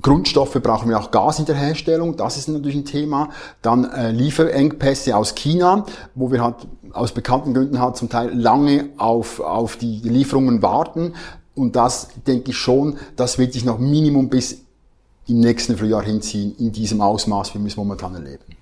Grundstoffe 0.00 0.54
brauchen 0.62 0.88
wir 0.88 0.98
auch 0.98 1.10
Gas 1.10 1.38
in 1.40 1.46
der 1.46 1.56
Herstellung, 1.56 2.16
das 2.16 2.36
ist 2.36 2.48
natürlich 2.48 2.76
ein 2.76 2.84
Thema. 2.84 3.30
Dann 3.62 3.84
äh, 3.84 4.10
Lieferengpässe 4.12 5.16
aus 5.16 5.34
China, 5.34 5.84
wo 6.14 6.30
wir 6.30 6.42
halt 6.42 6.68
aus 6.92 7.12
bekannten 7.12 7.52
Gründen 7.54 7.80
halt 7.80 7.96
zum 7.96 8.08
Teil 8.08 8.32
lange 8.32 8.90
auf, 8.96 9.40
auf 9.40 9.76
die 9.76 10.00
Lieferungen 10.00 10.62
warten. 10.62 11.14
Und 11.54 11.74
das 11.74 12.08
denke 12.26 12.52
ich 12.52 12.56
schon, 12.56 12.98
das 13.16 13.38
wird 13.38 13.52
sich 13.52 13.64
noch 13.64 13.78
Minimum 13.78 14.28
bis 14.28 14.58
im 15.26 15.40
nächsten 15.40 15.76
Frühjahr 15.76 16.02
hinziehen, 16.02 16.54
in 16.58 16.72
diesem 16.72 17.00
Ausmaß, 17.00 17.54
wie 17.54 17.58
wir 17.58 17.66
es 17.66 17.76
momentan 17.76 18.14
erleben. 18.14 18.57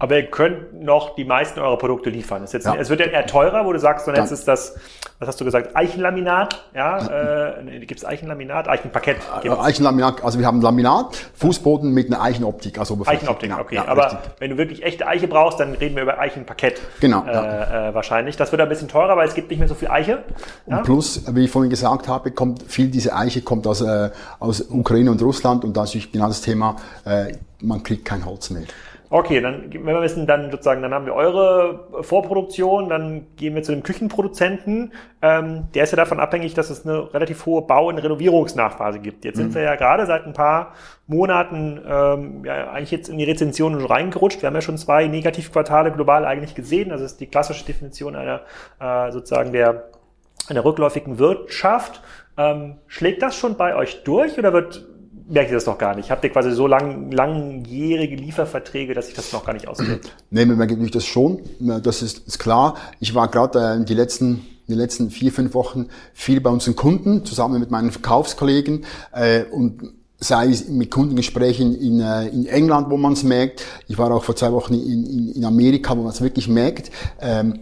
Aber 0.00 0.16
ihr 0.16 0.26
könnt 0.26 0.80
noch 0.80 1.16
die 1.16 1.24
meisten 1.24 1.58
eurer 1.58 1.76
Produkte 1.76 2.08
liefern. 2.08 2.44
Es, 2.44 2.52
jetzt, 2.52 2.66
ja. 2.66 2.76
es 2.76 2.88
wird 2.88 3.00
ja 3.00 3.06
eher 3.06 3.26
teurer, 3.26 3.66
wo 3.66 3.72
du 3.72 3.80
sagst, 3.80 4.06
so 4.06 4.12
jetzt 4.12 4.30
ist 4.30 4.46
das, 4.46 4.76
was 5.18 5.28
hast 5.28 5.40
du 5.40 5.44
gesagt, 5.44 5.74
Eichenlaminat, 5.74 6.64
ja, 6.72 7.56
äh, 7.58 7.80
gibt 7.80 7.98
es 7.98 8.04
Eichenlaminat, 8.04 8.68
Eichenparkett? 8.68 9.16
Gibt's? 9.42 9.58
Äh, 9.58 9.60
Eichenlaminat, 9.60 10.22
also 10.22 10.38
wir 10.38 10.46
haben 10.46 10.60
Laminat, 10.60 11.16
Fußboden 11.34 11.92
mit 11.92 12.06
einer 12.06 12.22
Eichenoptik, 12.22 12.78
also 12.78 12.96
Eichenoptik, 13.04 13.50
genau. 13.50 13.60
okay. 13.60 13.74
Ja, 13.74 13.88
aber 13.88 14.04
richtig. 14.04 14.18
wenn 14.38 14.50
du 14.50 14.56
wirklich 14.56 14.84
echte 14.84 15.08
Eiche 15.08 15.26
brauchst, 15.26 15.58
dann 15.58 15.74
reden 15.74 15.96
wir 15.96 16.04
über 16.04 16.20
Eichenparkett. 16.20 16.80
Genau. 17.00 17.24
Äh, 17.24 17.32
ja. 17.32 17.88
äh, 17.88 17.94
wahrscheinlich. 17.94 18.36
Das 18.36 18.52
wird 18.52 18.62
ein 18.62 18.68
bisschen 18.68 18.86
teurer, 18.86 19.16
weil 19.16 19.26
es 19.26 19.34
gibt 19.34 19.50
nicht 19.50 19.58
mehr 19.58 19.68
so 19.68 19.74
viel 19.74 19.88
Eiche. 19.88 20.22
Und 20.66 20.84
plus, 20.84 21.22
wie 21.34 21.46
ich 21.46 21.50
vorhin 21.50 21.70
gesagt 21.70 22.06
habe, 22.06 22.30
kommt 22.30 22.62
viel 22.62 22.88
diese 22.88 23.16
Eiche 23.16 23.42
kommt 23.42 23.66
aus, 23.66 23.80
äh, 23.80 24.10
aus 24.38 24.60
Ukraine 24.70 25.10
und 25.10 25.20
Russland 25.22 25.64
und 25.64 25.76
da 25.76 25.82
ist 25.82 26.12
genau 26.12 26.28
das 26.28 26.40
Thema, 26.40 26.76
äh, 27.04 27.32
man 27.60 27.82
kriegt 27.82 28.04
kein 28.04 28.24
Holz 28.24 28.50
mehr. 28.50 28.62
Okay, 29.10 29.40
dann, 29.40 29.72
wenn 29.72 29.86
wir 29.86 30.02
wissen, 30.02 30.26
dann 30.26 30.50
sozusagen, 30.50 30.82
dann 30.82 30.92
haben 30.92 31.06
wir 31.06 31.14
eure 31.14 32.02
Vorproduktion, 32.02 32.90
dann 32.90 33.26
gehen 33.36 33.54
wir 33.54 33.62
zu 33.62 33.72
dem 33.72 33.82
Küchenproduzenten. 33.82 34.92
Ähm, 35.22 35.68
der 35.74 35.84
ist 35.84 35.92
ja 35.92 35.96
davon 35.96 36.20
abhängig, 36.20 36.52
dass 36.52 36.68
es 36.68 36.84
eine 36.84 37.12
relativ 37.14 37.46
hohe 37.46 37.62
Bau- 37.62 37.88
und 37.88 37.98
Renovierungsnachphase 37.98 38.98
gibt. 38.98 39.24
Jetzt 39.24 39.36
mhm. 39.36 39.42
sind 39.42 39.54
wir 39.54 39.62
ja 39.62 39.76
gerade 39.76 40.04
seit 40.04 40.26
ein 40.26 40.34
paar 40.34 40.74
Monaten 41.06 41.80
ähm, 41.88 42.44
ja, 42.44 42.70
eigentlich 42.70 42.90
jetzt 42.90 43.08
in 43.08 43.16
die 43.16 43.24
Rezensionen 43.24 43.82
reingerutscht. 43.82 44.42
Wir 44.42 44.48
haben 44.48 44.54
ja 44.54 44.60
schon 44.60 44.76
zwei 44.76 45.06
Negativquartale 45.06 45.90
global 45.90 46.26
eigentlich 46.26 46.54
gesehen. 46.54 46.90
Das 46.90 47.00
ist 47.00 47.18
die 47.18 47.26
klassische 47.26 47.64
Definition 47.64 48.14
einer 48.14 48.42
äh, 48.78 49.10
sozusagen 49.10 49.52
der 49.52 49.84
einer 50.48 50.64
rückläufigen 50.64 51.18
Wirtschaft. 51.18 52.02
Ähm, 52.36 52.76
schlägt 52.86 53.22
das 53.22 53.36
schon 53.36 53.56
bei 53.56 53.74
euch 53.74 54.04
durch 54.04 54.38
oder 54.38 54.52
wird 54.52 54.86
merkt 55.28 55.50
ihr 55.50 55.56
das 55.56 55.66
noch 55.66 55.78
gar 55.78 55.94
nicht? 55.94 56.10
Habt 56.10 56.24
ihr 56.24 56.30
quasi 56.30 56.52
so 56.52 56.66
lang, 56.66 57.10
langjährige 57.10 58.16
Lieferverträge, 58.16 58.94
dass 58.94 59.06
sich 59.06 59.14
das 59.14 59.32
noch 59.32 59.44
gar 59.44 59.52
nicht 59.52 59.68
auswirkt? 59.68 60.12
Nee, 60.30 60.44
mir 60.44 60.56
merkt 60.56 60.72
natürlich 60.72 60.92
das 60.92 61.06
schon. 61.06 61.40
Das 61.58 62.02
ist, 62.02 62.26
ist 62.26 62.38
klar. 62.38 62.76
Ich 63.00 63.14
war 63.14 63.28
gerade 63.28 63.80
äh, 63.80 63.84
die 63.84 63.94
letzten 63.94 64.46
in 64.66 64.74
den 64.74 64.80
letzten 64.80 65.10
vier, 65.10 65.32
fünf 65.32 65.54
Wochen 65.54 65.88
viel 66.12 66.42
bei 66.42 66.50
unseren 66.50 66.76
Kunden, 66.76 67.24
zusammen 67.24 67.58
mit 67.58 67.70
meinen 67.70 67.90
Verkaufskollegen 67.90 68.84
äh, 69.12 69.44
und 69.44 69.94
sei 70.20 70.48
es 70.48 70.68
mit 70.68 70.90
Kundengesprächen 70.90 71.74
in, 71.74 72.00
äh, 72.00 72.28
in 72.28 72.44
England, 72.46 72.90
wo 72.90 72.98
man 72.98 73.14
es 73.14 73.22
merkt. 73.22 73.64
Ich 73.86 73.96
war 73.96 74.10
auch 74.10 74.24
vor 74.24 74.36
zwei 74.36 74.52
Wochen 74.52 74.74
in, 74.74 75.06
in, 75.06 75.32
in 75.32 75.44
Amerika, 75.44 75.96
wo 75.96 76.02
man 76.02 76.12
es 76.12 76.20
wirklich 76.20 76.48
merkt. 76.48 76.90
Ähm, 77.20 77.60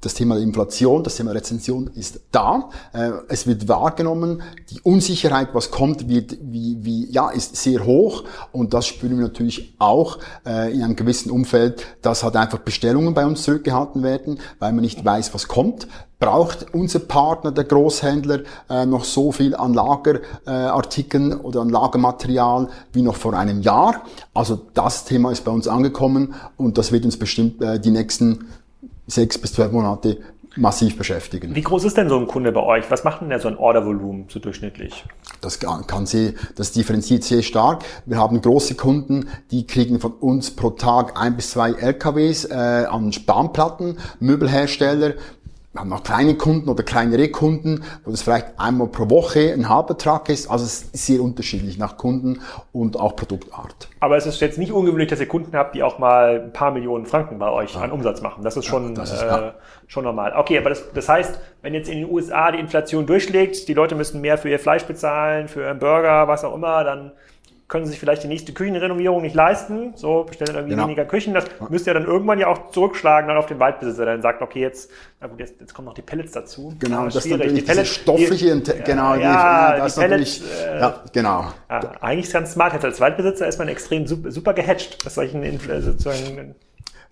das 0.00 0.14
Thema 0.14 0.36
Inflation, 0.38 1.02
das 1.02 1.16
Thema 1.16 1.32
Rezension 1.32 1.90
ist 1.94 2.20
da. 2.30 2.68
Äh, 2.92 3.12
es 3.28 3.46
wird 3.46 3.66
wahrgenommen. 3.66 4.42
Die 4.70 4.80
Unsicherheit, 4.82 5.48
was 5.52 5.70
kommt, 5.70 6.08
wird, 6.08 6.36
wie, 6.42 6.76
wie, 6.80 7.10
ja, 7.10 7.30
ist 7.30 7.56
sehr 7.56 7.84
hoch. 7.84 8.24
Und 8.52 8.74
das 8.74 8.86
spüren 8.86 9.16
wir 9.16 9.24
natürlich 9.24 9.74
auch 9.78 10.18
äh, 10.44 10.72
in 10.72 10.82
einem 10.82 10.96
gewissen 10.96 11.30
Umfeld, 11.30 11.84
dass 12.02 12.22
halt 12.22 12.36
einfach 12.36 12.58
Bestellungen 12.58 13.14
bei 13.14 13.26
uns 13.26 13.42
zurückgehalten 13.42 14.02
werden, 14.02 14.38
weil 14.58 14.72
man 14.72 14.82
nicht 14.82 15.02
weiß, 15.04 15.32
was 15.32 15.48
kommt. 15.48 15.88
Braucht 16.18 16.74
unser 16.74 17.00
Partner, 17.00 17.50
der 17.50 17.64
Großhändler, 17.64 18.40
äh, 18.70 18.86
noch 18.86 19.04
so 19.04 19.32
viel 19.32 19.56
an 19.56 19.74
Lagerartikeln 19.74 21.32
oder 21.40 21.62
an 21.62 21.68
Lagermaterial 21.70 22.68
wie 22.92 23.02
noch 23.02 23.16
vor 23.16 23.34
einem 23.34 23.60
Jahr? 23.60 24.02
Also 24.34 24.60
das 24.74 25.04
Thema 25.04 25.32
ist 25.32 25.44
bei 25.44 25.50
uns 25.50 25.68
angekommen 25.68 26.34
und 26.56 26.78
das 26.78 26.92
wird 26.92 27.04
uns 27.04 27.18
bestimmt 27.18 27.62
die 27.84 27.90
nächsten 27.90 28.46
sechs 29.06 29.38
bis 29.38 29.52
zwölf 29.52 29.72
Monate 29.72 30.18
massiv 30.56 30.96
beschäftigen. 30.96 31.54
Wie 31.54 31.62
groß 31.62 31.84
ist 31.84 31.96
denn 31.96 32.08
so 32.08 32.18
ein 32.18 32.26
Kunde 32.26 32.50
bei 32.52 32.62
euch? 32.62 32.90
Was 32.90 33.04
macht 33.04 33.20
denn 33.20 33.28
der 33.28 33.40
so 33.40 33.48
ein 33.48 33.56
Ordervolumen 33.56 34.26
so 34.28 34.38
durchschnittlich? 34.38 35.04
Das 35.40 35.60
kann 35.60 36.06
sehr, 36.06 36.32
das 36.56 36.72
differenziert 36.72 37.24
sehr 37.24 37.42
stark. 37.42 37.84
Wir 38.06 38.16
haben 38.16 38.40
große 38.40 38.74
Kunden, 38.74 39.28
die 39.50 39.66
kriegen 39.66 40.00
von 40.00 40.12
uns 40.12 40.50
pro 40.50 40.70
Tag 40.70 41.20
ein 41.20 41.36
bis 41.36 41.50
zwei 41.50 41.72
LKWs 41.72 42.46
äh, 42.46 42.54
an 42.54 43.12
Spanplatten, 43.12 43.98
Möbelhersteller, 44.18 45.14
wir 45.76 45.80
haben 45.80 45.90
noch 45.90 46.02
kleine 46.02 46.36
Kunden 46.36 46.70
oder 46.70 46.82
kleinere 46.82 47.28
Kunden, 47.28 47.84
wo 48.04 48.10
das 48.10 48.22
vielleicht 48.22 48.58
einmal 48.58 48.86
pro 48.86 49.10
Woche 49.10 49.52
ein 49.52 49.68
halber 49.68 49.98
Truck 49.98 50.30
ist. 50.30 50.50
Also 50.50 50.64
es 50.64 50.84
ist 50.84 51.06
sehr 51.06 51.20
unterschiedlich 51.20 51.76
nach 51.76 51.98
Kunden 51.98 52.40
und 52.72 52.98
auch 52.98 53.14
Produktart. 53.14 53.88
Aber 54.00 54.16
es 54.16 54.24
ist 54.24 54.40
jetzt 54.40 54.56
nicht 54.56 54.72
ungewöhnlich, 54.72 55.08
dass 55.08 55.20
ihr 55.20 55.28
Kunden 55.28 55.54
habt, 55.54 55.74
die 55.74 55.82
auch 55.82 55.98
mal 55.98 56.40
ein 56.46 56.52
paar 56.52 56.70
Millionen 56.70 57.04
Franken 57.04 57.38
bei 57.38 57.50
euch 57.50 57.74
ja. 57.74 57.82
an 57.82 57.92
Umsatz 57.92 58.22
machen. 58.22 58.42
Das 58.42 58.56
ist 58.56 58.64
schon, 58.64 58.88
ja, 58.88 58.94
das 58.94 59.12
ist, 59.12 59.22
äh, 59.22 59.52
schon 59.86 60.04
normal. 60.04 60.32
Okay, 60.34 60.56
aber 60.56 60.70
das, 60.70 60.82
das 60.94 61.10
heißt, 61.10 61.38
wenn 61.60 61.74
jetzt 61.74 61.90
in 61.90 61.98
den 61.98 62.10
USA 62.10 62.52
die 62.52 62.58
Inflation 62.58 63.04
durchschlägt, 63.04 63.68
die 63.68 63.74
Leute 63.74 63.94
müssen 63.96 64.22
mehr 64.22 64.38
für 64.38 64.48
ihr 64.48 64.58
Fleisch 64.58 64.84
bezahlen, 64.84 65.46
für 65.48 65.60
ihren 65.60 65.78
Burger, 65.78 66.26
was 66.26 66.42
auch 66.42 66.54
immer, 66.54 66.84
dann 66.84 67.12
können 67.68 67.84
sie 67.84 67.90
sich 67.90 68.00
vielleicht 68.00 68.22
die 68.22 68.28
nächste 68.28 68.52
Küchenrenovierung 68.52 69.22
nicht 69.22 69.34
leisten, 69.34 69.92
so 69.96 70.24
bestellen 70.24 70.54
irgendwie 70.54 70.74
genau. 70.74 70.86
weniger 70.86 71.04
Küchen. 71.04 71.34
Das 71.34 71.46
müsste 71.68 71.90
ja 71.90 71.94
dann 71.94 72.04
irgendwann 72.04 72.38
ja 72.38 72.46
auch 72.46 72.70
zurückschlagen 72.70 73.28
dann 73.28 73.36
auf 73.36 73.46
den 73.46 73.58
Waldbesitzer, 73.58 74.04
der 74.04 74.14
dann 74.14 74.22
sagt, 74.22 74.40
okay, 74.40 74.60
jetzt, 74.60 74.90
na 75.20 75.26
gut, 75.26 75.40
jetzt, 75.40 75.60
jetzt 75.60 75.74
kommen 75.74 75.86
noch 75.86 75.94
die 75.94 76.02
Pellets 76.02 76.32
dazu. 76.32 76.74
Genau, 76.78 77.06
das, 77.06 77.14
das 77.14 77.24
ist 77.26 77.32
natürlich 77.32 77.54
die 77.54 77.62
Pellets, 77.62 77.88
stoffliche, 77.88 78.56
die, 78.56 78.72
genau, 78.84 79.16
ja, 79.16 79.74
die, 79.74 79.80
das 79.80 79.94
die 79.94 80.00
Pellets, 80.00 80.42
äh, 80.42 80.78
ja, 80.80 81.04
genau. 81.12 81.44
Ja, 81.68 81.80
eigentlich 82.00 82.26
ist 82.26 82.32
ganz 82.32 82.52
smart. 82.52 82.84
Als 82.84 83.00
Waldbesitzer 83.00 83.48
ist 83.48 83.58
man 83.58 83.66
extrem 83.66 84.06
super, 84.06 84.30
super 84.30 84.54
gehatcht, 84.54 85.04
dass 85.04 85.16
solchen 85.16 85.58
sozusagen 85.80 86.54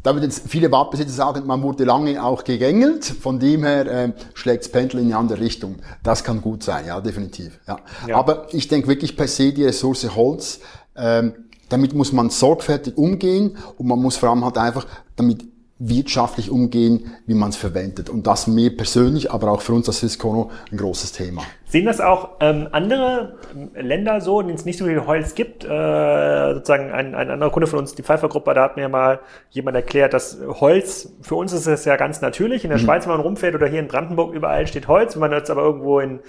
da 0.05 0.15
wird 0.15 0.25
jetzt 0.25 0.47
viele 0.47 0.71
Waldbesitzer 0.71 1.13
sagen, 1.13 1.47
man 1.47 1.63
wurde 1.63 1.85
lange 1.85 2.23
auch 2.23 2.45
gegängelt, 2.45 3.05
von 3.07 3.41
dem 3.41 3.65
her 3.65 3.87
äh, 3.87 4.13
schlägt 4.35 4.65
das 4.65 4.71
Pendel 4.71 5.01
in 5.01 5.07
eine 5.07 5.17
andere 5.17 5.41
Richtung. 5.41 5.77
Das 6.03 6.23
kann 6.23 6.43
gut 6.43 6.63
sein, 6.63 6.87
ja, 6.87 7.01
definitiv. 7.01 7.59
Ja. 7.67 7.79
ja. 8.07 8.17
Aber 8.17 8.47
ich 8.53 8.69
denke 8.69 8.87
wirklich 8.87 9.17
per 9.17 9.27
se 9.27 9.53
die 9.53 9.65
Ressource 9.65 10.15
Holz, 10.15 10.61
ähm, 10.95 11.33
damit 11.71 11.95
muss 11.95 12.13
man 12.13 12.29
sorgfältig 12.29 12.99
umgehen 12.99 13.57
und 13.79 13.87
man 13.87 13.99
muss 13.99 14.19
vor 14.19 14.29
allem 14.29 14.45
halt 14.45 14.59
einfach 14.59 14.87
damit 15.17 15.47
wirtschaftlich 15.89 16.51
umgehen, 16.51 17.15
wie 17.27 17.35
man 17.35 17.51
es 17.51 17.57
verwendet. 17.57 18.09
Und 18.09 18.27
das 18.27 18.47
mir 18.47 18.75
persönlich, 18.75 19.31
aber 19.31 19.51
auch 19.51 19.61
für 19.61 19.75
uns 19.75 19.87
als 19.89 20.01
Ciscono 20.01 20.51
ein 20.73 20.79
großes 20.79 21.13
Thema. 21.13 21.43
Sehen 21.67 21.85
das 21.87 22.01
auch 22.01 22.37
ähm, 22.41 22.69
andere 22.73 23.37
Länder 23.75 24.21
so, 24.21 24.41
in 24.41 24.47
denen 24.47 24.59
es 24.59 24.65
nicht 24.65 24.79
so 24.79 24.87
viel 24.87 25.07
Holz 25.07 25.35
gibt? 25.35 25.65
Äh, 25.65 26.55
sozusagen 26.55 26.91
ein, 26.91 27.15
ein 27.15 27.31
anderer 27.31 27.51
Kunde 27.51 27.67
von 27.67 27.81
uns, 27.81 27.95
die 27.95 28.03
Pfeiffer-Gruppe, 28.03 28.55
da 28.55 28.63
hat 28.63 28.77
mir 28.77 28.89
mal 28.89 29.21
jemand 29.51 29.77
erklärt, 29.77 30.15
dass 30.15 30.39
Holz, 30.61 31.13
für 31.21 31.35
uns 31.35 31.53
ist 31.53 31.67
es 31.67 31.85
ja 31.85 31.97
ganz 31.97 32.21
natürlich. 32.21 32.65
In 32.65 32.71
der 32.71 32.79
mhm. 32.79 32.85
Schweiz, 32.85 33.05
wenn 33.05 33.13
man 33.13 33.21
rumfährt 33.21 33.55
oder 33.55 33.67
hier 33.67 33.81
in 33.81 33.89
Brandenburg, 33.89 34.35
überall 34.35 34.67
steht 34.67 34.89
Holz. 34.89 35.15
Wenn 35.15 35.21
man 35.21 35.33
jetzt 35.33 35.51
aber 35.51 35.63
irgendwo 35.63 36.01
in 36.01 36.21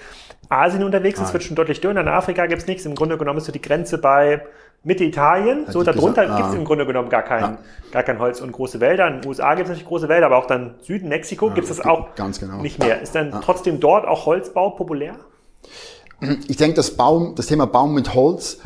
Asien 0.50 0.84
unterwegs 0.84 1.20
ist, 1.20 1.30
ah. 1.30 1.34
wird 1.34 1.44
schon 1.44 1.56
deutlich 1.56 1.80
dünner. 1.80 2.02
In 2.02 2.08
Afrika 2.08 2.46
gibt 2.46 2.62
es 2.62 2.68
nichts. 2.68 2.86
Im 2.86 2.96
Grunde 2.96 3.18
genommen 3.18 3.38
ist 3.38 3.46
so 3.46 3.52
die 3.52 3.62
Grenze 3.62 3.98
bei 3.98 4.42
Mitte 4.86 5.04
Italien. 5.04 5.66
So 5.68 5.84
darunter 5.84 6.22
gesagt, 6.22 6.38
gibt 6.38 6.50
es 6.50 6.56
ah. 6.56 6.60
im 6.60 6.64
Grunde 6.64 6.86
genommen 6.86 7.10
gar 7.10 7.24
kein, 7.24 7.42
ja. 7.42 7.58
gar 7.92 8.04
kein 8.04 8.20
Holz 8.20 8.40
und 8.40 8.52
große 8.52 8.80
Wälder. 8.80 9.08
In 9.08 9.22
den 9.22 9.28
USA 9.28 9.56
gibt 9.56 9.66
es 9.66 9.70
natürlich 9.70 9.88
große 9.88 10.08
Wälder, 10.08 10.28
aber 10.28 10.38
auch 10.38 10.46
dann 10.46 10.76
Süden 10.84 11.10
Mexiko 11.10 11.50
ja, 11.50 11.56
gibt 11.56 11.70
es 11.70 11.76
das 11.76 11.86
auch 11.86 12.10
genau. 12.16 12.62
nicht 12.62 12.80
mehr. 12.80 13.02
Ist 13.02 13.16
dann 13.16 13.32
ja. 13.32 13.42
trotzdem 13.44 13.80
dort 13.80 14.08
auch 14.08 14.28
Holzbau 14.28 14.70
populär? 14.70 15.16
Ich 16.48 16.58
denke, 16.58 16.76
das, 16.76 16.92
Baum, 16.92 17.34
das 17.36 17.48
Thema 17.48 17.66
Baum 17.66 17.94
mit 17.94 18.14
Holz 18.14 18.60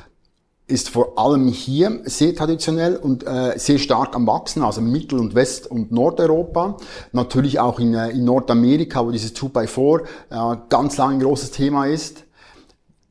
ist 0.67 0.89
vor 0.89 1.17
allem 1.17 1.47
hier 1.47 2.01
sehr 2.03 2.35
traditionell 2.35 2.95
und 2.95 3.25
äh, 3.25 3.57
sehr 3.57 3.79
stark 3.79 4.15
am 4.15 4.27
Wachsen, 4.27 4.61
also 4.61 4.81
Mittel- 4.81 5.19
und 5.19 5.33
West- 5.33 5.71
und 5.71 5.91
Nordeuropa. 5.91 6.77
Natürlich 7.11 7.59
auch 7.59 7.79
in, 7.79 7.95
äh, 7.95 8.09
in 8.09 8.23
Nordamerika, 8.23 9.03
wo 9.03 9.09
dieses 9.09 9.35
2x4 9.35 10.01
äh, 10.29 10.57
ganz 10.69 10.97
lange 10.97 11.15
ein 11.15 11.19
großes 11.21 11.51
Thema 11.51 11.87
ist. 11.87 12.25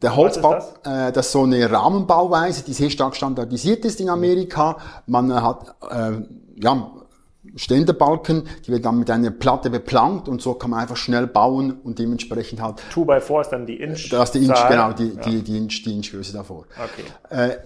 Der 0.02 0.14
Holzbau, 0.14 0.54
das? 0.54 0.74
Äh, 0.84 1.12
das 1.12 1.26
ist 1.26 1.32
so 1.32 1.42
eine 1.42 1.70
Rahmenbauweise, 1.70 2.62
die 2.62 2.72
sehr 2.72 2.90
stark 2.90 3.16
standardisiert 3.16 3.84
ist 3.84 4.00
in 4.00 4.08
Amerika. 4.08 4.76
Man 5.06 5.30
äh, 5.30 5.34
hat 5.34 5.74
äh, 5.90 6.22
ja, 6.56 6.90
Ständerbalken, 7.56 8.44
die 8.64 8.70
werden 8.70 8.82
dann 8.82 8.98
mit 8.98 9.10
einer 9.10 9.30
Platte 9.30 9.70
beplankt 9.70 10.28
und 10.28 10.40
so 10.40 10.54
kann 10.54 10.70
man 10.70 10.80
einfach 10.80 10.96
schnell 10.96 11.26
bauen 11.26 11.80
und 11.82 11.98
dementsprechend 11.98 12.62
halt. 12.62 12.80
2x4 12.94 13.40
ist 13.40 13.48
dann 13.50 13.66
die 13.66 13.80
Inch. 13.80 14.08
Das 14.10 14.24
ist 14.24 14.34
die 14.34 14.44
Inch, 14.44 14.68
genau, 14.68 14.92
die, 14.92 15.14
ja. 15.14 15.20
die, 15.22 15.42
die 15.42 15.56
Inch, 15.56 15.82
die 15.84 15.96
Inchgröße 15.96 16.32
davor. 16.32 16.66
Okay. 16.76 17.50
Äh, 17.50 17.56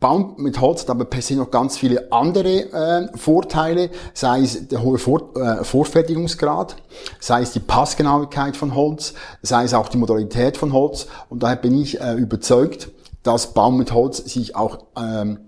Bauen 0.00 0.34
mit 0.36 0.60
Holz 0.60 0.82
hat 0.82 0.90
aber 0.90 1.04
per 1.04 1.22
se 1.22 1.34
noch 1.34 1.50
ganz 1.50 1.76
viele 1.76 2.12
andere 2.12 2.72
äh, 2.72 3.08
Vorteile, 3.16 3.90
sei 4.14 4.42
es 4.42 4.68
der 4.68 4.82
hohe 4.82 4.98
Vor 4.98 5.36
äh, 5.36 5.64
Vorfertigungsgrad, 5.64 6.76
sei 7.18 7.42
es 7.42 7.52
die 7.52 7.60
Passgenauigkeit 7.60 8.56
von 8.56 8.74
Holz, 8.74 9.14
sei 9.42 9.64
es 9.64 9.74
auch 9.74 9.88
die 9.88 9.96
Modalität 9.96 10.56
von 10.56 10.72
Holz. 10.72 11.06
Und 11.28 11.42
daher 11.42 11.56
bin 11.56 11.76
ich 11.80 12.00
äh, 12.00 12.14
überzeugt, 12.14 12.90
dass 13.22 13.54
Bauen 13.54 13.76
mit 13.76 13.92
Holz 13.92 14.18
sich 14.18 14.54
auch 14.54 14.84
ähm, 14.96 15.40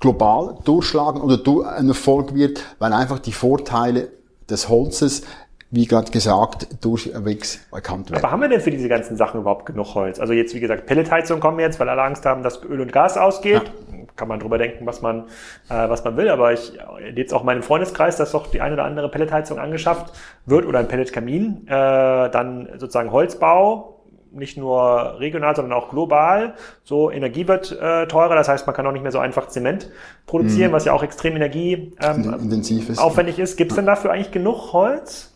global 0.00 0.56
durchschlagen 0.64 1.20
oder 1.20 1.76
ein 1.76 1.88
Erfolg 1.88 2.34
wird, 2.34 2.62
weil 2.78 2.92
einfach 2.92 3.18
die 3.18 3.32
Vorteile 3.32 4.08
des 4.48 4.68
Holzes 4.68 5.22
wie 5.70 5.86
gerade 5.86 6.10
gesagt, 6.12 6.84
durchwegs 6.84 7.60
erkannt 7.72 8.10
werden. 8.10 8.22
Aber 8.22 8.30
haben 8.30 8.40
wir 8.40 8.48
denn 8.48 8.60
für 8.60 8.70
diese 8.70 8.88
ganzen 8.88 9.16
Sachen 9.16 9.40
überhaupt 9.40 9.66
genug 9.66 9.94
Holz? 9.94 10.20
Also 10.20 10.32
jetzt, 10.32 10.54
wie 10.54 10.60
gesagt, 10.60 10.86
Pelletheizung 10.86 11.40
kommen 11.40 11.58
jetzt, 11.58 11.80
weil 11.80 11.88
alle 11.88 12.02
Angst 12.02 12.24
haben, 12.24 12.42
dass 12.42 12.62
Öl 12.62 12.80
und 12.80 12.92
Gas 12.92 13.16
ausgeht. 13.16 13.62
Ja. 13.64 13.96
Kann 14.14 14.28
man 14.28 14.38
drüber 14.38 14.58
denken, 14.58 14.86
was 14.86 15.02
man, 15.02 15.24
äh, 15.68 15.88
was 15.88 16.04
man 16.04 16.16
will. 16.16 16.28
Aber 16.28 16.52
ich 16.52 16.72
jetzt 17.14 17.34
auch 17.34 17.42
meinem 17.42 17.62
Freundeskreis, 17.62 18.16
dass 18.16 18.32
doch 18.32 18.46
die 18.46 18.60
eine 18.60 18.74
oder 18.74 18.84
andere 18.84 19.10
Pelletheizung 19.10 19.58
angeschafft 19.58 20.12
wird 20.46 20.66
oder 20.66 20.78
ein 20.78 20.88
Pelletkamin. 20.88 21.66
Äh, 21.66 21.70
dann 21.70 22.68
sozusagen 22.78 23.10
Holzbau, 23.10 23.96
nicht 24.32 24.56
nur 24.56 25.18
regional, 25.18 25.56
sondern 25.56 25.76
auch 25.76 25.90
global. 25.90 26.54
So 26.84 27.10
Energie 27.10 27.48
wird 27.48 27.72
äh, 27.72 28.06
teurer, 28.06 28.36
das 28.36 28.48
heißt, 28.48 28.66
man 28.66 28.76
kann 28.76 28.86
auch 28.86 28.92
nicht 28.92 29.02
mehr 29.02 29.12
so 29.12 29.18
einfach 29.18 29.48
Zement 29.48 29.90
produzieren, 30.26 30.70
mhm. 30.70 30.74
was 30.74 30.84
ja 30.84 30.92
auch 30.92 31.02
extrem 31.02 31.36
energieintensiv 31.36 32.86
ähm, 32.86 32.92
ist. 32.92 32.98
Aufwendig 32.98 33.38
ist. 33.38 33.56
Gibt 33.56 33.72
es 33.72 33.76
denn 33.76 33.86
dafür 33.86 34.12
eigentlich 34.12 34.32
genug 34.32 34.72
Holz? 34.72 35.35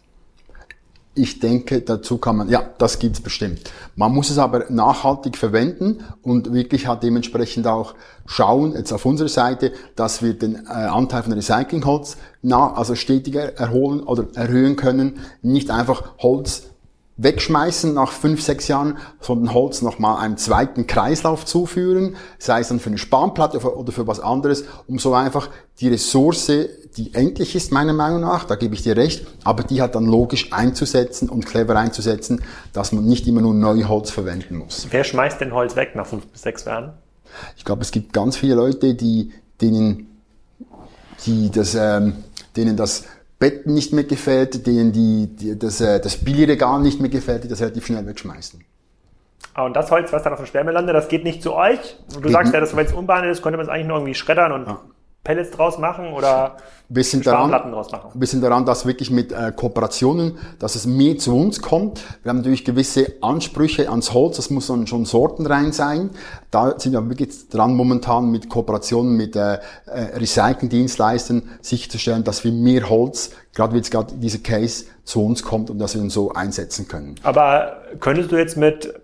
Ich 1.21 1.39
denke, 1.39 1.83
dazu 1.83 2.17
kann 2.17 2.39
man, 2.39 2.49
ja, 2.49 2.71
das 2.79 2.99
gibt's 2.99 3.21
bestimmt. 3.21 3.71
Man 3.95 4.11
muss 4.11 4.31
es 4.31 4.39
aber 4.39 4.71
nachhaltig 4.71 5.37
verwenden 5.37 5.99
und 6.23 6.55
wirklich 6.55 6.87
halt 6.87 7.03
dementsprechend 7.03 7.67
auch 7.67 7.95
schauen, 8.25 8.73
jetzt 8.73 8.91
auf 8.91 9.05
unserer 9.05 9.29
Seite, 9.29 9.73
dass 9.97 10.23
wir 10.23 10.33
den 10.33 10.55
äh, 10.55 10.69
Anteil 10.69 11.23
von 11.23 11.35
Recyclingholz 11.35 12.17
nach, 12.41 12.75
also 12.75 12.95
stetiger 12.95 13.55
erholen 13.59 14.01
oder 14.01 14.29
erhöhen 14.33 14.77
können. 14.77 15.19
Nicht 15.43 15.71
einfach 15.71 16.15
Holz 16.21 16.70
wegschmeißen 17.23 17.93
nach 17.93 18.13
fünf, 18.13 18.43
sechs 18.43 18.69
Jahren, 18.69 18.99
sondern 19.21 19.53
Holz 19.53 19.83
nochmal 19.83 20.19
einem 20.25 20.37
zweiten 20.37 20.87
Kreislauf 20.87 21.45
zuführen, 21.45 22.17
sei 22.39 22.61
es 22.61 22.69
dann 22.69 22.81
für 22.81 22.89
eine 22.89 22.99
Spanplatte 22.99 23.59
oder 23.59 23.93
für 23.93 24.07
was 24.07 24.21
anderes, 24.21 24.65
um 24.87 24.99
so 24.99 25.13
einfach 25.15 25.51
die 25.81 25.89
Ressource, 25.89 26.51
die 26.97 27.15
endlich 27.15 27.55
ist 27.55 27.73
meiner 27.73 27.93
Meinung 27.93 28.23
nach, 28.23 28.45
da 28.45 28.57
gebe 28.57 28.75
ich 28.75 28.83
dir 28.83 28.97
recht, 28.97 29.27
aber 29.45 29.63
die 29.63 29.83
hat 29.83 29.95
dann 29.95 30.07
logisch 30.07 30.53
einzusetzen 30.53 31.29
und 31.29 31.47
clever 31.47 31.77
einzusetzen, 31.77 32.43
dass 32.73 32.93
man 32.93 33.05
nicht 33.05 33.27
immer 33.27 33.43
nur 33.43 33.55
Neuholz 33.55 34.11
verwenden 34.11 34.57
muss. 34.57 34.87
Wer 34.91 35.05
schmeißt 35.05 35.41
denn 35.41 35.53
Holz 35.53 35.77
weg 35.77 35.95
nach 35.95 36.07
fünf 36.07 36.27
bis 36.27 36.43
sechs 36.43 36.65
Jahren? 36.65 36.95
Ich 37.57 37.65
glaube, 37.65 37.83
es 37.83 37.91
gibt 37.91 38.13
ganz 38.13 38.37
viele 38.37 38.55
Leute, 38.55 38.95
die, 38.95 39.33
denen, 39.61 40.09
die 41.27 41.51
das, 41.51 41.75
ähm, 41.75 42.25
denen 42.57 42.77
das 42.77 43.05
Bett 43.41 43.67
nicht 43.67 43.93
mehr 43.93 44.05
gefällt, 44.05 44.67
denen 44.67 44.93
die, 44.93 45.35
die, 45.35 45.59
das, 45.59 45.81
äh, 45.81 45.99
das 45.99 46.19
Billigregal 46.19 46.81
nicht 46.81 47.01
mehr 47.01 47.11
gefällt, 47.11 47.43
die 47.43 47.49
das 47.49 47.61
relativ 47.61 47.87
schnell 47.87 48.07
wegschmeißen. 48.07 48.63
Ah, 49.55 49.65
und 49.65 49.75
das 49.75 49.91
Holz, 49.91 50.13
was 50.13 50.23
dann 50.23 50.35
auf 50.35 50.39
dem 50.39 50.47
Sperrmüll 50.47 50.75
landet, 50.75 50.95
das 50.95 51.09
geht 51.09 51.25
nicht 51.25 51.43
zu 51.43 51.55
euch. 51.55 51.97
Du 52.13 52.21
geht 52.21 52.33
sagst 52.33 52.53
ja, 52.53 52.61
dass 52.61 52.77
wenn 52.77 52.87
es 52.87 52.93
unbehandelt 52.93 53.33
ist, 53.33 53.43
könnte 53.43 53.57
man 53.57 53.67
es 53.67 53.73
eigentlich 53.73 53.89
nur 53.89 53.97
irgendwie 53.97 54.15
schreddern 54.15 54.53
und 54.53 54.67
ja. 54.67 54.81
Pellets 55.23 55.51
draus 55.51 55.79
machen 55.79 56.13
oder 56.13 56.57
wir 56.89 57.05
sind 57.05 57.27
daran, 57.27 57.51
draus 57.51 57.93
machen? 57.93 58.11
Wir 58.15 58.27
sind 58.27 58.43
daran, 58.43 58.65
dass 58.65 58.87
wirklich 58.87 59.11
mit 59.11 59.33
äh, 59.33 59.53
Kooperationen, 59.55 60.39
dass 60.59 60.77
es 60.77 60.87
mehr 60.87 61.19
zu 61.19 61.37
uns 61.37 61.61
kommt. 61.61 62.03
Wir 62.23 62.31
haben 62.31 62.39
natürlich 62.39 62.65
gewisse 62.65 63.15
Ansprüche 63.21 63.91
ans 63.91 64.15
Holz, 64.15 64.37
das 64.37 64.51
muss 64.51 64.69
dann 64.69 64.87
schon 64.87 65.05
Sorten 65.05 65.47
rein 65.47 65.73
sein. 65.73 66.11
Da 66.51 66.79
sind 66.79 66.93
wir 66.93 67.09
wirklich 67.09 67.49
dran, 67.49 67.75
momentan 67.75 68.31
mit 68.31 68.49
Kooperationen 68.49 69.17
mit 69.17 69.37
äh, 69.37 69.59
äh, 69.87 70.17
Recycling-Dienstleistern 70.17 71.43
sicherzustellen, 71.61 72.25
dass 72.25 72.43
wir 72.43 72.53
mehr 72.53 72.89
Holz, 72.89 73.31
gerade 73.55 73.75
wie 73.75 73.79
jetzt 73.79 73.91
gerade 73.91 74.15
dieser 74.15 74.39
Case, 74.39 74.87
zu 75.05 75.25
uns 75.25 75.43
kommt 75.43 75.71
und 75.71 75.79
dass 75.79 75.95
wir 75.95 76.03
ihn 76.03 76.11
so 76.11 76.33
einsetzen 76.33 76.89
können. 76.89 77.17
Aber 77.25 77.83
könntest 77.99 78.31
du 78.33 78.37
jetzt 78.37 78.57
mit 78.57 79.00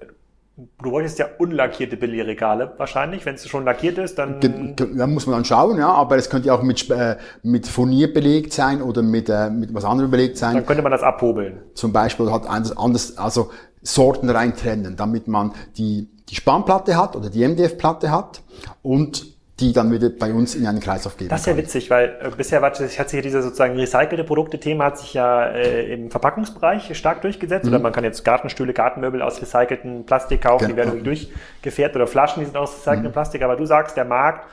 Du 0.56 0.90
bräuchtest 0.90 1.18
ja 1.18 1.26
unlackierte 1.38 1.98
Billigregale 1.98 2.72
wahrscheinlich. 2.78 3.26
Wenn 3.26 3.34
es 3.34 3.46
schon 3.46 3.64
lackiert 3.64 3.98
ist, 3.98 4.16
dann... 4.16 4.40
Da 4.76 5.06
muss 5.06 5.26
man 5.26 5.36
dann 5.36 5.44
schauen, 5.44 5.76
ja. 5.78 5.88
Aber 5.90 6.16
es 6.16 6.30
könnte 6.30 6.48
ja 6.48 6.54
auch 6.54 6.62
mit, 6.62 6.88
äh, 6.90 7.16
mit 7.42 7.66
Furnier 7.66 8.10
belegt 8.10 8.54
sein 8.54 8.80
oder 8.80 9.02
mit, 9.02 9.28
äh, 9.28 9.50
mit 9.50 9.74
was 9.74 9.84
anderem 9.84 10.10
belegt 10.10 10.38
sein. 10.38 10.54
Dann 10.54 10.64
könnte 10.64 10.82
man 10.82 10.92
das 10.92 11.02
abhobeln. 11.02 11.58
Zum 11.74 11.92
Beispiel 11.92 12.32
hat 12.32 12.46
anders, 12.46 12.74
anders 12.74 13.18
also 13.18 13.50
Sorten 13.82 14.30
reintrennen, 14.30 14.96
damit 14.96 15.28
man 15.28 15.52
die, 15.76 16.08
die 16.30 16.34
Spannplatte 16.34 16.96
hat 16.96 17.16
oder 17.16 17.28
die 17.28 17.46
MDF-Platte 17.46 18.10
hat 18.10 18.40
und 18.82 19.35
die 19.58 19.72
dann 19.72 19.90
wieder 19.90 20.10
bei 20.10 20.32
uns 20.34 20.54
in 20.54 20.66
einen 20.66 20.80
Kreislauf 20.80 21.16
geben. 21.16 21.30
Das 21.30 21.40
ist 21.40 21.46
ja 21.46 21.56
witzig, 21.56 21.88
weil 21.88 22.18
äh, 22.20 22.30
bisher 22.36 22.60
hat 22.60 22.76
sich 22.76 22.96
ja 22.96 23.20
diese 23.22 23.42
sozusagen 23.42 23.74
recycelte 23.74 24.22
Produkte-Thema 24.22 24.84
hat 24.84 24.98
sich 24.98 25.14
ja 25.14 25.46
äh, 25.46 25.94
im 25.94 26.10
Verpackungsbereich 26.10 26.96
stark 26.96 27.22
durchgesetzt. 27.22 27.64
Mhm. 27.64 27.72
Oder 27.72 27.78
man 27.78 27.92
kann 27.92 28.04
jetzt 28.04 28.22
Gartenstühle, 28.22 28.74
Gartenmöbel 28.74 29.22
aus 29.22 29.40
recyceltem 29.40 30.04
Plastik 30.04 30.42
kaufen, 30.42 30.66
genau. 30.68 30.74
die 30.74 30.76
werden 30.76 31.04
durchgefährt 31.04 31.96
oder 31.96 32.06
Flaschen, 32.06 32.40
die 32.40 32.46
sind 32.46 32.56
aus 32.56 32.74
recyceltem 32.74 33.06
mhm. 33.06 33.12
Plastik. 33.12 33.42
Aber 33.42 33.56
du 33.56 33.64
sagst, 33.64 33.96
der 33.96 34.04
Markt 34.04 34.46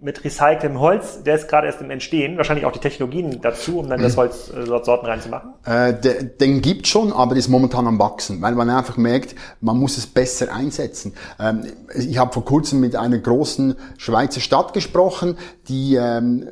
mit 0.00 0.24
recyceltem 0.24 0.78
Holz, 0.78 1.24
der 1.24 1.34
ist 1.34 1.48
gerade 1.48 1.66
erst 1.66 1.80
im 1.80 1.90
Entstehen, 1.90 2.36
wahrscheinlich 2.36 2.64
auch 2.66 2.72
die 2.72 2.78
Technologien 2.78 3.40
dazu, 3.42 3.80
um 3.80 3.88
dann 3.88 4.00
das 4.00 4.14
mhm. 4.14 4.20
Holz 4.20 4.50
äh, 4.50 4.66
Sorten 4.66 5.06
reinzumachen? 5.06 5.54
Äh, 5.64 5.94
den, 5.94 6.30
den 6.38 6.62
gibt 6.62 6.86
schon, 6.86 7.12
aber 7.12 7.34
ist 7.34 7.48
momentan 7.48 7.86
am 7.86 7.98
wachsen, 7.98 8.40
weil 8.40 8.54
man 8.54 8.70
einfach 8.70 8.96
merkt, 8.96 9.34
man 9.60 9.76
muss 9.76 9.98
es 9.98 10.06
besser 10.06 10.54
einsetzen. 10.54 11.14
Ähm, 11.40 11.66
ich 11.96 12.18
habe 12.18 12.32
vor 12.32 12.44
kurzem 12.44 12.80
mit 12.80 12.94
einer 12.94 13.18
großen 13.18 13.74
Schweizer 13.96 14.40
Stadt 14.40 14.72
gesprochen, 14.72 15.36
die 15.68 15.96
ähm, 15.96 16.48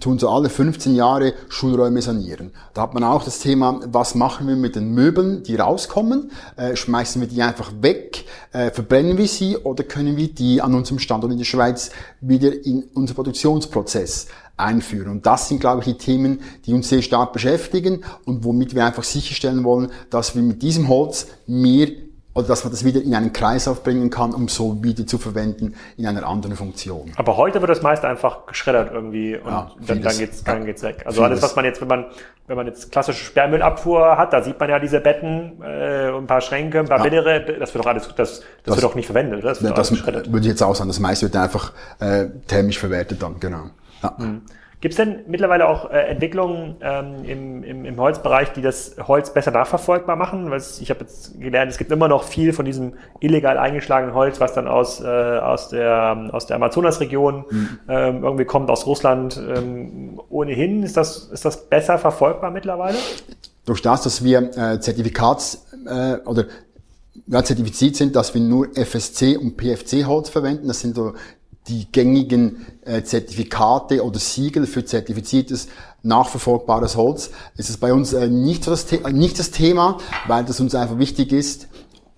tun 0.00 0.18
so 0.18 0.28
alle 0.28 0.48
15 0.48 0.94
Jahre 0.94 1.34
Schulräume 1.48 2.02
sanieren. 2.02 2.52
Da 2.74 2.82
hat 2.82 2.94
man 2.94 3.04
auch 3.04 3.24
das 3.24 3.38
Thema, 3.38 3.80
was 3.86 4.14
machen 4.14 4.48
wir 4.48 4.56
mit 4.56 4.76
den 4.76 4.92
Möbeln, 4.92 5.42
die 5.42 5.56
rauskommen? 5.56 6.30
Äh, 6.56 6.76
schmeißen 6.76 7.20
wir 7.20 7.28
die 7.28 7.42
einfach 7.42 7.72
weg? 7.80 8.24
Äh, 8.52 8.70
verbrennen 8.70 9.18
wir 9.18 9.28
sie 9.28 9.56
oder 9.56 9.84
können 9.84 10.16
wir 10.16 10.28
die 10.28 10.60
an 10.60 10.74
unserem 10.74 10.98
Standort 10.98 11.32
in 11.32 11.38
der 11.38 11.44
Schweiz 11.44 11.90
wieder 12.20 12.52
in 12.64 12.84
unser 12.94 13.14
Produktionsprozess 13.14 14.28
einführen? 14.56 15.10
Und 15.10 15.26
das 15.26 15.48
sind, 15.48 15.60
glaube 15.60 15.80
ich, 15.80 15.86
die 15.86 15.98
Themen, 15.98 16.40
die 16.66 16.74
uns 16.74 16.88
sehr 16.88 17.02
stark 17.02 17.32
beschäftigen 17.32 18.04
und 18.24 18.44
womit 18.44 18.74
wir 18.74 18.84
einfach 18.84 19.04
sicherstellen 19.04 19.64
wollen, 19.64 19.90
dass 20.10 20.34
wir 20.34 20.42
mit 20.42 20.62
diesem 20.62 20.88
Holz 20.88 21.26
mehr 21.46 21.88
oder 22.34 22.48
dass 22.48 22.64
man 22.64 22.72
das 22.72 22.84
wieder 22.84 23.02
in 23.02 23.14
einen 23.14 23.32
Kreislauf 23.32 23.82
bringen 23.82 24.08
kann, 24.10 24.32
um 24.32 24.48
so 24.48 24.82
wieder 24.82 25.06
zu 25.06 25.18
verwenden 25.18 25.74
in 25.96 26.06
einer 26.06 26.26
anderen 26.26 26.56
Funktion. 26.56 27.12
Aber 27.16 27.36
heute 27.36 27.60
wird 27.60 27.70
das 27.70 27.82
meist 27.82 28.04
einfach 28.04 28.46
geschreddert 28.46 28.90
irgendwie 28.92 29.36
und 29.36 29.50
ja, 29.50 29.70
dann, 29.86 30.02
dann, 30.02 30.18
geht's, 30.18 30.42
dann 30.42 30.64
geht's 30.64 30.82
weg. 30.82 31.02
Also 31.04 31.20
vieles. 31.20 31.30
alles, 31.30 31.42
was 31.42 31.56
man 31.56 31.64
jetzt, 31.66 31.80
wenn 31.80 31.88
man, 31.88 32.06
wenn 32.46 32.56
man 32.56 32.66
jetzt 32.66 32.90
klassische 32.90 33.24
Sperrmüllabfuhr 33.24 34.16
hat, 34.16 34.32
da 34.32 34.42
sieht 34.42 34.58
man 34.58 34.70
ja 34.70 34.78
diese 34.78 35.00
Betten, 35.00 35.62
äh, 35.62 36.08
ein 36.08 36.26
paar 36.26 36.40
Schränke, 36.40 36.80
ein 36.80 36.86
paar 36.86 36.98
ja. 36.98 37.04
Bittere, 37.04 37.58
das 37.58 37.74
wird 37.74 37.84
doch 37.84 37.90
alles, 37.90 38.04
das, 38.08 38.14
das, 38.16 38.42
das 38.64 38.76
wird 38.76 38.84
doch 38.84 38.94
nicht 38.94 39.06
verwendet, 39.06 39.40
oder? 39.40 39.50
Das, 39.50 39.62
wird 39.62 39.76
das 39.76 39.92
würde 40.06 40.40
ich 40.40 40.46
jetzt 40.46 40.62
auch 40.62 40.74
sagen, 40.74 40.88
das 40.88 41.00
meiste 41.00 41.26
wird 41.26 41.36
einfach 41.36 41.72
äh, 42.00 42.26
thermisch 42.46 42.78
verwertet 42.78 43.22
dann, 43.22 43.38
genau. 43.40 43.70
Ja. 44.02 44.14
Mhm. 44.18 44.42
Gibt 44.82 44.94
es 44.94 44.96
denn 44.96 45.20
mittlerweile 45.28 45.68
auch 45.68 45.92
äh, 45.92 46.08
Entwicklungen 46.08 46.74
ähm, 46.80 47.24
im, 47.24 47.62
im, 47.62 47.84
im 47.84 48.00
Holzbereich, 48.00 48.52
die 48.52 48.62
das 48.62 48.96
Holz 49.06 49.32
besser 49.32 49.52
nachverfolgbar 49.52 50.16
machen? 50.16 50.50
Weil 50.50 50.60
ich 50.80 50.90
habe 50.90 51.00
jetzt 51.02 51.40
gelernt, 51.40 51.70
es 51.70 51.78
gibt 51.78 51.92
immer 51.92 52.08
noch 52.08 52.24
viel 52.24 52.52
von 52.52 52.64
diesem 52.64 52.94
illegal 53.20 53.58
eingeschlagenen 53.58 54.12
Holz, 54.12 54.40
was 54.40 54.54
dann 54.54 54.66
aus, 54.66 55.00
äh, 55.00 55.06
aus 55.06 55.68
der, 55.68 56.28
aus 56.32 56.46
der 56.46 56.56
Amazonasregion 56.56 57.44
mhm. 57.48 57.78
ähm, 57.88 58.24
irgendwie 58.24 58.44
kommt, 58.44 58.70
aus 58.70 58.84
Russland. 58.84 59.40
Ähm, 59.56 60.20
ohnehin 60.28 60.82
ist 60.82 60.96
das, 60.96 61.28
ist 61.28 61.44
das 61.44 61.68
besser 61.68 61.96
verfolgbar 61.96 62.50
mittlerweile? 62.50 62.98
Durch 63.64 63.82
das, 63.82 64.02
dass 64.02 64.24
wir 64.24 64.50
äh, 64.56 64.80
Zertifikats 64.80 65.64
äh, 65.86 66.16
oder 66.24 66.46
ja, 67.28 67.44
zertifiziert 67.44 67.94
sind, 67.94 68.16
dass 68.16 68.34
wir 68.34 68.40
nur 68.40 68.76
FSC 68.76 69.36
und 69.36 69.56
PFC 69.56 70.06
Holz 70.06 70.28
verwenden. 70.28 70.66
Das 70.66 70.80
sind 70.80 70.96
so 70.96 71.12
die 71.68 71.90
gängigen 71.90 72.66
äh, 72.84 73.02
Zertifikate 73.02 74.04
oder 74.04 74.18
Siegel 74.18 74.66
für 74.66 74.84
zertifiziertes 74.84 75.68
nachverfolgbares 76.02 76.96
Holz. 76.96 77.30
Es 77.56 77.70
ist 77.70 77.78
bei 77.78 77.92
uns 77.92 78.12
äh, 78.12 78.28
nicht, 78.28 78.66
das 78.66 78.86
nicht 79.12 79.38
das 79.38 79.50
Thema, 79.50 79.98
weil 80.26 80.44
das 80.44 80.60
uns 80.60 80.74
einfach 80.74 80.98
wichtig 80.98 81.32
ist, 81.32 81.68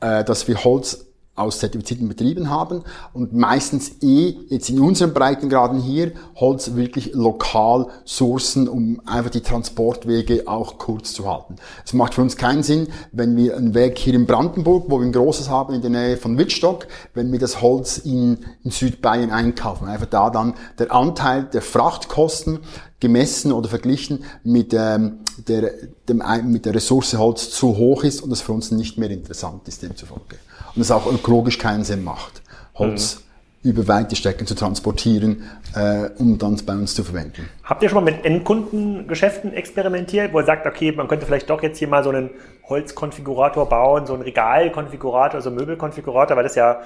äh, 0.00 0.24
dass 0.24 0.48
wir 0.48 0.64
Holz 0.64 1.06
aus 1.36 1.58
zertifizierten 1.58 2.08
Betrieben 2.08 2.48
haben 2.48 2.84
und 3.12 3.32
meistens 3.32 4.02
eh 4.02 4.36
jetzt 4.48 4.70
in 4.70 4.78
unseren 4.78 5.12
Breitengraden 5.12 5.80
hier 5.80 6.12
Holz 6.36 6.74
wirklich 6.76 7.12
lokal 7.12 7.88
sourcen, 8.04 8.68
um 8.68 9.00
einfach 9.04 9.30
die 9.30 9.40
Transportwege 9.40 10.44
auch 10.46 10.78
kurz 10.78 11.12
zu 11.12 11.28
halten. 11.28 11.56
Es 11.84 11.92
macht 11.92 12.14
für 12.14 12.22
uns 12.22 12.36
keinen 12.36 12.62
Sinn, 12.62 12.88
wenn 13.10 13.36
wir 13.36 13.56
einen 13.56 13.74
Weg 13.74 13.98
hier 13.98 14.14
in 14.14 14.26
Brandenburg, 14.26 14.84
wo 14.88 15.00
wir 15.00 15.06
ein 15.06 15.12
großes 15.12 15.50
haben 15.50 15.74
in 15.74 15.80
der 15.80 15.90
Nähe 15.90 16.16
von 16.16 16.38
Wittstock, 16.38 16.86
wenn 17.14 17.32
wir 17.32 17.40
das 17.40 17.60
Holz 17.60 17.98
in, 17.98 18.38
in 18.62 18.70
Südbayern 18.70 19.30
einkaufen. 19.30 19.88
Einfach 19.88 20.06
da 20.06 20.30
dann 20.30 20.54
der 20.78 20.92
Anteil 20.92 21.44
der 21.44 21.62
Frachtkosten 21.62 22.60
gemessen 23.00 23.50
oder 23.52 23.68
verglichen 23.68 24.24
mit, 24.44 24.72
ähm, 24.72 25.18
der, 25.48 25.72
dem, 26.08 26.22
mit 26.44 26.64
der 26.64 26.74
Ressource 26.76 27.14
Holz 27.14 27.50
zu 27.50 27.76
hoch 27.76 28.04
ist 28.04 28.22
und 28.22 28.30
das 28.30 28.40
für 28.40 28.52
uns 28.52 28.70
nicht 28.70 28.98
mehr 28.98 29.10
interessant 29.10 29.66
ist 29.66 29.82
demzufolge 29.82 30.36
und 30.74 30.82
es 30.82 30.90
auch 30.90 31.10
ökologisch 31.10 31.58
keinen 31.58 31.84
Sinn 31.84 32.04
macht, 32.04 32.42
Holz 32.74 33.22
mhm. 33.62 33.70
über 33.70 33.88
weite 33.88 34.16
Strecken 34.16 34.46
zu 34.46 34.54
transportieren, 34.54 35.42
äh, 35.74 36.10
um 36.18 36.38
dann 36.38 36.56
bei 36.66 36.74
uns 36.74 36.94
zu 36.94 37.04
verwenden. 37.04 37.48
Habt 37.62 37.82
ihr 37.82 37.88
schon 37.88 38.04
mal 38.04 38.12
mit 38.12 38.24
Endkundengeschäften 38.24 39.52
experimentiert, 39.52 40.32
wo 40.32 40.40
ihr 40.40 40.46
sagt, 40.46 40.66
okay, 40.66 40.92
man 40.92 41.08
könnte 41.08 41.26
vielleicht 41.26 41.50
doch 41.50 41.62
jetzt 41.62 41.78
hier 41.78 41.88
mal 41.88 42.02
so 42.04 42.10
einen 42.10 42.30
Holzkonfigurator 42.68 43.68
bauen, 43.68 44.06
so 44.06 44.14
einen 44.14 44.22
Regalkonfigurator, 44.22 45.40
so 45.40 45.50
einen 45.50 45.58
Möbelkonfigurator, 45.58 46.36
weil 46.36 46.44
das 46.44 46.54
ja 46.54 46.80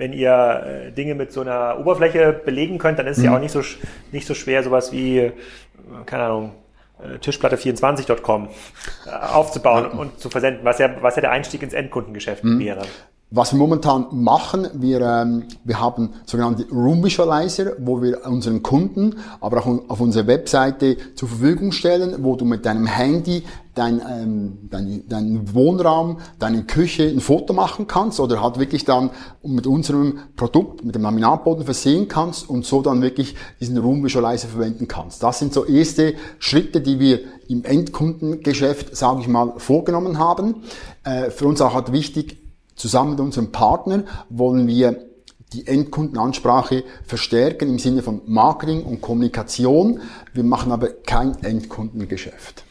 wenn 0.00 0.14
ihr 0.14 0.62
äh, 0.88 0.92
Dinge 0.92 1.14
mit 1.14 1.30
so 1.30 1.42
einer 1.42 1.78
Oberfläche 1.78 2.32
belegen 2.32 2.78
könnt, 2.78 2.98
dann 2.98 3.06
ist 3.06 3.18
es 3.18 3.22
mhm. 3.22 3.30
ja 3.30 3.36
auch 3.36 3.40
nicht 3.40 3.52
so, 3.52 3.60
nicht 4.12 4.26
so 4.26 4.34
schwer, 4.34 4.62
sowas 4.62 4.92
wie, 4.92 5.18
äh, 5.18 5.32
keine 6.06 6.24
Ahnung, 6.24 6.52
Tischplatte24.com 7.20 8.48
äh, 9.06 9.10
aufzubauen 9.10 9.86
und 9.86 10.18
zu 10.18 10.30
versenden, 10.30 10.64
was 10.64 10.78
ja, 10.78 11.02
was 11.02 11.16
ja 11.16 11.22
der 11.22 11.30
Einstieg 11.30 11.62
ins 11.62 11.72
Endkundengeschäft 11.72 12.44
mhm. 12.44 12.58
wäre. 12.58 12.82
Was 13.32 13.52
wir 13.52 13.58
momentan 13.60 14.06
machen, 14.10 14.66
wir, 14.74 15.00
ähm, 15.02 15.44
wir 15.62 15.78
haben 15.78 16.10
sogenannte 16.26 16.66
Room 16.72 17.04
Visualizer, 17.04 17.74
wo 17.78 18.02
wir 18.02 18.26
unseren 18.26 18.60
Kunden, 18.60 19.14
aber 19.40 19.58
auch 19.58 19.88
auf 19.88 20.00
unserer 20.00 20.26
Webseite 20.26 20.96
zur 21.14 21.28
Verfügung 21.28 21.70
stellen, 21.70 22.24
wo 22.24 22.34
du 22.34 22.44
mit 22.44 22.66
deinem 22.66 22.86
Handy 22.86 23.44
dein, 23.76 24.00
ähm, 24.00 24.58
dein, 24.68 25.04
dein 25.08 25.54
Wohnraum, 25.54 26.18
deine 26.40 26.64
Küche 26.64 27.04
ein 27.04 27.20
Foto 27.20 27.52
machen 27.52 27.86
kannst 27.86 28.18
oder 28.18 28.42
halt 28.42 28.58
wirklich 28.58 28.84
dann 28.84 29.10
mit 29.44 29.64
unserem 29.64 30.18
Produkt, 30.34 30.84
mit 30.84 30.96
dem 30.96 31.02
Laminatboden 31.02 31.64
versehen 31.64 32.08
kannst 32.08 32.50
und 32.50 32.66
so 32.66 32.82
dann 32.82 33.00
wirklich 33.00 33.36
diesen 33.60 33.78
Room 33.78 34.02
Visualizer 34.04 34.48
verwenden 34.48 34.88
kannst. 34.88 35.22
Das 35.22 35.38
sind 35.38 35.52
so 35.52 35.64
erste 35.64 36.14
Schritte, 36.40 36.80
die 36.80 36.98
wir 36.98 37.20
im 37.46 37.64
Endkundengeschäft, 37.64 38.96
sage 38.96 39.20
ich 39.20 39.28
mal, 39.28 39.54
vorgenommen 39.58 40.18
haben. 40.18 40.56
Äh, 41.04 41.30
für 41.30 41.46
uns 41.46 41.60
auch 41.60 41.74
halt 41.74 41.92
wichtig, 41.92 42.39
Zusammen 42.80 43.10
mit 43.10 43.20
unserem 43.20 43.52
Partner 43.52 44.04
wollen 44.30 44.66
wir 44.66 45.04
die 45.52 45.66
Endkundenansprache 45.66 46.84
verstärken 47.04 47.68
im 47.68 47.78
Sinne 47.78 48.02
von 48.02 48.22
Marketing 48.24 48.84
und 48.84 49.02
Kommunikation. 49.02 50.00
Wir 50.32 50.44
machen 50.44 50.72
aber 50.72 50.88
kein 50.88 51.36
Endkundengeschäft. 51.44 52.64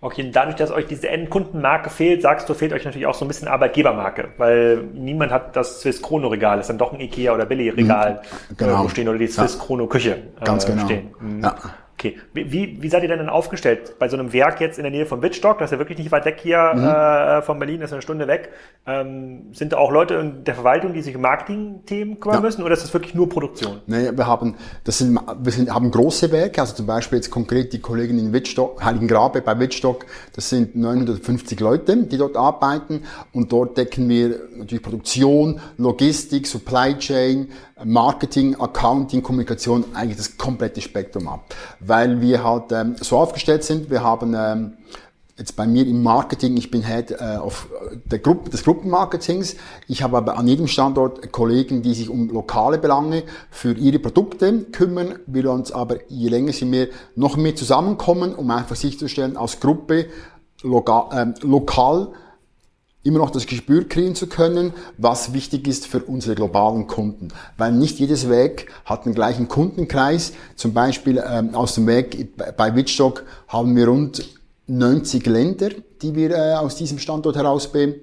Okay, 0.00 0.22
und 0.22 0.36
dadurch, 0.36 0.54
dass 0.54 0.70
euch 0.70 0.86
diese 0.86 1.08
Endkundenmarke 1.08 1.90
fehlt, 1.90 2.22
sagst 2.22 2.48
du, 2.48 2.54
fehlt 2.54 2.72
euch 2.72 2.84
natürlich 2.84 3.06
auch 3.06 3.14
so 3.14 3.24
ein 3.24 3.28
bisschen 3.28 3.48
Arbeitgebermarke, 3.48 4.28
weil 4.38 4.84
niemand 4.94 5.32
hat 5.32 5.56
das 5.56 5.80
Swiss 5.80 6.00
Chrono 6.00 6.28
Regal, 6.28 6.58
das 6.58 6.66
ist 6.66 6.70
dann 6.70 6.78
doch 6.78 6.92
ein 6.92 7.00
Ikea 7.00 7.34
oder 7.34 7.44
Billy 7.44 7.70
Regal 7.70 8.22
mhm, 8.50 8.56
genau. 8.56 8.88
stehen 8.88 9.08
oder 9.08 9.18
die 9.18 9.26
Swiss 9.26 9.58
Chrono 9.58 9.88
Küche 9.88 10.28
Ganz 10.44 10.64
äh, 10.64 10.68
genau. 10.68 10.84
stehen. 10.84 11.10
Mhm. 11.18 11.42
Ja. 11.42 11.56
Okay, 12.00 12.16
wie, 12.32 12.80
wie 12.80 12.88
seid 12.88 13.02
ihr 13.02 13.10
denn 13.10 13.18
dann 13.18 13.28
aufgestellt? 13.28 13.96
Bei 13.98 14.08
so 14.08 14.16
einem 14.16 14.32
Werk 14.32 14.58
jetzt 14.58 14.78
in 14.78 14.84
der 14.84 14.90
Nähe 14.90 15.04
von 15.04 15.20
Wittstock, 15.20 15.58
das 15.58 15.66
ist 15.66 15.72
ja 15.72 15.78
wirklich 15.78 15.98
nicht 15.98 16.10
weit 16.10 16.24
weg 16.24 16.38
hier 16.42 16.72
mhm. 16.74 16.82
äh, 16.82 17.42
von 17.42 17.58
Berlin, 17.58 17.78
das 17.80 17.90
ist 17.90 17.92
eine 17.92 18.00
Stunde 18.00 18.26
weg. 18.26 18.48
Ähm, 18.86 19.52
sind 19.52 19.74
da 19.74 19.76
auch 19.76 19.92
Leute 19.92 20.14
in 20.14 20.42
der 20.44 20.54
Verwaltung, 20.54 20.94
die 20.94 21.02
sich 21.02 21.14
um 21.14 21.20
Marketing-Themen 21.20 22.18
kümmern 22.18 22.38
ja. 22.38 22.40
müssen 22.40 22.62
oder 22.62 22.72
ist 22.72 22.84
das 22.84 22.94
wirklich 22.94 23.14
nur 23.14 23.28
Produktion? 23.28 23.82
Nee, 23.86 24.12
wir 24.14 24.26
haben, 24.26 24.54
das 24.84 24.96
sind, 24.96 25.20
wir 25.42 25.52
sind, 25.52 25.74
haben 25.74 25.90
große 25.90 26.32
Werke, 26.32 26.62
also 26.62 26.74
zum 26.74 26.86
Beispiel 26.86 27.18
jetzt 27.18 27.30
konkret 27.30 27.74
die 27.74 27.82
Kollegen 27.82 28.18
in 28.18 28.32
Wittstock, 28.32 28.82
Heiligengrabe 28.82 29.42
bei 29.42 29.58
Wittstock, 29.58 30.06
das 30.34 30.48
sind 30.48 30.76
950 30.76 31.60
Leute, 31.60 32.04
die 32.04 32.16
dort 32.16 32.34
arbeiten 32.34 33.02
und 33.34 33.52
dort 33.52 33.76
decken 33.76 34.08
wir 34.08 34.40
natürlich 34.56 34.82
Produktion, 34.82 35.60
Logistik, 35.76 36.46
Supply 36.46 36.96
Chain, 36.96 37.50
Marketing, 37.84 38.60
Accounting, 38.60 39.22
Kommunikation, 39.22 39.84
eigentlich 39.94 40.16
das 40.16 40.36
komplette 40.36 40.80
Spektrum 40.80 41.28
ab. 41.28 41.54
Weil 41.80 42.20
wir 42.20 42.44
halt 42.44 42.72
ähm, 42.72 42.96
so 43.00 43.18
aufgestellt 43.18 43.64
sind, 43.64 43.90
wir 43.90 44.02
haben 44.02 44.34
ähm, 44.36 44.72
jetzt 45.40 45.56
bei 45.56 45.66
mir 45.66 45.86
im 45.86 46.02
Marketing, 46.02 46.56
ich 46.56 46.70
bin 46.70 46.82
Head 46.82 47.12
äh, 47.12 47.38
auf 47.40 47.68
der 48.04 48.18
Gruppe, 48.18 48.50
des 48.50 48.62
Gruppenmarketings. 48.62 49.56
Ich 49.88 50.02
habe 50.02 50.18
aber 50.18 50.38
an 50.38 50.46
jedem 50.46 50.66
Standort 50.66 51.32
Kollegen, 51.32 51.82
die 51.82 51.94
sich 51.94 52.10
um 52.10 52.28
lokale 52.28 52.78
Belange 52.78 53.24
für 53.50 53.72
ihre 53.72 53.98
Produkte 53.98 54.64
kümmern. 54.64 55.18
Wir 55.26 55.50
uns 55.50 55.72
aber, 55.72 55.96
je 56.08 56.28
länger 56.28 56.52
sie 56.52 56.66
mehr, 56.66 56.88
noch 57.16 57.36
mehr 57.36 57.56
zusammenkommen, 57.56 58.34
um 58.34 58.50
einfach 58.50 58.76
sicherzustellen, 58.76 59.36
als 59.38 59.60
Gruppe 59.60 60.06
lokal, 60.62 61.06
äh, 61.18 61.46
lokal 61.46 62.12
immer 63.02 63.18
noch 63.18 63.30
das 63.30 63.46
Gespür 63.46 63.88
kriegen 63.88 64.14
zu 64.14 64.26
können, 64.26 64.72
was 64.98 65.32
wichtig 65.32 65.66
ist 65.66 65.86
für 65.86 66.00
unsere 66.00 66.34
globalen 66.34 66.86
Kunden. 66.86 67.28
Weil 67.56 67.72
nicht 67.72 67.98
jedes 67.98 68.28
Weg 68.28 68.70
hat 68.84 69.06
den 69.06 69.14
gleichen 69.14 69.48
Kundenkreis. 69.48 70.32
Zum 70.56 70.74
Beispiel 70.74 71.22
ähm, 71.26 71.54
aus 71.54 71.74
dem 71.74 71.86
Weg 71.86 72.36
bei 72.56 72.74
Wittstock 72.74 73.24
haben 73.48 73.74
wir 73.74 73.88
rund 73.88 74.28
90 74.66 75.26
Länder, 75.26 75.70
die 76.02 76.14
wir 76.14 76.30
äh, 76.30 76.54
aus 76.54 76.76
diesem 76.76 76.98
Standort 76.98 77.36
heraus 77.36 77.72
be 77.72 77.96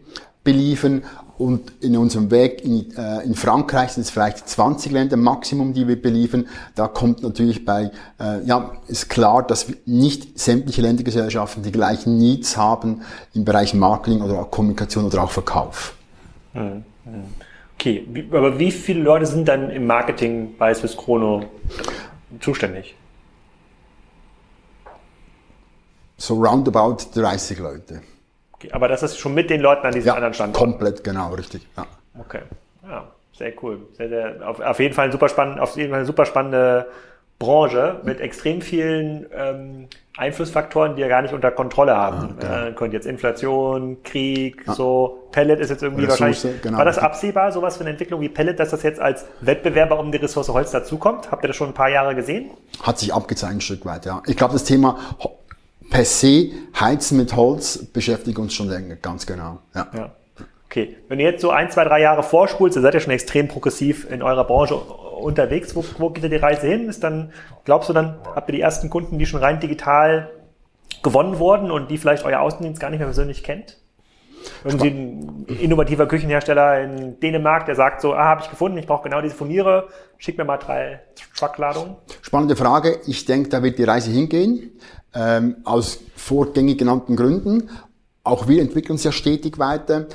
beliefern 0.43 1.03
und 1.37 1.71
in 1.81 1.95
unserem 1.97 2.31
Weg 2.31 2.63
in, 2.63 2.95
äh, 2.97 3.23
in 3.23 3.35
Frankreich 3.35 3.91
sind 3.91 4.03
es 4.03 4.09
vielleicht 4.09 4.49
20 4.49 4.91
Länder 4.91 5.17
Maximum, 5.17 5.73
die 5.73 5.87
wir 5.87 6.01
beliefern. 6.01 6.47
Da 6.75 6.87
kommt 6.87 7.21
natürlich 7.21 7.63
bei, 7.63 7.91
äh, 8.19 8.43
ja, 8.45 8.71
ist 8.87 9.09
klar, 9.09 9.45
dass 9.45 9.67
nicht 9.85 10.39
sämtliche 10.39 10.81
Ländergesellschaften 10.81 11.63
die 11.63 11.71
gleichen 11.71 12.17
Needs 12.17 12.57
haben 12.57 13.01
im 13.33 13.45
Bereich 13.45 13.73
Marketing 13.73 14.21
oder 14.21 14.39
auch 14.41 14.51
Kommunikation 14.51 15.05
oder 15.05 15.23
auch 15.23 15.31
Verkauf. 15.31 15.95
Hm, 16.53 16.83
hm. 17.03 17.23
Okay, 17.75 18.07
aber 18.31 18.57
wie 18.57 18.71
viele 18.71 19.01
Leute 19.01 19.27
sind 19.27 19.47
dann 19.47 19.69
im 19.69 19.85
Marketing 19.85 20.55
bei 20.57 20.73
Swiss 20.73 20.97
Chrono 20.97 21.45
zuständig? 22.39 22.95
So 26.17 26.33
roundabout 26.33 26.97
30 27.13 27.59
Leute. 27.59 28.01
Okay, 28.59 28.71
aber 28.71 28.87
das 28.87 29.03
ist 29.03 29.19
schon 29.19 29.33
mit 29.33 29.49
den 29.49 29.61
Leuten 29.61 29.85
an 29.85 29.93
diesem 29.93 30.07
ja, 30.07 30.13
anderen 30.15 30.33
Standort. 30.33 30.57
Komplett, 30.57 31.03
genau, 31.03 31.33
richtig. 31.33 31.67
Ja. 31.77 31.85
Okay. 32.19 32.41
Ja, 32.87 33.07
sehr 33.37 33.53
cool. 33.61 33.79
Sehr, 33.93 34.09
sehr, 34.09 34.49
auf, 34.49 34.59
auf 34.59 34.79
jeden 34.79 34.93
Fall 34.93 35.05
ein 35.05 35.11
super 35.11 35.29
spannend, 35.29 35.59
auf 35.59 35.75
jeden 35.75 35.89
Fall 35.89 35.99
eine 35.99 36.05
super 36.05 36.25
spannende 36.25 36.87
Branche 37.39 37.99
mit 38.03 38.19
extrem 38.19 38.61
vielen 38.61 39.27
ähm, 39.31 39.87
Einflussfaktoren, 40.17 40.95
die 40.95 41.01
ihr 41.03 41.07
gar 41.07 41.21
nicht 41.21 41.35
unter 41.35 41.51
Kontrolle 41.51 41.95
haben. 41.95 42.35
Ja, 42.41 42.47
genau. 42.47 42.67
äh, 42.69 42.71
könnt 42.71 42.93
jetzt 42.93 43.05
Inflation, 43.05 44.01
Krieg, 44.03 44.63
ja. 44.65 44.73
so 44.73 45.27
Pellet 45.31 45.59
ist 45.59 45.69
jetzt 45.69 45.83
irgendwie 45.83 46.05
Ressource, 46.05 46.43
wahrscheinlich. 46.43 46.61
Genau. 46.63 46.79
War 46.79 46.85
das 46.85 46.97
absehbar, 46.97 47.51
sowas 47.51 47.77
für 47.77 47.81
eine 47.81 47.91
Entwicklung 47.91 48.21
wie 48.21 48.29
Pellet, 48.29 48.59
dass 48.59 48.71
das 48.71 48.81
jetzt 48.81 48.99
als 48.99 49.25
Wettbewerber 49.41 49.99
um 49.99 50.11
die 50.11 50.17
Ressource 50.17 50.49
Holz 50.49 50.71
dazukommt? 50.71 51.29
Habt 51.29 51.43
ihr 51.43 51.49
das 51.49 51.55
schon 51.55 51.67
ein 51.67 51.75
paar 51.75 51.89
Jahre 51.89 52.15
gesehen? 52.15 52.49
Hat 52.81 52.97
sich 52.97 53.13
abgezeichnet 53.13 53.57
ein 53.57 53.61
Stück 53.61 53.85
weit, 53.85 54.07
ja. 54.07 54.23
Ich 54.25 54.35
glaube, 54.35 54.53
das 54.53 54.63
Thema 54.63 54.97
per 55.89 56.05
se 56.05 56.51
Heizen 56.79 57.17
mit 57.17 57.35
Holz 57.35 57.85
beschäftigt 57.85 58.37
uns 58.37 58.53
schon 58.53 58.69
länger, 58.69 58.95
ganz 58.95 59.25
genau. 59.25 59.59
Ja. 59.73 59.87
ja. 59.95 60.11
Okay, 60.69 60.97
wenn 61.07 61.19
ihr 61.19 61.31
jetzt 61.31 61.41
so 61.41 61.49
ein, 61.49 61.71
zwei, 61.71 61.85
drei 61.85 62.01
Jahre 62.01 62.23
vorspult, 62.23 62.75
dann 62.75 62.83
seid 62.83 62.93
ihr 62.93 62.99
schon 62.99 63.13
extrem 63.13 63.47
progressiv 63.47 64.09
in 64.11 64.21
eurer 64.21 64.43
Branche 64.43 64.75
unterwegs. 64.75 65.75
Wo, 65.75 65.85
wo 65.97 66.09
geht 66.09 66.23
ihr 66.23 66.29
die 66.29 66.35
Reise 66.35 66.67
hin? 66.67 66.89
Ist 66.89 67.03
dann, 67.03 67.31
glaubst 67.63 67.89
du 67.89 67.93
dann, 67.93 68.19
habt 68.35 68.49
ihr 68.49 68.53
die 68.53 68.61
ersten 68.61 68.89
Kunden, 68.89 69.17
die 69.17 69.25
schon 69.25 69.39
rein 69.39 69.61
digital 69.61 70.29
gewonnen 71.03 71.39
wurden 71.39 71.71
und 71.71 71.89
die 71.89 71.97
vielleicht 71.97 72.25
euer 72.25 72.41
Außendienst 72.41 72.81
gar 72.81 72.89
nicht 72.89 72.99
mehr 72.99 73.07
persönlich 73.07 73.43
kennt? 73.43 73.77
Irgendwie 74.63 74.89
ein 74.89 75.45
innovativer 75.59 76.05
Küchenhersteller 76.05 76.81
in 76.81 77.19
Dänemark, 77.19 77.65
der 77.65 77.75
sagt 77.75 78.01
so, 78.01 78.13
ah, 78.13 78.25
habe 78.25 78.41
ich 78.43 78.49
gefunden, 78.49 78.77
ich 78.77 78.87
brauche 78.87 79.03
genau 79.03 79.21
diese 79.21 79.35
Furniere, 79.35 79.87
schick 80.17 80.37
mir 80.37 80.45
mal 80.45 80.57
drei 80.57 80.99
Truckladungen. 81.35 81.95
Spannende 82.21 82.55
Frage. 82.55 82.99
Ich 83.07 83.25
denke, 83.25 83.49
da 83.49 83.63
wird 83.63 83.77
die 83.77 83.83
Reise 83.83 84.11
hingehen 84.11 84.71
ähm, 85.17 85.55
aus 85.63 85.99
vorgängig 86.15 86.77
genannten 86.77 87.15
Gründen. 87.15 87.69
Auch 88.23 88.47
wir 88.47 88.61
entwickeln 88.61 88.93
uns 88.93 89.03
ja 89.03 89.11
stetig 89.11 89.57
weiter. 89.57 90.05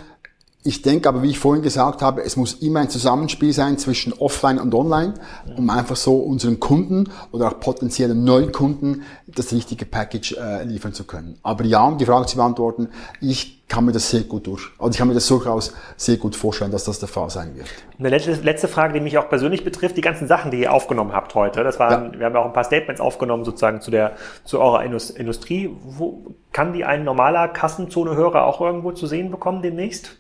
Ich 0.64 0.82
denke 0.82 1.08
aber, 1.08 1.22
wie 1.22 1.30
ich 1.30 1.40
vorhin 1.40 1.62
gesagt 1.62 2.02
habe, 2.02 2.22
es 2.22 2.36
muss 2.36 2.54
immer 2.54 2.80
ein 2.80 2.88
Zusammenspiel 2.88 3.52
sein 3.52 3.78
zwischen 3.78 4.12
Offline 4.12 4.60
und 4.60 4.72
Online, 4.74 5.14
um 5.56 5.68
einfach 5.70 5.96
so 5.96 6.18
unseren 6.18 6.60
Kunden 6.60 7.10
oder 7.32 7.48
auch 7.48 7.58
potenziellen 7.58 8.22
Neukunden 8.22 9.02
das 9.26 9.52
richtige 9.52 9.86
Package 9.86 10.36
äh, 10.36 10.62
liefern 10.62 10.92
zu 10.92 11.02
können. 11.02 11.36
Aber 11.42 11.64
ja, 11.64 11.84
um 11.84 11.98
die 11.98 12.06
Frage 12.06 12.26
zu 12.26 12.36
beantworten, 12.36 12.90
ich 13.20 13.66
kann 13.66 13.86
mir 13.86 13.92
das 13.92 14.10
sehr 14.10 14.20
gut 14.20 14.46
durch, 14.46 14.70
also 14.78 14.90
ich 14.90 14.98
kann 14.98 15.08
mir 15.08 15.14
das 15.14 15.26
durchaus 15.26 15.72
sehr 15.96 16.18
gut 16.18 16.36
vorstellen, 16.36 16.70
dass 16.70 16.84
das 16.84 17.00
der 17.00 17.08
Fall 17.08 17.30
sein 17.30 17.56
wird. 17.56 17.66
Eine 17.98 18.10
letzte, 18.10 18.32
letzte 18.34 18.68
Frage, 18.68 18.92
die 18.92 19.00
mich 19.00 19.18
auch 19.18 19.28
persönlich 19.28 19.64
betrifft, 19.64 19.96
die 19.96 20.02
ganzen 20.02 20.28
Sachen, 20.28 20.50
die 20.50 20.60
ihr 20.60 20.72
aufgenommen 20.72 21.12
habt 21.12 21.34
heute, 21.34 21.64
das 21.64 21.80
waren, 21.80 22.12
ja. 22.12 22.18
wir 22.20 22.26
haben 22.26 22.36
auch 22.36 22.44
ein 22.44 22.52
paar 22.52 22.64
Statements 22.64 23.00
aufgenommen 23.00 23.44
sozusagen 23.44 23.80
zu 23.80 23.90
der, 23.90 24.12
zu 24.44 24.60
eurer 24.60 24.84
Industrie. 24.84 25.74
Wo, 25.82 26.34
kann 26.52 26.72
die 26.72 26.84
ein 26.84 27.02
normaler 27.02 27.48
Kassenzone-Hörer 27.48 28.44
auch 28.44 28.60
irgendwo 28.60 28.92
zu 28.92 29.06
sehen 29.06 29.30
bekommen 29.30 29.62
demnächst? 29.62 30.18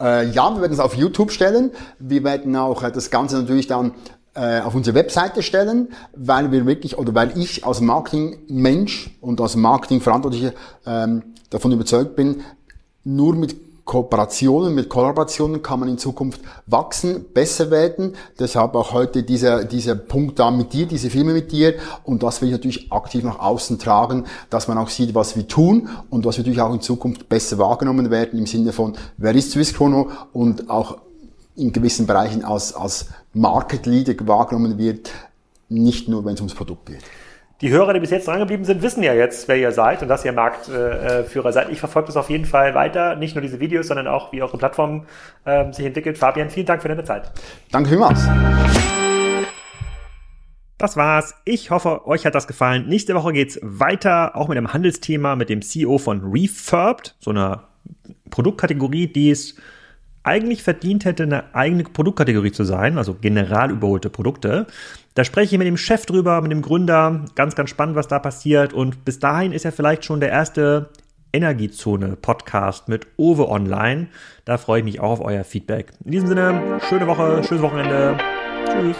Äh, 0.00 0.30
ja, 0.30 0.54
wir 0.54 0.60
werden 0.60 0.72
es 0.72 0.80
auf 0.80 0.94
YouTube 0.94 1.30
stellen. 1.30 1.70
Wir 1.98 2.24
werden 2.24 2.54
auch 2.56 2.82
äh, 2.82 2.92
das 2.92 3.10
Ganze 3.10 3.36
natürlich 3.36 3.66
dann 3.66 3.92
äh, 4.34 4.60
auf 4.60 4.74
unsere 4.74 4.96
Webseite 4.96 5.42
stellen, 5.42 5.88
weil 6.16 6.52
wir 6.52 6.66
wirklich, 6.66 6.98
oder 6.98 7.14
weil 7.14 7.36
ich 7.38 7.66
als 7.66 7.80
Marketingmensch 7.80 9.10
und 9.20 9.40
als 9.40 9.56
Marketingverantwortlicher 9.56 10.52
ähm, 10.86 11.22
davon 11.50 11.72
überzeugt 11.72 12.16
bin, 12.16 12.42
nur 13.04 13.34
mit 13.34 13.56
Kooperationen, 13.84 14.74
mit 14.74 14.88
Kollaborationen 14.88 15.60
kann 15.60 15.80
man 15.80 15.88
in 15.88 15.98
Zukunft 15.98 16.40
wachsen, 16.66 17.24
besser 17.34 17.70
werden. 17.70 18.14
Deshalb 18.38 18.74
auch 18.76 18.92
heute 18.92 19.24
dieser, 19.24 19.64
dieser 19.64 19.96
Punkt 19.96 20.38
da 20.38 20.50
mit 20.50 20.72
dir, 20.72 20.86
diese 20.86 21.10
Filme 21.10 21.32
mit 21.32 21.50
dir. 21.50 21.74
Und 22.04 22.22
das 22.22 22.40
will 22.40 22.48
ich 22.48 22.52
natürlich 22.52 22.92
aktiv 22.92 23.24
nach 23.24 23.40
außen 23.40 23.78
tragen, 23.78 24.24
dass 24.50 24.68
man 24.68 24.78
auch 24.78 24.88
sieht, 24.88 25.14
was 25.14 25.34
wir 25.34 25.48
tun 25.48 25.88
und 26.10 26.24
was 26.24 26.36
wir 26.36 26.42
natürlich 26.42 26.60
auch 26.60 26.72
in 26.72 26.80
Zukunft 26.80 27.28
besser 27.28 27.58
wahrgenommen 27.58 28.10
werden 28.10 28.38
im 28.38 28.46
Sinne 28.46 28.72
von, 28.72 28.94
wer 29.16 29.34
ist 29.34 29.50
Swiss 29.50 29.74
Chrono 29.74 30.10
und 30.32 30.70
auch 30.70 30.98
in 31.56 31.72
gewissen 31.72 32.06
Bereichen 32.06 32.44
als, 32.44 32.74
als 32.74 33.06
Market 33.34 33.86
Leader 33.86 34.14
wahrgenommen 34.26 34.78
wird, 34.78 35.10
nicht 35.68 36.08
nur, 36.08 36.24
wenn 36.24 36.34
es 36.34 36.40
ums 36.40 36.54
Produkt 36.54 36.86
geht. 36.86 37.02
Die 37.62 37.70
Hörer, 37.70 37.94
die 37.94 38.00
bis 38.00 38.10
jetzt 38.10 38.26
drangeblieben 38.26 38.64
sind, 38.64 38.82
wissen 38.82 39.04
ja 39.04 39.14
jetzt, 39.14 39.46
wer 39.46 39.56
ihr 39.56 39.70
seid 39.70 40.02
und 40.02 40.08
dass 40.08 40.24
ihr 40.24 40.32
Marktführer 40.32 41.52
seid. 41.52 41.70
Ich 41.70 41.78
verfolge 41.78 42.08
das 42.08 42.16
auf 42.16 42.28
jeden 42.28 42.44
Fall 42.44 42.74
weiter. 42.74 43.14
Nicht 43.14 43.36
nur 43.36 43.42
diese 43.42 43.60
Videos, 43.60 43.86
sondern 43.86 44.08
auch, 44.08 44.32
wie 44.32 44.42
eure 44.42 44.58
Plattform 44.58 45.06
äh, 45.44 45.72
sich 45.72 45.86
entwickelt. 45.86 46.18
Fabian, 46.18 46.50
vielen 46.50 46.66
Dank 46.66 46.82
für 46.82 46.88
deine 46.88 47.04
Zeit. 47.04 47.30
Danke 47.70 47.90
vielmals. 47.90 48.28
Das 50.76 50.96
war's. 50.96 51.36
Ich 51.44 51.70
hoffe, 51.70 52.04
euch 52.04 52.26
hat 52.26 52.34
das 52.34 52.48
gefallen. 52.48 52.88
Nächste 52.88 53.14
Woche 53.14 53.32
geht's 53.32 53.60
weiter, 53.62 54.34
auch 54.34 54.48
mit 54.48 54.58
einem 54.58 54.72
Handelsthema, 54.72 55.36
mit 55.36 55.48
dem 55.48 55.62
CEO 55.62 55.98
von 55.98 56.20
Refurbed, 56.32 57.14
so 57.20 57.30
einer 57.30 57.68
Produktkategorie, 58.30 59.06
die 59.06 59.30
es 59.30 59.54
eigentlich 60.24 60.62
verdient 60.62 61.04
hätte, 61.04 61.24
eine 61.24 61.54
eigene 61.54 61.84
Produktkategorie 61.84 62.52
zu 62.52 62.64
sein, 62.64 62.98
also 62.98 63.14
general 63.14 63.70
überholte 63.70 64.10
Produkte. 64.10 64.66
Da 65.14 65.24
spreche 65.24 65.54
ich 65.54 65.58
mit 65.58 65.66
dem 65.66 65.76
Chef 65.76 66.06
drüber, 66.06 66.40
mit 66.40 66.52
dem 66.52 66.62
Gründer. 66.62 67.24
Ganz, 67.34 67.54
ganz 67.54 67.70
spannend, 67.70 67.96
was 67.96 68.08
da 68.08 68.18
passiert. 68.18 68.72
Und 68.72 69.04
bis 69.04 69.18
dahin 69.18 69.52
ist 69.52 69.64
ja 69.64 69.70
vielleicht 69.70 70.04
schon 70.04 70.20
der 70.20 70.30
erste 70.30 70.90
Energiezone-Podcast 71.32 72.88
mit 72.88 73.06
Owe 73.16 73.48
online. 73.48 74.08
Da 74.44 74.58
freue 74.58 74.80
ich 74.80 74.84
mich 74.84 75.00
auch 75.00 75.10
auf 75.10 75.20
euer 75.20 75.44
Feedback. 75.44 75.92
In 76.04 76.12
diesem 76.12 76.28
Sinne, 76.28 76.80
schöne 76.88 77.06
Woche, 77.06 77.42
schönes 77.44 77.62
Wochenende. 77.62 78.16
Tschüss. 78.66 78.96